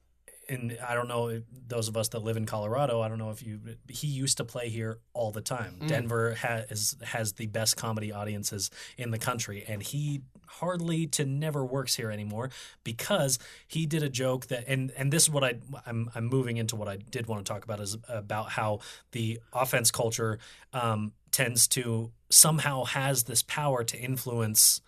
[0.51, 3.01] and I don't know those of us that live in Colorado.
[3.01, 3.61] I don't know if you.
[3.89, 5.77] He used to play here all the time.
[5.87, 11.65] Denver has has the best comedy audiences in the country, and he hardly to never
[11.65, 12.51] works here anymore
[12.83, 15.55] because he did a joke that and and this is what I
[15.87, 18.81] I'm I'm moving into what I did want to talk about is about how
[19.13, 20.39] the offense culture
[20.73, 24.81] um, tends to somehow has this power to influence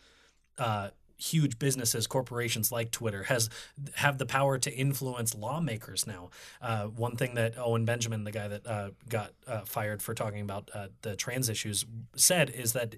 [0.59, 0.89] uh,
[1.23, 3.49] huge businesses, corporations like Twitter, has
[3.95, 6.31] have the power to influence lawmakers now.
[6.61, 10.41] Uh, one thing that Owen Benjamin, the guy that uh, got uh, fired for talking
[10.41, 11.87] about uh, the trans issues,
[12.17, 12.97] said is that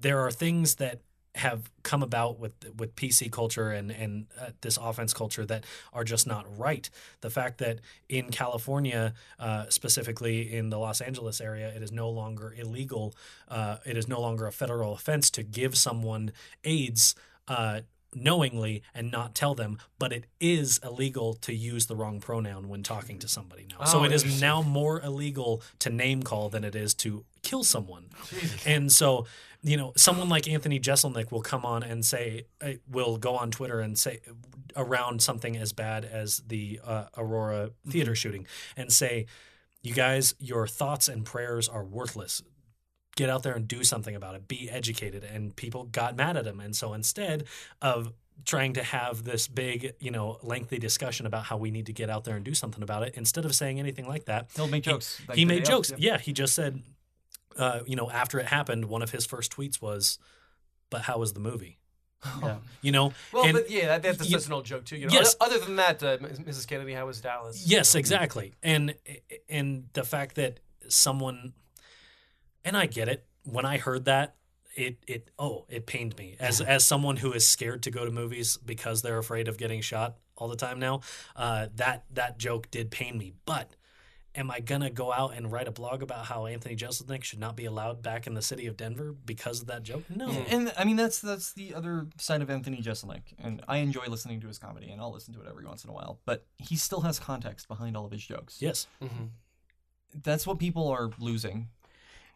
[0.00, 1.00] there are things that
[1.34, 6.04] have come about with with PC culture and and uh, this offense culture that are
[6.04, 6.90] just not right.
[7.20, 12.10] The fact that in California, uh, specifically in the Los Angeles area, it is no
[12.10, 13.14] longer illegal.
[13.48, 16.32] Uh, it is no longer a federal offense to give someone
[16.64, 17.14] AIDS.
[17.48, 17.80] Uh,
[18.14, 22.82] knowingly and not tell them but it is illegal to use the wrong pronoun when
[22.82, 23.84] talking to somebody now.
[23.84, 27.64] So Oh, it is now more illegal to name call than it is to kill
[27.64, 28.06] someone.
[28.64, 29.26] And so,
[29.62, 33.50] you know, someone like Anthony Jeselnik will come on and say, uh, will go on
[33.50, 34.20] Twitter and say
[34.74, 38.46] around something as bad as the uh, Aurora theater shooting
[38.76, 39.26] and say,
[39.82, 42.42] you guys, your thoughts and prayers are worthless.
[43.18, 45.22] Get out there and do something about it, be educated.
[45.24, 46.60] And people got mad at him.
[46.60, 47.44] And so instead
[47.82, 48.12] of
[48.44, 52.08] trying to have this big, you know, lengthy discussion about how we need to get
[52.08, 54.84] out there and do something about it, instead of saying anything like that, He'll make
[54.84, 55.20] he- jokes.
[55.28, 55.90] like he made day of, jokes.
[55.90, 56.12] yeah.
[56.12, 56.18] Yeah.
[56.18, 56.82] he just said,
[57.56, 60.18] uh, you know, after it happened, one of his first tweets was,
[60.90, 61.78] "But how was the movie?"
[62.82, 64.96] You know, Well, and- but yeah, that, that's, y- that's an old joke too.
[64.96, 65.34] You know, Yes.
[65.40, 66.66] other, other than that, uh, Mrs.
[66.68, 67.66] Kennedy, how was Dallas?
[67.66, 68.54] Yes, exactly.
[68.62, 68.94] And
[69.48, 71.52] and the fact that someone
[72.68, 73.24] and I get it.
[73.44, 74.36] When I heard that,
[74.76, 76.36] it it oh, it pained me.
[76.38, 79.80] As as someone who is scared to go to movies because they're afraid of getting
[79.80, 81.00] shot all the time now,
[81.34, 83.32] uh, that that joke did pain me.
[83.46, 83.74] But
[84.34, 87.56] am I gonna go out and write a blog about how Anthony Jeselnik should not
[87.56, 90.04] be allowed back in the city of Denver because of that joke?
[90.14, 90.28] No.
[90.28, 94.40] And I mean that's that's the other side of Anthony Jeselnik, and I enjoy listening
[94.42, 96.20] to his comedy, and I'll listen to it every once in a while.
[96.26, 98.60] But he still has context behind all of his jokes.
[98.60, 98.86] Yes.
[100.22, 101.68] that's what people are losing,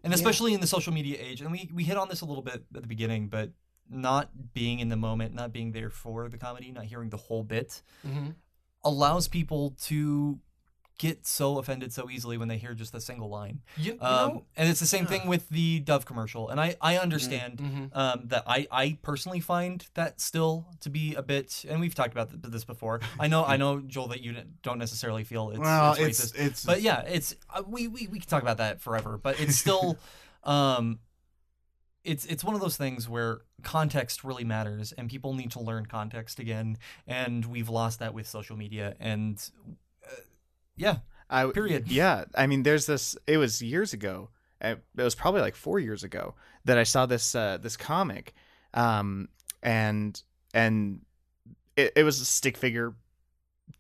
[0.05, 1.41] and especially in the social media age.
[1.41, 3.51] And we we hit on this a little bit at the beginning, but
[3.89, 7.43] not being in the moment, not being there for the comedy, not hearing the whole
[7.43, 8.31] bit, mm-hmm.
[8.85, 10.39] allows people to
[10.99, 13.61] get so offended so easily when they hear just a single line.
[13.77, 16.49] You, you Um, know, and it's the same thing with the Dove commercial.
[16.49, 17.99] And I, I understand Mm-hmm.
[17.99, 22.13] um, that I, I personally find that still to be a bit, and we've talked
[22.13, 23.01] about this before.
[23.19, 26.65] I know, I know, Joel, that you don't necessarily feel it's, Well, it's racist, it's-
[26.65, 29.99] but yeah, it's uh, we, we we can talk about that forever, but it's still,
[30.45, 30.99] um,
[32.05, 35.87] it's it's one of those things where context really matters, and people need to learn
[35.87, 39.51] context again, and we've lost that with social media, and
[40.77, 40.99] yeah,
[41.31, 41.91] I Period.
[41.91, 43.17] Yeah, I mean, there's this.
[43.27, 44.31] It was years ago.
[44.61, 46.35] uh, It was probably like four years ago
[46.65, 48.35] that I saw this uh, this comic,
[48.75, 49.29] um,
[49.63, 50.21] and
[50.55, 51.01] and
[51.77, 52.95] it, it was a stick figure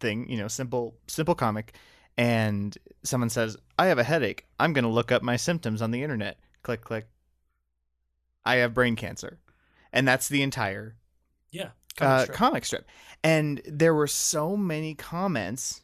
[0.00, 1.74] thing, you know, simple simple comic.
[2.18, 4.46] And someone says, "I have a headache.
[4.60, 7.08] I'm going to look up my symptoms on the internet." Click, click.
[8.44, 9.40] I have brain cancer,
[9.92, 10.96] and that's the entire
[11.50, 11.70] Yeah.
[11.96, 12.36] Comic uh, strip.
[12.36, 12.88] comic strip.
[13.22, 15.82] And there were so many comments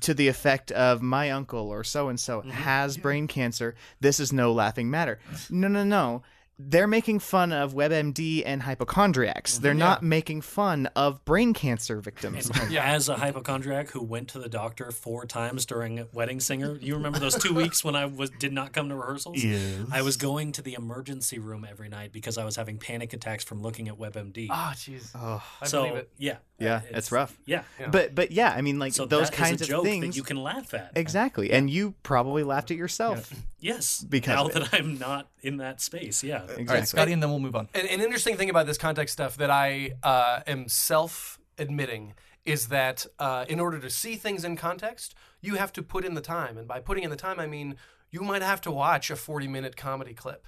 [0.00, 3.74] to the effect of my uncle or so and so has brain cancer.
[4.00, 5.18] This is no laughing matter.
[5.50, 6.22] No, no, no.
[6.68, 9.58] They're making fun of WebMD and hypochondriacs.
[9.58, 12.50] They're not making fun of brain cancer victims.
[12.50, 16.94] And as a hypochondriac who went to the doctor four times during Wedding Singer, you
[16.94, 19.42] remember those two weeks when I was did not come to rehearsals?
[19.42, 19.86] Yes.
[19.90, 23.42] I was going to the emergency room every night because I was having panic attacks
[23.44, 24.48] from looking at WebMD.
[24.50, 25.10] Ah, jeez.
[25.14, 26.10] oh, I so believe it.
[26.18, 27.38] yeah, yeah, it's, rough.
[27.46, 27.62] Yeah.
[27.90, 30.06] But but yeah, I mean like So those that is kinds a of joke things
[30.06, 30.92] that you can laugh at.
[30.94, 31.50] Exactly.
[31.50, 33.32] And you probably laughed at yourself.
[33.58, 36.42] Yes, Because now of that I'm not in that space, yeah.
[36.50, 36.86] All right, Exactly.
[36.86, 37.68] Scotty, and then we'll move on.
[37.74, 42.14] An, an interesting thing about this context stuff that I uh, am self admitting
[42.44, 46.14] is that uh, in order to see things in context, you have to put in
[46.14, 46.56] the time.
[46.56, 47.76] And by putting in the time, I mean
[48.10, 50.46] you might have to watch a 40 minute comedy clip.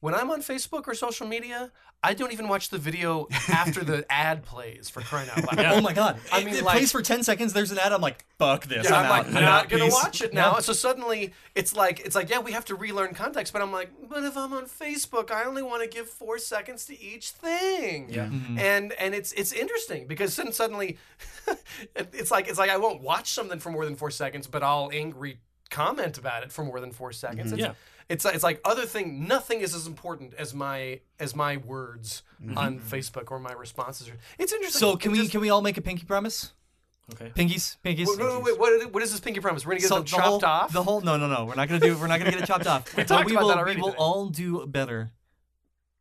[0.00, 1.70] When I'm on Facebook or social media,
[2.02, 5.66] I don't even watch the video after the ad plays for crying out loud.
[5.76, 6.18] Oh my god!
[6.32, 7.52] I It- mean, it like- plays for ten seconds.
[7.52, 7.92] There's an ad.
[7.92, 8.88] I'm like, fuck this.
[8.88, 9.42] Yeah, I'm, I'm, like out.
[9.42, 9.92] not gonna peace.
[9.92, 10.54] watch it now.
[10.54, 10.60] Yeah.
[10.60, 13.52] So suddenly it's like it's like yeah, we have to relearn context.
[13.52, 16.86] But I'm like, but if I'm on Facebook, I only want to give four seconds
[16.86, 18.08] to each thing.
[18.08, 18.24] Yeah.
[18.26, 18.58] Mm-hmm.
[18.58, 20.96] And and it's it's interesting because then suddenly
[21.94, 24.90] it's like it's like I won't watch something for more than four seconds, but I'll
[24.92, 27.52] angry comment about it for more than four seconds.
[27.52, 27.72] It's, Yeah.
[28.10, 29.26] It's it's like other thing.
[29.26, 32.58] Nothing is as important as my as my words mm-hmm.
[32.58, 34.10] on Facebook or my responses.
[34.38, 34.80] It's interesting.
[34.80, 36.52] So can It we just- can we all make a pinky promise?
[37.14, 37.32] Okay.
[37.34, 38.06] Pinkies, pinkies.
[38.06, 39.66] Wait, wait, wait, what, what is this pinky promise?
[39.66, 40.72] We're gonna get So them the chopped whole, off.
[40.72, 41.44] The whole no no no.
[41.44, 41.96] We're not gonna do.
[41.96, 42.96] We're not gonna get it chopped off.
[42.96, 43.98] we talked we about will, that already We will today.
[43.98, 45.12] all do better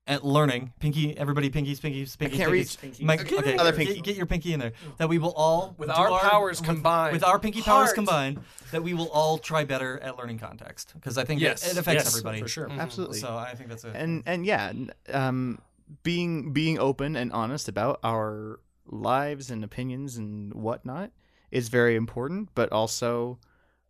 [0.10, 0.74] at learning.
[0.80, 2.26] Pinky, everybody, pinkies, pinkies, pinkies.
[2.26, 2.82] I can't pinkies.
[2.84, 3.02] reach.
[3.02, 3.38] Mike, Pinky.
[3.38, 4.02] okay, Other get- pinky.
[4.02, 4.74] Get, your pinky in there.
[4.98, 7.14] That we will all With do our powers with- combined.
[7.14, 8.42] With our pinky powers combined,
[8.72, 11.64] that we will all try better at learning context because I think Yes.
[11.66, 12.70] it, it affects Yes, everybody for sure.
[12.72, 13.20] Absolutely.
[13.20, 13.92] So I think that's it.
[13.96, 14.74] and and yeah,
[15.14, 15.60] um,
[16.04, 21.12] being being open and honest about our lives and opinions and whatnot
[21.52, 23.38] is very important, but also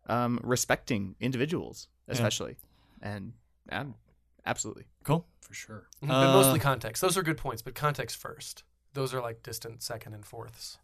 [0.07, 2.57] um, respecting individuals, especially,
[3.01, 3.31] and
[3.71, 3.95] um,
[4.45, 4.83] absolutely.
[5.03, 5.25] cool.
[5.49, 5.87] For sure.
[5.99, 7.01] but Uh, mostly context.
[7.01, 8.63] Those are good points, but context first.
[8.93, 10.77] Those are like distant second and fourths.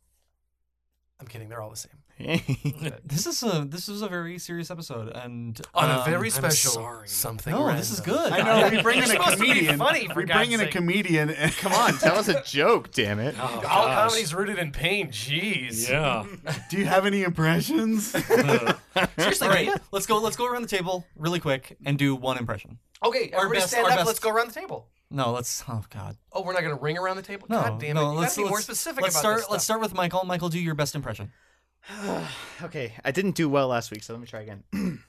[1.20, 1.50] I'm kidding.
[1.50, 1.92] They're all the same.
[3.04, 7.02] This is a this is a very serious episode, and On um, a very special
[7.06, 7.54] something.
[7.54, 8.32] no, this is good.
[8.32, 9.78] I know we bring in a supposed to be comedian.
[9.78, 11.30] funny, we bring in a comedian.
[11.30, 13.36] And, Come on, tell us a joke, damn it!
[13.38, 14.10] Oh, All gosh.
[14.12, 15.10] comedy's rooted in pain.
[15.10, 15.90] Jeez.
[15.90, 16.26] Yeah.
[16.70, 18.08] do you have any impressions?
[18.08, 19.76] Seriously, All right, yeah.
[19.92, 20.18] let's go.
[20.20, 22.80] Let's go around the table really quick and do one impression.
[23.04, 23.96] Okay, everybody best- stand up.
[23.98, 24.88] best- Let's go around the table.
[25.16, 25.64] No, let's.
[25.70, 26.18] Oh God.
[26.34, 27.48] Oh, we're not going to ring around the table.
[27.50, 27.94] No, God damn it!
[28.02, 28.12] no.
[28.12, 29.38] you let's gotta be more let's- specific Let's about start.
[29.38, 30.24] this Let's start with Michael.
[30.26, 31.32] Michael, do your best impression.
[32.64, 34.64] okay, I didn't do well last week, so let me try again.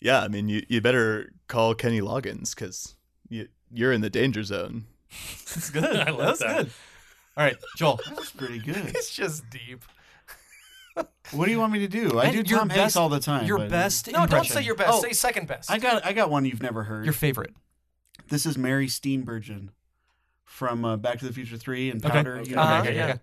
[0.00, 2.94] Yeah, I mean, you, you better call Kenny Loggins because
[3.28, 4.84] you, you're in the danger zone.
[5.10, 5.84] That's good.
[5.96, 6.56] I like That's that.
[6.58, 6.70] good.
[7.36, 7.98] All right, Joel.
[8.10, 8.76] That's pretty good.
[8.94, 9.84] It's just deep.
[11.32, 12.18] What do you want me to do?
[12.18, 13.46] I And do your Tom Hanks best- all the time.
[13.46, 14.90] Your but- best No, don't say your best.
[14.92, 15.00] Oh.
[15.02, 15.68] say second best.
[15.68, 17.04] I got I got one you've never heard.
[17.04, 17.54] Your favorite.
[18.28, 19.70] This is Mary Steenburgen
[20.44, 22.12] from uh, Back to the Future Three and Okay.
[22.12, 22.42] Powder.
[22.44, 23.16] You know, Uh-huh, okay, yeah.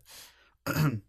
[0.68, 0.98] okay.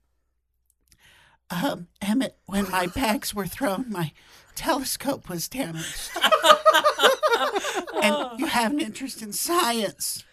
[1.48, 4.10] Um, Emmett, when my bags were thrown, my
[4.56, 6.10] telescope was damaged.
[8.02, 10.24] and you have an interest in science.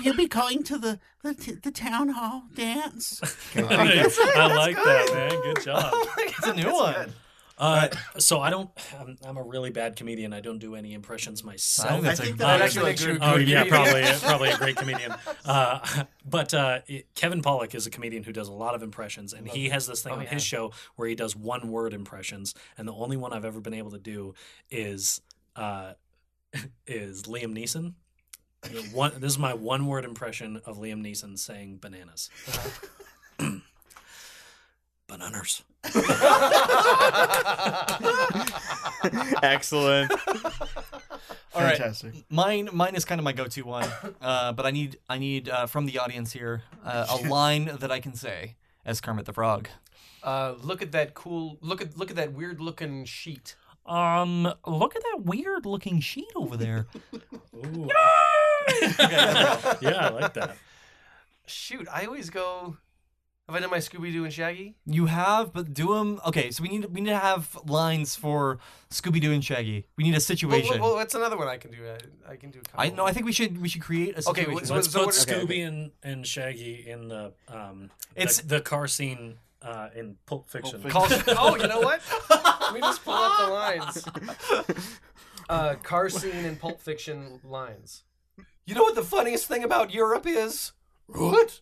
[0.00, 3.20] You'll be going to the the, the town hall dance.
[3.56, 5.30] I like that, man.
[5.54, 5.92] Good job.
[6.18, 7.12] It's a new one.
[7.58, 7.88] Uh,
[8.18, 8.68] so I don't.
[9.00, 10.32] I'm, I'm a really bad comedian.
[10.34, 12.02] I don't do any impressions myself.
[12.02, 14.56] That's I a- think that that actually actually makes you Oh yeah, probably probably a
[14.58, 15.14] great comedian.
[15.46, 19.32] Uh, but uh, it- Kevin Pollak is a comedian who does a lot of impressions,
[19.32, 20.28] and he has this thing Oh, on yeah.
[20.30, 23.74] his show where he does one word impressions, and the only one I've ever been
[23.74, 24.34] able to do
[24.70, 25.20] is
[25.54, 25.92] uh,
[26.86, 27.94] is Liam Neeson.
[28.92, 32.28] One, this is my one word impression of Liam Neeson saying bananas.
[35.06, 35.62] Bananas.
[39.42, 40.12] Excellent.
[41.54, 41.76] All right.
[41.76, 42.14] fantastic.
[42.28, 43.88] Mine, mine is kind of my go-to one,
[44.20, 47.90] uh, but I need, I need uh, from the audience here uh, a line that
[47.90, 49.68] I can say as Kermit the Frog.
[50.22, 51.56] Uh, look at that cool.
[51.60, 53.54] Look at look at that weird looking sheet.
[53.86, 56.88] Um, look at that weird-looking sheet over there.
[57.54, 57.88] Ooh.
[58.98, 60.56] yeah, I like that.
[61.46, 62.76] Shoot, I always go.
[63.48, 64.74] Have I done my Scooby Doo and Shaggy?
[64.86, 66.20] You have, but do them.
[66.26, 68.58] Okay, so we need we need to have lines for
[68.90, 69.86] Scooby Doo and Shaggy.
[69.96, 70.80] We need a situation.
[70.80, 71.78] well, well, that's another one I can do.
[71.86, 72.58] I, I can do.
[72.58, 72.96] a I couple.
[73.04, 74.74] no, I think we should we should create a Okay, situation.
[74.74, 78.88] Let's so put what- Scooby and, and Shaggy in the um It's- the, the car
[78.88, 80.82] scene uh, in Pulp Fiction.
[80.90, 82.00] Call, oh, you know what?
[82.28, 84.04] Let me just pull up the lines.
[85.48, 88.02] Uh, car scene in Pulp Fiction lines.
[88.64, 90.72] You know what the funniest thing about Europe is?
[91.06, 91.60] What?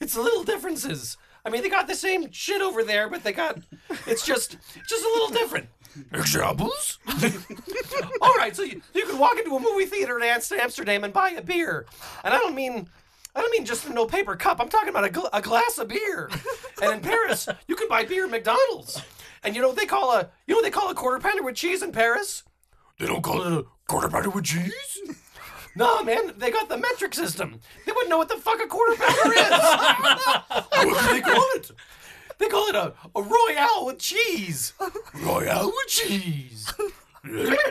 [0.00, 1.16] It's little differences.
[1.44, 3.58] I mean, they got the same shit over there, but they got
[4.06, 4.56] it's just
[4.88, 5.68] just a little different.
[6.12, 6.98] Examples?
[8.20, 11.30] All right, so you, you can walk into a movie theater in Amsterdam and buy
[11.30, 11.86] a beer,
[12.24, 12.88] and I don't mean
[13.36, 14.60] I don't mean just a no paper cup.
[14.60, 16.30] I'm talking about a, gl- a glass of beer.
[16.82, 19.02] And in Paris, you can buy beer at McDonald's.
[19.42, 21.42] And you know what they call a you know what they call a quarter pounder
[21.42, 22.42] with cheese in Paris?
[22.98, 24.72] They don't call it a quarter pounder with cheese.
[25.76, 27.60] No, man, they got the metric system.
[27.84, 29.50] They wouldn't know what the fuck a quarter pounder is.
[30.70, 31.70] what do they call it?
[32.38, 34.72] They call it a, a royale with cheese.
[35.14, 36.72] Royale with cheese.
[37.24, 37.68] there That's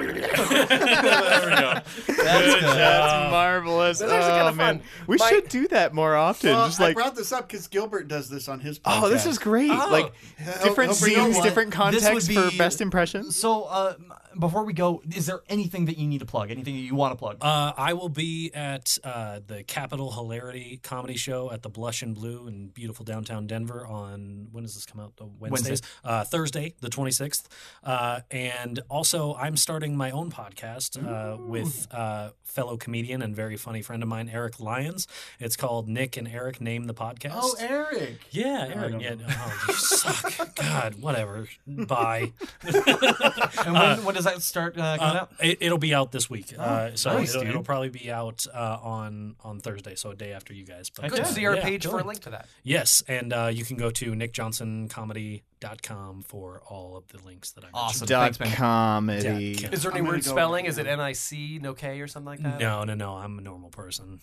[2.07, 2.63] good.
[2.63, 3.99] That's marvelous.
[3.99, 4.80] That's actually oh, kinda man.
[4.80, 4.88] fun.
[5.07, 6.51] We My- should do that more often.
[6.51, 9.01] Well, Just I like, brought this up because Gilbert does this on his podcast.
[9.03, 9.69] oh, this is great.
[9.69, 11.43] like He'll- different he'll bring up scenes, one.
[11.45, 13.35] different This would context for best impressions.
[13.35, 13.93] So, uh,
[14.38, 16.51] before we go, is there anything that you need to plug?
[16.51, 17.38] Anything that you want to plug?
[17.41, 22.15] Uh, I will be at uh, the Capital Hilarity Comedy Show at the Blush and
[22.15, 25.15] Blue in beautiful downtown Denver on when does this come out?
[25.18, 27.47] The Wednesdays, uh, Thursday, the twenty sixth.
[27.84, 33.57] Uh, and also, I'm starting my own podcast uh, with uh, fellow comedian and very
[33.57, 35.07] funny friend of mine, Eric Lyons.
[35.39, 37.34] It's called Nick and Eric Name the Podcast.
[37.35, 38.19] Oh, Eric.
[38.31, 39.01] yeah, Eric.
[39.01, 40.55] Yeah, oh, you suck.
[40.55, 41.47] God, whatever.
[41.68, 42.34] Bye.
[42.64, 45.31] and when, when does that start uh, coming Uh, out?
[45.41, 46.53] it, it'll be out this week.
[46.57, 50.33] uh, so nice, it'll, it'll probably be out uh, on on Thursday, so a day
[50.33, 50.89] after you guys.
[50.89, 51.25] But, Heck Good Yeah.
[51.25, 52.47] to see our yeah, page for a link to that.
[52.63, 57.67] Yes, and uh, you can go to nickjohnsoncomedy.com for all of the links that I
[57.67, 57.83] mentioned.
[57.83, 58.07] Awesome.
[58.07, 58.51] Dot Thanks, man.
[58.55, 59.53] comedy.
[59.55, 59.73] Dot com.
[59.73, 60.65] Is there any I'm weird spelling?
[60.65, 60.87] Is it.
[60.87, 62.59] N I C, no K, or something like that?
[62.59, 63.15] No, no, no.
[63.15, 64.19] I'm a normal person.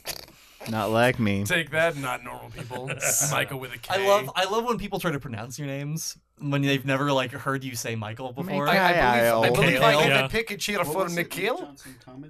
[0.68, 1.44] Not like me.
[1.44, 2.90] Take that, not normal people.
[3.30, 3.94] Michael with a K.
[3.94, 7.32] I love I love when people try to pronounce your names when they've never like
[7.32, 8.66] heard you say Michael before.
[8.66, 9.40] I, I Kyle.
[9.42, 10.00] believe, I, believe I Kyle.
[10.00, 10.22] get Yeah.
[10.22, 11.14] the pick a cheer What for was?
[11.14, 11.74] Mikhail.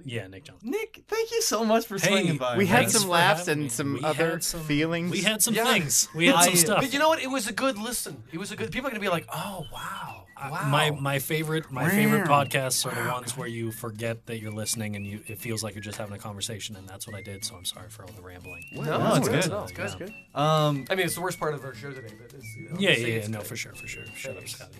[0.03, 0.69] Yeah, Nick Johnson.
[0.69, 2.57] Nick, thank you so much for Hey, swinging by.
[2.57, 3.69] we had some laughs and me.
[3.69, 5.11] some We other some- feelings.
[5.11, 5.71] We had some Yeah.
[5.71, 6.09] things.
[6.13, 6.81] We had some stuff.
[6.81, 7.21] But you know what?
[7.21, 8.23] It was a good listen.
[8.31, 8.71] It was a good.
[8.71, 12.95] People are gonna be like, "Oh wow, wow." My my favorite my favorite podcasts are
[13.03, 15.97] the ones where you forget that you're listening and you it feels like you're just
[15.97, 17.43] having a conversation and that's what I did.
[17.45, 18.63] So I'm sorry for all the rambling.
[18.73, 19.49] no, No, it's good.
[19.49, 20.13] No, it's good.
[20.33, 22.75] Um, I mean, it's the worst part of our show today, but it's, you know,
[22.79, 23.47] Yeah, yeah, yeah, it's no, good.
[23.47, 24.05] for sure, for sure.
[24.15, 24.77] Shut up, Scotty.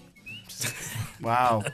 [1.21, 1.63] Wow.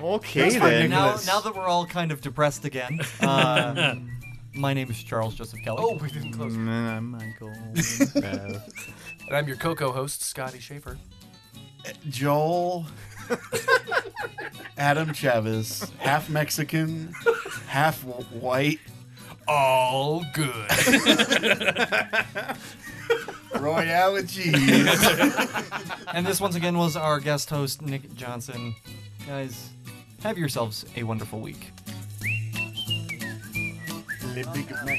[0.00, 0.90] Okay then.
[0.90, 3.96] now now that we're all kind of depressed again, uh,
[4.54, 5.78] my name is Charles Joseph Kelly.
[5.80, 6.52] Oh, we didn't close.
[6.52, 7.52] Mm, I'm Michael.
[9.28, 10.96] And I'm your Coco host, Scotty Schaefer.
[12.08, 12.86] Joel.
[14.78, 17.12] Adam Chavez, half Mexican,
[17.66, 18.78] half white.
[19.46, 20.70] All good.
[23.58, 24.54] Royale with cheese.
[26.12, 28.74] And this once again was our guest host Nick Johnson.
[29.26, 29.70] Guys,
[30.22, 31.72] Have yourselves a wonderful week.
[34.34, 34.98] Le Big Mac.